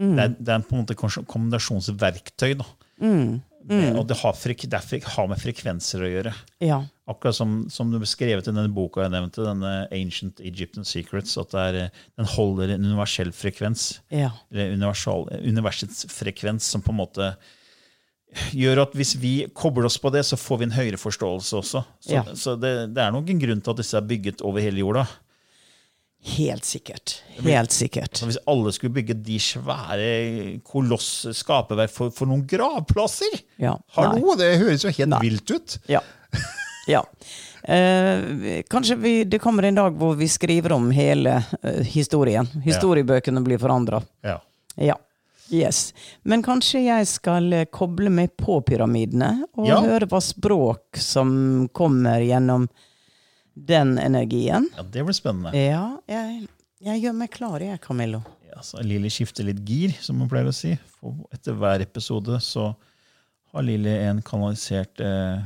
Mm. 0.00 0.14
Det, 0.16 0.22
er, 0.24 0.32
det 0.40 0.54
er 0.54 0.64
på 0.66 0.74
en 0.74 0.82
måte 0.84 0.96
kommunikasjonsverktøy. 0.98 2.54
da. 2.60 2.66
Mm. 3.00 3.42
Mm. 3.64 3.96
og 3.96 4.04
det 4.10 4.18
har, 4.20 4.34
det 4.36 4.98
har 5.08 5.28
med 5.30 5.40
frekvenser 5.40 6.02
å 6.04 6.08
gjøre. 6.10 6.32
Ja. 6.60 6.82
Akkurat 7.08 7.36
som, 7.36 7.62
som 7.72 7.88
du 7.92 7.96
beskrevet 8.02 8.44
i 8.44 8.52
denne 8.52 8.68
boka 8.68 9.00
jeg 9.06 9.12
nevnte, 9.14 9.40
denne 9.44 9.86
Ancient 9.88 10.40
Egyptian 10.44 10.84
Secrets, 10.84 11.38
at 11.40 11.54
det 11.54 11.62
er, 11.62 11.78
eh, 11.86 12.02
den 12.20 12.28
holder 12.28 12.74
en 12.74 12.84
universell 12.84 13.32
frekvens. 13.32 14.00
Ja. 14.12 14.34
Eller 14.52 14.74
universets 15.40 16.04
frekvens, 16.12 16.68
som 16.68 16.84
på 16.84 16.92
en 16.92 17.00
måte 17.00 17.30
gjør 18.52 18.82
at 18.82 18.94
hvis 18.98 19.14
vi 19.22 19.32
kobler 19.56 19.88
oss 19.88 19.96
på 20.02 20.12
det, 20.12 20.24
så 20.28 20.36
får 20.36 20.60
vi 20.60 20.68
en 20.68 20.76
høyere 20.76 21.00
forståelse 21.00 21.56
også. 21.62 21.84
Så, 22.04 22.12
Ja. 22.12 22.24
så 22.36 22.56
det, 22.60 22.74
det 22.92 23.00
er 23.04 23.14
nok 23.14 23.30
en 23.30 23.40
grunn 23.40 23.62
til 23.64 23.72
at 23.72 23.80
disse 23.80 23.96
er 23.96 24.04
bygget 24.12 24.42
over 24.44 24.60
hele 24.60 24.82
jorda. 24.84 25.06
Helt 26.24 26.64
sikkert. 26.64 27.18
Helt 27.44 27.72
sikkert. 27.72 28.22
Hvis 28.24 28.38
alle 28.48 28.72
skulle 28.72 28.94
bygge 28.96 29.16
de 29.26 29.36
svære 29.42 30.12
koloss 30.64 31.26
skaperverk 31.36 31.92
for, 31.92 32.14
for 32.16 32.30
noen 32.30 32.46
gravplasser 32.48 33.36
Ja. 33.60 33.74
Nei. 33.98 34.22
Det 34.40 34.54
høres 34.62 34.86
jo 34.86 34.92
helt 34.96 35.12
Nei. 35.12 35.20
vilt 35.26 35.52
ut! 35.52 35.76
Ja. 35.92 36.00
ja. 36.88 37.02
Eh, 37.64 38.62
kanskje 38.72 38.96
vi, 39.00 39.12
det 39.28 39.42
kommer 39.44 39.68
en 39.68 39.76
dag 39.82 40.00
hvor 40.00 40.16
vi 40.16 40.28
skriver 40.32 40.72
om 40.78 40.88
hele 40.96 41.36
eh, 41.60 41.84
historien. 41.92 42.48
Historiebøkene 42.64 43.44
blir 43.44 43.60
forandra. 43.60 44.00
Ja. 44.24 44.38
Ja. 44.80 44.96
Yes. 45.52 45.90
Men 46.24 46.42
kanskje 46.42 46.86
jeg 46.86 47.08
skal 47.08 47.52
eh, 47.52 47.68
koble 47.68 48.08
meg 48.08 48.32
på 48.40 48.62
pyramidene 48.64 49.44
og 49.60 49.68
høre 49.68 50.08
hva 50.08 50.24
språk 50.24 50.96
som 51.00 51.68
kommer 51.76 52.24
gjennom 52.24 52.64
den 53.54 53.98
energien. 53.98 54.68
ja, 54.76 54.82
det 54.82 55.04
blir 55.06 55.16
spennende. 55.16 55.54
Ja, 55.56 55.98
jeg, 56.10 56.48
jeg 56.84 57.04
gjør 57.04 57.16
meg 57.18 57.30
klar, 57.34 57.62
jeg, 57.62 57.80
Camillo. 57.82 58.22
Ja, 58.50 58.62
så 58.62 58.82
Lilly 58.82 59.10
skifter 59.10 59.46
litt 59.46 59.62
gir, 59.66 59.94
som 60.02 60.20
hun 60.22 60.30
pleier 60.30 60.50
å 60.50 60.54
si. 60.54 60.74
For 60.98 61.24
etter 61.34 61.56
hver 61.58 61.82
episode 61.82 62.38
så 62.44 62.72
har 63.54 63.66
Lilly 63.66 63.94
en 64.04 64.22
kanalisert 64.26 65.02
eh, 65.02 65.42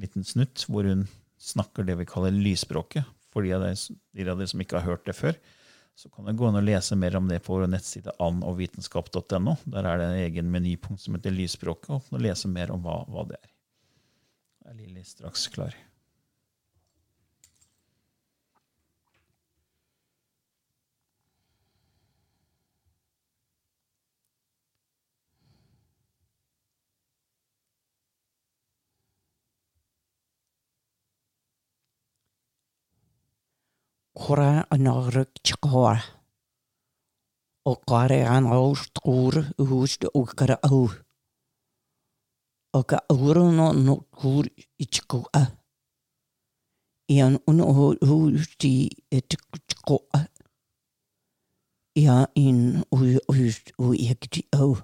liten 0.00 0.24
snutt 0.26 0.66
hvor 0.68 0.88
hun 0.88 1.06
snakker 1.40 1.86
det 1.88 1.98
vi 2.00 2.08
kaller 2.08 2.32
lysspråket. 2.32 3.08
For 3.34 3.44
de 3.44 3.52
av 3.56 3.64
dere, 3.66 4.48
som 4.48 4.62
ikke 4.62 4.78
har 4.78 4.86
hørt 4.94 5.08
det 5.08 5.16
før, 5.18 5.36
så 5.98 6.10
kan 6.10 6.26
dere 6.26 6.38
gå 6.38 6.48
inn 6.48 6.58
og 6.58 6.66
lese 6.66 6.96
mer 6.98 7.16
om 7.18 7.28
det 7.30 7.40
på 7.44 7.54
vår 7.54 7.68
nettside 7.70 8.14
annovvitenskap.no. 8.22 9.56
Der 9.70 9.88
er 9.88 10.00
det 10.00 10.06
en 10.06 10.20
egen 10.24 10.52
menypunkt 10.52 11.02
som 11.02 11.16
heter 11.18 11.34
lysspråket, 11.34 11.90
og 11.96 12.08
kan 12.08 12.24
lese 12.24 12.50
mer 12.50 12.72
om 12.74 12.82
hva, 12.84 13.00
hva 13.10 13.26
det 13.30 13.40
er. 13.40 13.50
Da 14.62 14.72
er 14.72 14.78
Lilly 14.80 15.04
straks 15.06 15.48
klar. 15.54 15.74
Kora 34.16 34.64
anaruk 34.70 35.42
chakora. 35.42 36.00
O 37.66 37.74
kare 37.74 38.22
an 38.22 38.46
aust 38.46 38.94
kur 39.02 39.34
ust 39.58 40.04
ukara 40.14 40.56
au. 40.62 40.88
O 42.72 42.82
ka 42.84 42.98
auro 43.10 43.50
no 43.50 43.72
no 43.72 43.96
kur 44.12 44.44
ichko 44.78 45.24
a. 45.34 45.42
Ian 47.10 47.40
un 47.48 47.60
o 47.60 47.94
usti 48.02 48.88
etiko 49.10 49.98
a. 50.14 50.20
Ia 51.96 52.28
in 52.36 52.84
u 52.92 53.18
ust 53.28 53.72
u 53.78 53.94
ikti 53.94 54.46
au. 54.52 54.76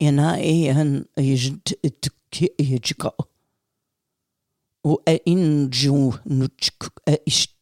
Ina 0.00 0.38
ian 0.38 0.92
ijt 1.16 1.74
etki 1.82 2.54
ichko. 2.58 3.10
O 4.84 5.02
e 5.06 5.16
inju 5.26 5.98
nutsk 6.38 6.86
e 7.06 7.14
a 7.14 7.18
e. 7.26 7.61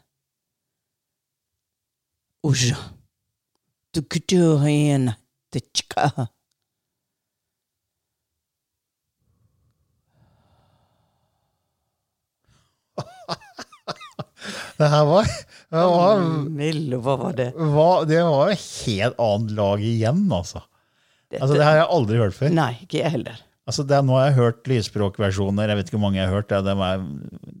chike. 2.43 2.71
Uja. 2.71 2.77
Tu 3.93 4.01
kutuhena 4.01 5.15
te 5.51 5.59
chika. 5.73 6.27
Det 14.81 14.87
her 14.89 15.05
var, 15.05 15.27
det 15.69 15.81
var, 15.93 16.21
Mille, 16.49 16.97
hva 17.05 17.13
var 17.19 17.35
det? 17.37 17.51
var, 17.53 18.05
det 18.09 18.21
var 18.25 18.49
et 18.49 18.63
helt 18.87 19.19
annet 19.21 19.51
lag 19.53 19.83
igjen, 19.85 20.23
altså. 20.33 20.63
altså. 21.37 21.53
Det 21.53 21.61
har 21.61 21.77
jeg 21.77 21.87
aldri 21.97 22.17
hørt 22.17 22.33
før. 22.33 22.49
Nei, 22.55 22.71
ikke 22.81 23.03
jeg 23.03 23.13
heller. 23.13 23.43
Altså 23.69 23.85
det 23.85 23.93
er, 23.93 24.07
nå 24.07 24.15
har 24.17 24.31
jeg 24.31 24.39
hørt 24.39 24.71
lysspråkversjoner. 24.71 25.69
Jeg 25.69 25.77
vet 25.77 25.91
ikke 25.91 25.99
hvor 25.99 26.07
mange 26.07 26.17
jeg 26.17 26.31
har 26.31 26.33
hørt. 26.33 26.49
Det, 26.49 26.73
er, 26.73 27.05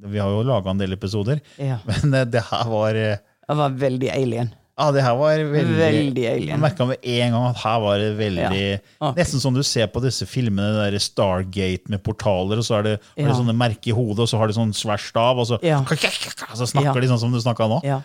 vi 0.09 0.23
har 0.23 0.33
jo 0.33 0.41
laga 0.49 0.73
en 0.73 0.81
del 0.81 0.97
episoder. 0.97 1.43
Ja. 1.61 1.77
Men 1.87 2.17
eh, 2.17 2.25
det 2.33 2.41
her 2.49 2.65
var 2.71 2.97
eh, 2.97 3.21
Det 3.21 3.59
var 3.61 3.77
veldig 3.85 4.09
alien. 4.15 4.49
Ja, 4.81 4.87
det 4.95 5.03
her 5.05 5.13
var 5.19 5.37
veldig 5.37 5.75
Veldig 5.77 6.23
Jeg 6.23 6.39
alien. 6.41 6.59
merka 6.63 6.87
med 6.89 6.97
en 7.05 7.35
gang 7.35 7.43
at 7.51 7.59
her 7.61 7.79
var 7.83 7.99
det 8.01 8.07
veldig 8.17 8.41
Ja. 8.41 8.79
okay. 8.99 9.19
Nesten 9.21 9.39
som 9.43 9.53
du 9.53 9.61
ser 9.67 9.85
på 9.93 10.01
disse 10.01 10.25
filmene, 10.25 10.71
det 10.79 10.87
der 10.95 11.03
Stargate 11.05 11.89
med 11.93 12.01
portaler, 12.03 12.57
og 12.57 12.65
så 12.65 12.79
er 12.79 12.83
det, 12.87 12.95
Ja. 13.17 13.27
de 13.29 13.35
sånne 13.37 13.53
merker 13.55 13.91
i 13.93 13.95
hodet, 13.95 14.19
og 14.25 14.27
så 14.31 14.39
har 14.41 14.47
de 14.49 14.53
sånn 14.57 14.73
svær 14.73 14.97
stav, 14.97 15.37
og 15.37 15.45
så, 15.47 15.59
Ja. 15.61 15.83
så 16.57 16.65
snakker 16.65 16.99
de 17.01 17.07
sånn 17.13 17.19
som 17.21 17.31
du 17.31 17.37
snakka 17.39 17.69
nå. 17.69 17.81
Ja. 17.85 18.01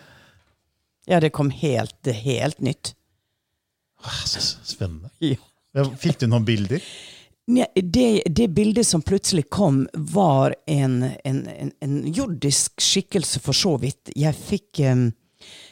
ja, 1.07 1.19
det 1.19 1.31
kom 1.33 1.49
helt, 1.49 1.97
helt 2.05 2.61
nytt. 2.61 2.93
Ah, 4.05 4.21
Så 4.25 4.39
spennende. 4.63 5.09
Fikk 5.97 6.19
du 6.19 6.27
noen 6.27 6.45
bilder? 6.45 6.81
Det, 7.47 8.23
det 8.27 8.47
bildet 8.53 8.85
som 8.85 9.01
plutselig 9.01 9.45
kom, 9.49 9.85
var 9.93 10.53
en, 10.67 10.97
en, 11.25 11.47
en, 11.47 11.71
en 11.81 11.95
jordisk 12.13 12.81
skikkelse, 12.83 13.39
for 13.39 13.55
så 13.55 13.77
vidt. 13.79 14.11
Jeg 14.19 14.35
fikk 14.35 14.81
em, 14.83 15.13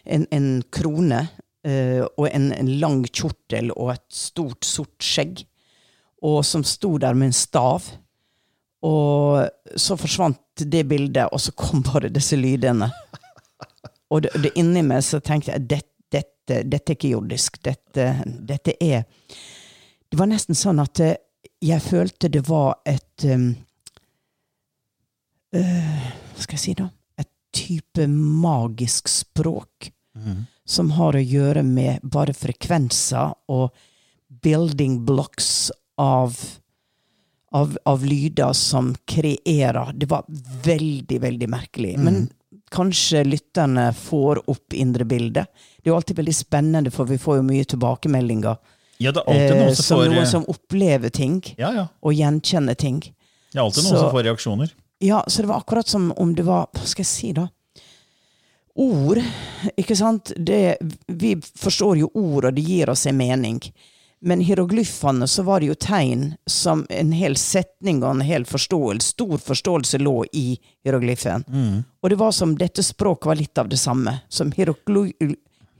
en, 0.05 0.25
en 0.31 0.47
krone 0.73 1.21
eh, 1.65 2.01
og 2.05 2.29
en, 2.29 2.51
en 2.55 2.71
lang 2.81 3.03
kjortel 3.09 3.71
og 3.75 3.93
et 3.95 4.05
stort, 4.13 4.65
sort 4.65 4.95
skjegg. 5.03 5.43
Og 6.25 6.41
som 6.47 6.63
sto 6.65 6.95
der 7.01 7.17
med 7.17 7.31
en 7.31 7.37
stav. 7.37 7.89
Og 8.85 9.45
så 9.79 9.97
forsvant 9.97 10.41
det 10.61 10.85
bildet, 10.87 11.27
og 11.31 11.41
så 11.41 11.53
kom 11.57 11.83
bare 11.85 12.13
disse 12.13 12.37
lydene. 12.37 12.89
Og 14.13 14.21
det, 14.21 14.35
det 14.43 14.53
inni 14.59 14.83
meg 14.85 15.01
så 15.03 15.19
tenkte 15.23 15.55
jeg 15.55 15.65
dette, 15.69 15.91
dette, 16.13 16.61
dette 16.69 16.91
er 16.91 16.97
ikke 16.97 17.13
jordisk. 17.15 17.57
Dette, 17.65 18.11
dette 18.25 18.75
er 18.83 19.05
Det 20.09 20.19
var 20.19 20.29
nesten 20.29 20.55
sånn 20.55 20.79
at 20.83 21.01
eh, 21.01 21.17
jeg 21.65 21.81
følte 21.81 22.29
det 22.29 22.43
var 22.47 22.77
et 22.85 23.25
um, 23.25 23.47
uh, 25.55 26.05
Hva 26.35 26.43
skal 26.43 26.57
jeg 26.57 26.61
si, 26.61 26.75
da? 26.77 26.89
Et 27.17 27.31
type 27.55 28.07
magisk 28.11 29.09
språk 29.09 29.89
som 30.65 30.91
har 30.91 31.13
å 31.13 31.21
gjøre 31.21 31.63
med 31.63 31.99
bare 32.03 32.33
frekvenser 32.33 33.33
og 33.49 33.71
building 34.41 35.05
blocks 35.05 35.71
av 35.97 36.37
av, 37.55 37.77
av 37.87 38.01
lyder 38.03 38.51
som 38.53 38.89
kreerer. 39.07 39.93
Det 39.95 40.09
var 40.11 40.25
veldig, 40.65 41.19
veldig 41.23 41.47
merkelig. 41.49 41.93
Men 42.03 42.25
kanskje 42.73 43.21
lytterne 43.23 43.93
får 43.95 44.41
opp 44.51 44.73
indrebildet. 44.75 45.47
Det 45.77 45.87
er 45.87 45.93
jo 45.93 45.95
alltid 45.95 46.17
veldig 46.19 46.33
spennende, 46.35 46.91
for 46.91 47.07
vi 47.07 47.15
får 47.21 47.37
jo 47.39 47.45
mye 47.47 47.63
tilbakemeldinger. 47.71 48.57
Ja, 48.99 49.13
det 49.15 49.23
er 49.23 49.29
alltid 49.31 49.55
Eh, 49.55 49.61
noen 49.61 49.75
som 49.75 49.83
som 49.85 49.97
får 50.01 50.11
noen 50.15 50.27
som 50.27 50.45
opplever 50.51 51.09
ting, 51.15 51.37
Ja, 51.57 51.71
ja. 51.71 51.87
og 52.03 52.13
gjenkjenner 52.13 52.75
ting. 52.75 52.99
Det 52.99 53.55
er 53.59 53.63
alltid 53.63 53.83
noen 53.85 53.93
Så- 53.93 53.99
som 54.03 54.11
får 54.11 54.23
reaksjoner. 54.27 54.73
Ja, 54.99 55.23
så 55.27 55.41
det 55.41 55.47
var 55.47 55.61
akkurat 55.63 55.87
som 55.87 56.11
om 56.17 56.35
det 56.35 56.43
var 56.43 56.67
Hva 56.73 56.83
skal 56.85 57.03
jeg 57.03 57.07
si, 57.07 57.31
da? 57.31 57.47
Ord, 58.75 59.21
ikke 59.79 59.95
sant? 59.95 60.33
Det, 60.35 60.77
vi 61.07 61.35
forstår 61.39 61.97
jo 62.01 62.09
ord, 62.13 62.49
og 62.49 62.55
det 62.57 62.63
gir 62.67 62.89
oss 62.91 63.05
en 63.07 63.17
mening. 63.17 63.61
Men 64.25 64.41
hieroglyfene 64.41 65.27
så 65.29 65.43
var 65.47 65.61
det 65.61 65.69
jo 65.69 65.75
tegn 65.79 66.23
som 66.49 66.81
en 66.89 67.11
hel 67.15 67.35
setning 67.39 68.01
og 68.03 68.15
en 68.17 68.23
hel 68.25 68.45
forståelse, 68.49 69.13
stor 69.13 69.37
forståelse 69.37 69.99
lå 70.01 70.15
i 70.33 70.45
hieroglyfen. 70.83 71.45
Og 72.01 72.09
det 72.09 72.17
var 72.19 72.33
som 72.35 72.55
dette 72.57 72.83
språket 72.83 73.29
var 73.31 73.39
litt 73.39 73.61
av 73.61 73.69
det 73.69 73.77
samme. 73.79 74.17
Som 74.27 74.51
hierogly, 74.55 75.13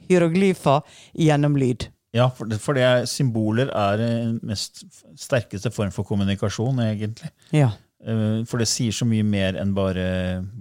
hieroglyfer 0.08 0.84
gjennom 1.14 1.58
lyd. 1.58 1.88
Ja, 2.16 2.30
for 2.32 2.48
det, 2.48 2.62
for 2.64 2.78
det 2.78 3.10
symboler 3.12 3.72
er 3.76 3.98
den 4.00 4.38
mest 4.46 4.86
sterkeste 5.20 5.72
form 5.74 5.92
for 5.92 6.08
kommunikasjon, 6.08 6.80
egentlig. 6.86 7.32
Ja. 7.52 7.74
Eh, 8.06 8.44
For 8.48 8.62
det 8.62 8.70
sier 8.72 8.96
så 8.96 9.08
mye 9.10 9.26
mer 9.26 9.58
enn 9.60 9.74
bare 9.76 10.06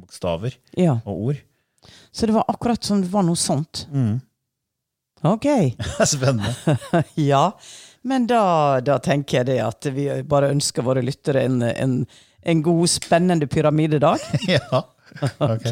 bokstaver 0.01 0.57
ja. 0.81 0.97
og 1.05 1.29
ord. 1.29 1.43
Så 2.15 2.27
det 2.27 2.33
var 2.33 2.45
akkurat 2.49 2.85
som 2.85 3.01
det 3.03 3.09
var 3.11 3.25
noe 3.27 3.37
sånt. 3.37 3.87
Ok. 5.25 5.45
Er 6.01 6.07
spennende. 6.07 6.55
Ja. 7.15 7.59
Men 8.03 8.27
da, 8.29 8.81
da 8.85 8.99
tenker 9.01 9.41
jeg 9.41 9.47
det 9.49 9.59
at 9.65 9.89
vi 9.97 10.05
bare 10.29 10.51
ønsker 10.53 10.85
våre 10.85 11.03
lyttere 11.03 11.43
en, 11.49 11.63
en, 11.65 11.95
en 12.45 12.63
god, 12.63 12.87
spennende 12.93 13.49
pyramidedag. 13.49 14.21
ja. 14.49 14.85
Ok. 15.41 15.67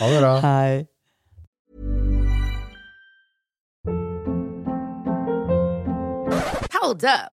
Ha 0.00 0.08
det 0.08 0.18
bra. 0.18 0.32
Hei. 0.40 0.86
Hold 6.80 7.04
up. 7.04 7.33